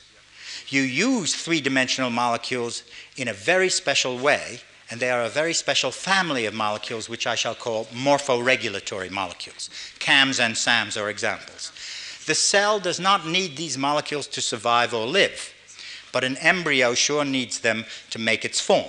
You 0.68 0.82
use 0.82 1.36
three 1.36 1.62
dimensional 1.62 2.10
molecules 2.10 2.84
in 3.18 3.28
a 3.28 3.34
very 3.34 3.70
special 3.70 4.18
way, 4.18 4.60
and 4.90 5.00
they 5.00 5.10
are 5.10 5.24
a 5.24 5.30
very 5.30 5.54
special 5.54 5.92
family 5.92 6.46
of 6.46 6.54
molecules, 6.54 7.10
which 7.10 7.28
I 7.28 7.36
shall 7.36 7.56
call 7.56 7.86
morphoregulatory 7.86 9.10
molecules. 9.10 9.70
CAMs 10.00 10.40
and 10.40 10.56
SAMs 10.56 10.96
are 10.96 11.10
examples. 11.10 11.72
The 12.26 12.36
cell 12.36 12.80
does 12.80 13.00
not 13.00 13.28
need 13.28 13.58
these 13.58 13.78
molecules 13.78 14.28
to 14.28 14.42
survive 14.42 14.94
or 14.94 15.06
live 15.06 15.54
but 16.14 16.24
an 16.24 16.38
embryo 16.38 16.94
sure 16.94 17.26
needs 17.26 17.60
them 17.60 17.84
to 18.12 18.20
make 18.20 18.46
its 18.46 18.62
form. 18.62 18.86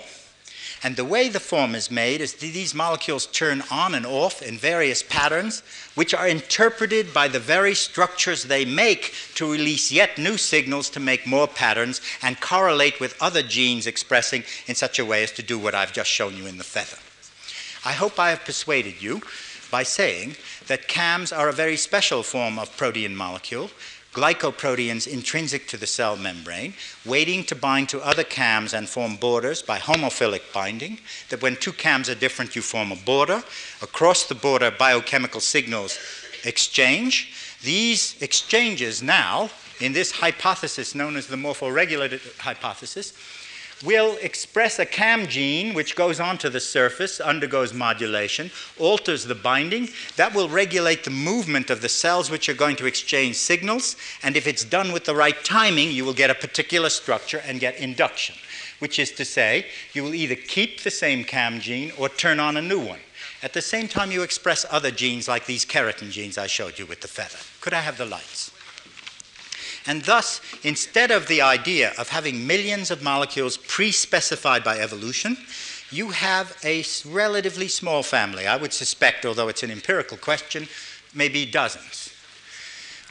And 0.85 0.97
the 0.97 1.05
way 1.05 1.31
the 1.31 1.41
form 1.41 1.75
is 1.75 1.91
made 1.91 2.21
is 2.21 2.35
that 2.35 2.41
these 2.41 2.75
molecules 2.75 3.25
turn 3.25 3.63
on 3.71 3.95
and 3.95 4.05
off 4.05 4.43
in 4.43 4.59
various 4.59 5.03
patterns, 5.03 5.63
which 5.95 6.13
are 6.13 6.29
interpreted 6.29 7.15
by 7.15 7.27
the 7.27 7.41
very 7.41 7.75
structures 7.75 8.45
they 8.45 8.67
make 8.67 9.15
to 9.37 9.51
release 9.51 9.91
yet 9.91 10.19
new 10.19 10.37
signals 10.37 10.91
to 10.91 11.01
make 11.01 11.27
more 11.27 11.49
patterns 11.49 12.03
and 12.21 12.39
correlate 12.39 13.01
with 13.01 13.17
other 13.19 13.43
genes 13.43 13.87
expressing 13.87 14.45
in 14.67 14.75
such 14.75 14.99
a 14.99 15.07
way 15.07 15.23
as 15.23 15.33
to 15.33 15.43
do 15.43 15.59
what 15.59 15.75
I've 15.75 15.95
just 15.95 16.11
shown 16.11 16.37
you 16.37 16.45
in 16.47 16.59
the 16.59 16.65
feather. 16.65 16.99
I 17.87 17.93
hope 17.93 18.21
I 18.21 18.29
have 18.29 18.45
persuaded 18.45 19.03
you 19.03 19.23
by 19.71 19.85
saying 19.85 20.37
that 20.67 20.87
CAMs 20.87 21.33
are 21.33 21.49
a 21.49 21.53
very 21.53 21.79
special 21.79 22.23
form 22.23 22.59
of 22.59 22.77
protein 22.77 23.17
molecule 23.17 23.71
glycoproteins 24.15 25.07
intrinsic 25.07 25.67
to 25.69 25.77
the 25.77 25.87
cell 25.87 26.17
membrane, 26.17 26.73
waiting 27.05 27.45
to 27.45 27.55
bind 27.55 27.89
to 27.89 28.01
other 28.01 28.25
CAMs 28.25 28.73
and 28.73 28.89
form 28.89 29.17
borders 29.17 29.61
by 29.61 29.79
homophilic 29.79 30.53
binding, 30.53 30.99
that 31.29 31.43
when 31.43 31.57
two 31.57 31.73
CAMs 31.73 32.09
are 32.09 32.15
different, 32.15 32.57
you 32.57 32.63
form 32.63 32.93
a 32.93 32.97
border. 32.97 33.43
Across 33.83 34.29
the 34.29 34.35
border, 34.35 34.71
biochemical 34.71 35.41
signals 35.41 35.99
exchange. 36.45 37.35
These 37.63 38.17
exchanges 38.23 39.03
now, 39.03 39.51
in 39.81 39.93
this 39.93 40.13
hypothesis 40.13 40.95
known 40.95 41.17
as 41.17 41.27
the 41.27 41.37
morphoregulator 41.37 42.39
hypothesis, 42.39 43.13
will 43.85 44.17
express 44.23 44.79
a 44.79 44.87
CAM 44.87 45.27
gene 45.27 45.75
which 45.75 45.97
goes 45.97 46.19
onto 46.19 46.49
the 46.49 46.61
surface, 46.61 47.21
undergoes 47.21 47.75
modulation, 47.75 48.51
alters 48.79 49.25
the 49.25 49.35
binding. 49.35 49.89
That 50.17 50.35
will 50.35 50.49
regulate 50.49 51.05
the 51.05 51.11
movement 51.11 51.71
of 51.71 51.83
the 51.83 51.89
cells 51.89 52.31
which 52.31 52.49
are 52.49 52.55
going 52.55 52.77
to 52.77 52.87
exchange 52.87 53.37
signals. 53.37 53.97
And 54.23 54.37
if 54.37 54.47
it's 54.47 54.65
done 54.65 54.93
with 54.93 55.05
the 55.05 55.15
right 55.15 55.37
timing, 55.45 55.91
you 55.91 56.05
will 56.05 56.15
get 56.15 56.31
a 56.31 56.35
particular 56.35 56.89
structure 56.89 57.43
and 57.47 57.61
get 57.61 57.79
induction, 57.79 58.37
which 58.79 58.99
is 58.99 59.13
to 59.13 59.25
say, 59.25 59.67
you 59.93 60.03
will 60.03 60.15
either 60.15 60.37
keep 60.37 60.81
the 60.81 60.91
same 60.91 61.25
CAM 61.25 61.61
gene 61.61 61.93
or 61.99 62.09
turn 62.09 62.41
on 62.41 62.57
a 62.57 62.63
new 62.63 62.81
one. 62.81 63.01
At 63.43 63.53
the 63.53 63.61
same 63.61 63.89
time, 63.89 64.11
you 64.11 64.23
express 64.23 64.65
other 64.71 64.91
genes 64.91 65.29
like 65.29 65.45
these 65.45 65.67
keratin 65.67 66.11
genes 66.11 66.39
I 66.39 66.47
showed 66.47 66.79
you 66.79 66.87
with 66.87 67.03
the 67.03 67.09
feather. 67.09 67.39
Could 67.61 67.75
I 67.75 67.81
have 67.81 67.99
the 67.99 68.07
lights? 68.07 68.54
And 69.87 70.03
thus, 70.03 70.41
instead 70.63 71.11
of 71.11 71.29
the 71.29 71.43
idea 71.43 71.93
of 71.99 72.09
having 72.09 72.47
millions 72.47 72.91
of 72.91 73.03
molecules 73.03 73.59
pre 73.59 73.93
specified 73.93 74.65
by 74.65 74.79
evolution, 74.79 75.37
you 75.91 76.11
have 76.11 76.57
a 76.65 76.85
relatively 77.07 77.69
small 77.69 78.03
family. 78.03 78.47
I 78.47 78.57
would 78.57 78.73
suspect, 78.73 79.27
although 79.27 79.49
it's 79.49 79.63
an 79.63 79.71
empirical 79.71 80.17
question, 80.17 80.69
maybe 81.15 81.45
dozens, 81.47 82.13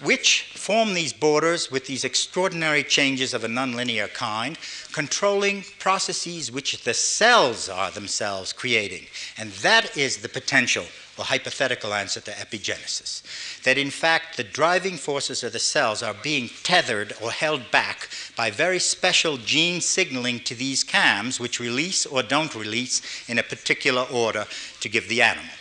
which 0.01 0.51
form 0.55 0.93
these 0.93 1.13
borders 1.13 1.71
with 1.71 1.85
these 1.85 2.03
extraordinary 2.03 2.83
changes 2.83 3.33
of 3.33 3.43
a 3.43 3.47
nonlinear 3.47 4.11
kind, 4.13 4.57
controlling 4.91 5.63
processes 5.79 6.51
which 6.51 6.83
the 6.83 6.93
cells 6.93 7.69
are 7.69 7.91
themselves 7.91 8.51
creating. 8.51 9.05
And 9.37 9.51
that 9.61 9.95
is 9.95 10.17
the 10.17 10.29
potential 10.29 10.85
or 11.18 11.26
hypothetical 11.26 11.94
answer 11.94 12.19
to 12.22 12.31
epigenesis. 12.31 13.22
That 13.64 13.77
in 13.77 13.91
fact, 13.91 14.38
the 14.38 14.44
driving 14.44 14.98
forces 14.98 15.44
of 15.44 15.53
the 15.53 15.60
cells 15.60 16.02
are 16.02 16.15
being 16.15 16.49
tethered 16.64 17.14
or 17.22 17.31
held 17.31 17.69
back 17.72 18.10
by 18.35 18.49
very 18.49 18.80
special 18.80 19.38
gene 19.38 19.81
signaling 19.81 20.40
to 20.41 20.56
these 20.56 20.84
CAMs, 20.84 21.40
which 21.40 21.60
release 21.60 22.06
or 22.06 22.23
don't 22.23 22.56
release 22.56 23.02
in 23.30 23.38
a 23.38 23.44
particular 23.44 24.06
order 24.11 24.45
to 24.80 24.90
give 24.90 25.07
the 25.07 25.22
animal. 25.22 25.53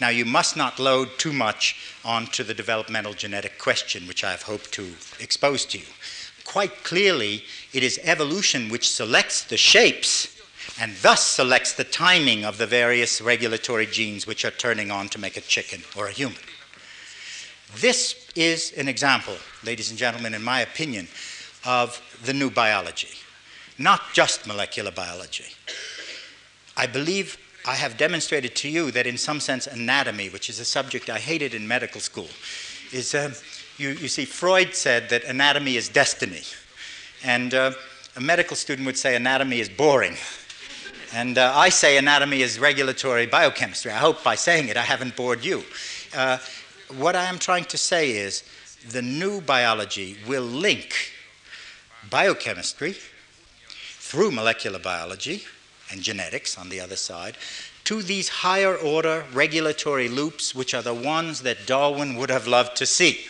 Now, 0.00 0.08
you 0.08 0.24
must 0.24 0.56
not 0.56 0.78
load 0.78 1.18
too 1.18 1.32
much 1.32 1.76
onto 2.04 2.42
the 2.42 2.54
developmental 2.54 3.12
genetic 3.12 3.58
question, 3.58 4.06
which 4.06 4.24
I 4.24 4.30
have 4.30 4.42
hoped 4.42 4.72
to 4.72 4.94
expose 5.18 5.66
to 5.66 5.78
you. 5.78 5.84
Quite 6.44 6.84
clearly, 6.84 7.44
it 7.72 7.82
is 7.82 8.00
evolution 8.02 8.70
which 8.70 8.90
selects 8.90 9.44
the 9.44 9.58
shapes 9.58 10.39
and 10.80 10.96
thus 11.02 11.24
selects 11.24 11.74
the 11.74 11.84
timing 11.84 12.44
of 12.44 12.56
the 12.56 12.66
various 12.66 13.20
regulatory 13.20 13.84
genes 13.84 14.26
which 14.26 14.46
are 14.46 14.50
turning 14.50 14.90
on 14.90 15.08
to 15.10 15.20
make 15.20 15.36
a 15.36 15.42
chicken 15.42 15.82
or 15.94 16.06
a 16.06 16.10
human. 16.10 16.38
This 17.76 18.26
is 18.34 18.72
an 18.72 18.88
example, 18.88 19.36
ladies 19.62 19.90
and 19.90 19.98
gentlemen, 19.98 20.32
in 20.32 20.42
my 20.42 20.60
opinion, 20.62 21.06
of 21.66 22.00
the 22.24 22.32
new 22.32 22.50
biology, 22.50 23.10
not 23.78 24.00
just 24.14 24.46
molecular 24.46 24.90
biology. 24.90 25.44
I 26.76 26.86
believe 26.86 27.36
I 27.66 27.74
have 27.74 27.98
demonstrated 27.98 28.56
to 28.56 28.68
you 28.70 28.90
that, 28.92 29.06
in 29.06 29.18
some 29.18 29.38
sense, 29.38 29.66
anatomy, 29.66 30.30
which 30.30 30.48
is 30.48 30.60
a 30.60 30.64
subject 30.64 31.10
I 31.10 31.18
hated 31.18 31.52
in 31.52 31.68
medical 31.68 32.00
school, 32.00 32.28
is 32.90 33.14
uh, 33.14 33.34
you, 33.76 33.90
you, 33.90 34.08
see, 34.08 34.24
Freud 34.24 34.74
said 34.74 35.10
that 35.10 35.24
anatomy 35.24 35.76
is 35.76 35.90
destiny. 35.90 36.42
And 37.22 37.52
uh, 37.52 37.72
a 38.16 38.20
medical 38.20 38.56
student 38.56 38.86
would 38.86 38.96
say 38.96 39.14
anatomy 39.14 39.60
is 39.60 39.68
boring. 39.68 40.16
And 41.12 41.38
uh, 41.38 41.52
I 41.56 41.70
say 41.70 41.96
anatomy 41.96 42.42
is 42.42 42.60
regulatory 42.60 43.26
biochemistry. 43.26 43.90
I 43.90 43.96
hope 43.96 44.22
by 44.22 44.36
saying 44.36 44.68
it 44.68 44.76
I 44.76 44.82
haven't 44.82 45.16
bored 45.16 45.44
you. 45.44 45.64
Uh, 46.16 46.38
what 46.96 47.16
I 47.16 47.24
am 47.24 47.38
trying 47.38 47.64
to 47.64 47.76
say 47.76 48.12
is 48.12 48.44
the 48.88 49.02
new 49.02 49.40
biology 49.40 50.16
will 50.28 50.44
link 50.44 51.12
biochemistry 52.08 52.94
through 53.98 54.30
molecular 54.30 54.78
biology 54.78 55.44
and 55.90 56.00
genetics 56.00 56.56
on 56.56 56.68
the 56.68 56.80
other 56.80 56.96
side 56.96 57.36
to 57.84 58.02
these 58.02 58.28
higher 58.28 58.76
order 58.76 59.24
regulatory 59.32 60.08
loops, 60.08 60.54
which 60.54 60.74
are 60.74 60.82
the 60.82 60.94
ones 60.94 61.42
that 61.42 61.66
Darwin 61.66 62.14
would 62.14 62.30
have 62.30 62.46
loved 62.46 62.76
to 62.76 62.86
see. 62.86 63.20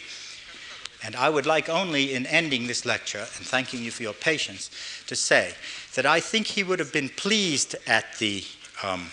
And 1.02 1.16
I 1.16 1.30
would 1.30 1.46
like 1.46 1.70
only, 1.70 2.14
in 2.14 2.26
ending 2.26 2.66
this 2.66 2.84
lecture 2.84 3.26
and 3.38 3.46
thanking 3.46 3.82
you 3.82 3.90
for 3.90 4.02
your 4.02 4.12
patience, 4.12 4.70
to 5.06 5.16
say 5.16 5.54
that 5.94 6.06
I 6.06 6.20
think 6.20 6.46
he 6.46 6.62
would 6.62 6.78
have 6.78 6.92
been 6.92 7.08
pleased 7.08 7.76
at 7.86 8.18
the, 8.18 8.44
um, 8.82 9.08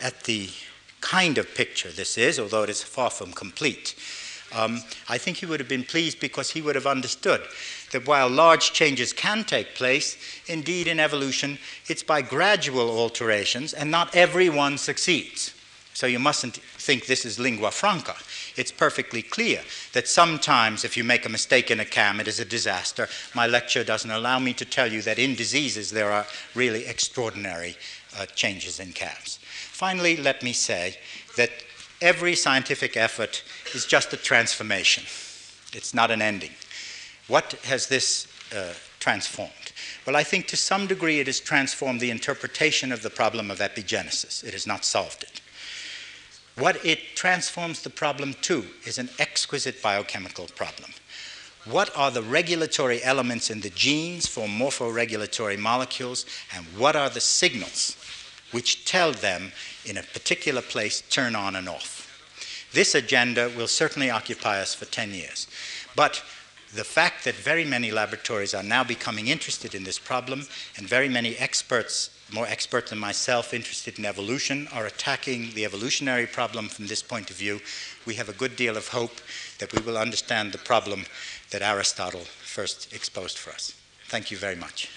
at 0.00 0.24
the 0.24 0.48
kind 1.00 1.38
of 1.38 1.54
picture 1.54 1.90
this 1.90 2.18
is, 2.18 2.38
although 2.38 2.62
it 2.62 2.70
is 2.70 2.82
far 2.82 3.10
from 3.10 3.32
complete. 3.32 3.94
Um, 4.52 4.82
I 5.08 5.16
think 5.16 5.36
he 5.36 5.46
would 5.46 5.60
have 5.60 5.68
been 5.68 5.84
pleased 5.84 6.18
because 6.18 6.50
he 6.50 6.60
would 6.60 6.74
have 6.74 6.86
understood 6.86 7.42
that 7.92 8.06
while 8.06 8.28
large 8.28 8.72
changes 8.72 9.12
can 9.12 9.44
take 9.44 9.74
place, 9.74 10.16
indeed 10.46 10.88
in 10.88 10.98
evolution, 10.98 11.58
it's 11.86 12.02
by 12.02 12.22
gradual 12.22 12.90
alterations 12.90 13.72
and 13.72 13.90
not 13.90 14.14
everyone 14.14 14.76
succeeds. 14.76 15.54
So 15.94 16.06
you 16.06 16.18
mustn't 16.18 16.56
think 16.56 17.06
this 17.06 17.24
is 17.24 17.38
lingua 17.38 17.70
franca 17.70 18.16
it's 18.60 18.70
perfectly 18.70 19.22
clear 19.22 19.62
that 19.94 20.06
sometimes 20.06 20.84
if 20.84 20.94
you 20.94 21.02
make 21.02 21.24
a 21.24 21.30
mistake 21.30 21.70
in 21.70 21.80
a 21.80 21.84
cam, 21.84 22.20
it 22.20 22.28
is 22.28 22.40
a 22.40 22.44
disaster. 22.44 23.08
My 23.34 23.46
lecture 23.46 23.82
doesn't 23.82 24.10
allow 24.10 24.38
me 24.38 24.52
to 24.52 24.66
tell 24.66 24.92
you 24.92 25.00
that 25.02 25.18
in 25.18 25.34
diseases 25.34 25.90
there 25.90 26.12
are 26.12 26.26
really 26.54 26.84
extraordinary 26.84 27.76
uh, 28.18 28.26
changes 28.26 28.78
in 28.78 28.92
cams. 28.92 29.38
Finally, 29.42 30.18
let 30.18 30.42
me 30.42 30.52
say 30.52 30.98
that 31.38 31.50
every 32.02 32.36
scientific 32.36 32.98
effort 32.98 33.42
is 33.74 33.86
just 33.86 34.12
a 34.12 34.18
transformation. 34.18 35.04
It's 35.72 35.94
not 35.94 36.10
an 36.10 36.20
ending. 36.20 36.52
What 37.28 37.54
has 37.64 37.86
this 37.86 38.26
uh, 38.54 38.74
transformed? 38.98 39.72
Well, 40.06 40.16
I 40.16 40.22
think 40.22 40.48
to 40.48 40.56
some 40.58 40.86
degree 40.86 41.18
it 41.20 41.28
has 41.28 41.40
transformed 41.40 42.00
the 42.00 42.10
interpretation 42.10 42.92
of 42.92 43.00
the 43.00 43.10
problem 43.10 43.50
of 43.50 43.60
epigenesis. 43.60 44.44
It 44.44 44.52
has 44.52 44.66
not 44.66 44.84
solved 44.84 45.22
it. 45.22 45.39
What 46.60 46.84
it 46.84 47.16
transforms 47.16 47.80
the 47.80 47.88
problem 47.88 48.34
to 48.42 48.66
is 48.84 48.98
an 48.98 49.08
exquisite 49.18 49.80
biochemical 49.80 50.46
problem. 50.54 50.90
What 51.64 51.90
are 51.96 52.10
the 52.10 52.22
regulatory 52.22 53.02
elements 53.02 53.48
in 53.48 53.62
the 53.62 53.70
genes 53.70 54.26
for 54.26 54.46
morphoregulatory 54.46 55.58
molecules, 55.58 56.26
and 56.54 56.66
what 56.76 56.96
are 56.96 57.08
the 57.08 57.20
signals 57.20 57.96
which 58.50 58.84
tell 58.84 59.12
them 59.12 59.52
in 59.86 59.96
a 59.96 60.02
particular 60.02 60.60
place 60.60 61.00
turn 61.08 61.34
on 61.34 61.56
and 61.56 61.66
off? 61.66 62.06
This 62.74 62.94
agenda 62.94 63.50
will 63.56 63.66
certainly 63.66 64.10
occupy 64.10 64.60
us 64.60 64.74
for 64.74 64.84
10 64.84 65.12
years. 65.12 65.46
But 65.96 66.22
the 66.74 66.84
fact 66.84 67.24
that 67.24 67.36
very 67.36 67.64
many 67.64 67.90
laboratories 67.90 68.52
are 68.52 68.62
now 68.62 68.84
becoming 68.84 69.28
interested 69.28 69.74
in 69.74 69.84
this 69.84 69.98
problem 69.98 70.46
and 70.76 70.86
very 70.86 71.08
many 71.08 71.36
experts 71.36 72.10
more 72.32 72.46
expert 72.46 72.88
than 72.88 72.98
myself 72.98 73.52
interested 73.54 73.98
in 73.98 74.04
evolution 74.04 74.68
are 74.72 74.86
attacking 74.86 75.50
the 75.54 75.64
evolutionary 75.64 76.26
problem 76.26 76.68
from 76.68 76.86
this 76.86 77.02
point 77.02 77.30
of 77.30 77.36
view, 77.36 77.60
we 78.06 78.14
have 78.14 78.28
a 78.28 78.34
good 78.34 78.56
deal 78.56 78.76
of 78.76 78.88
hope 78.88 79.20
that 79.58 79.72
we 79.72 79.82
will 79.82 79.98
understand 79.98 80.52
the 80.52 80.58
problem 80.58 81.04
that 81.50 81.62
Aristotle 81.62 82.24
first 82.42 82.92
exposed 82.92 83.38
for 83.38 83.50
us. 83.50 83.74
Thank 84.08 84.30
you 84.30 84.36
very 84.36 84.56
much. 84.56 84.88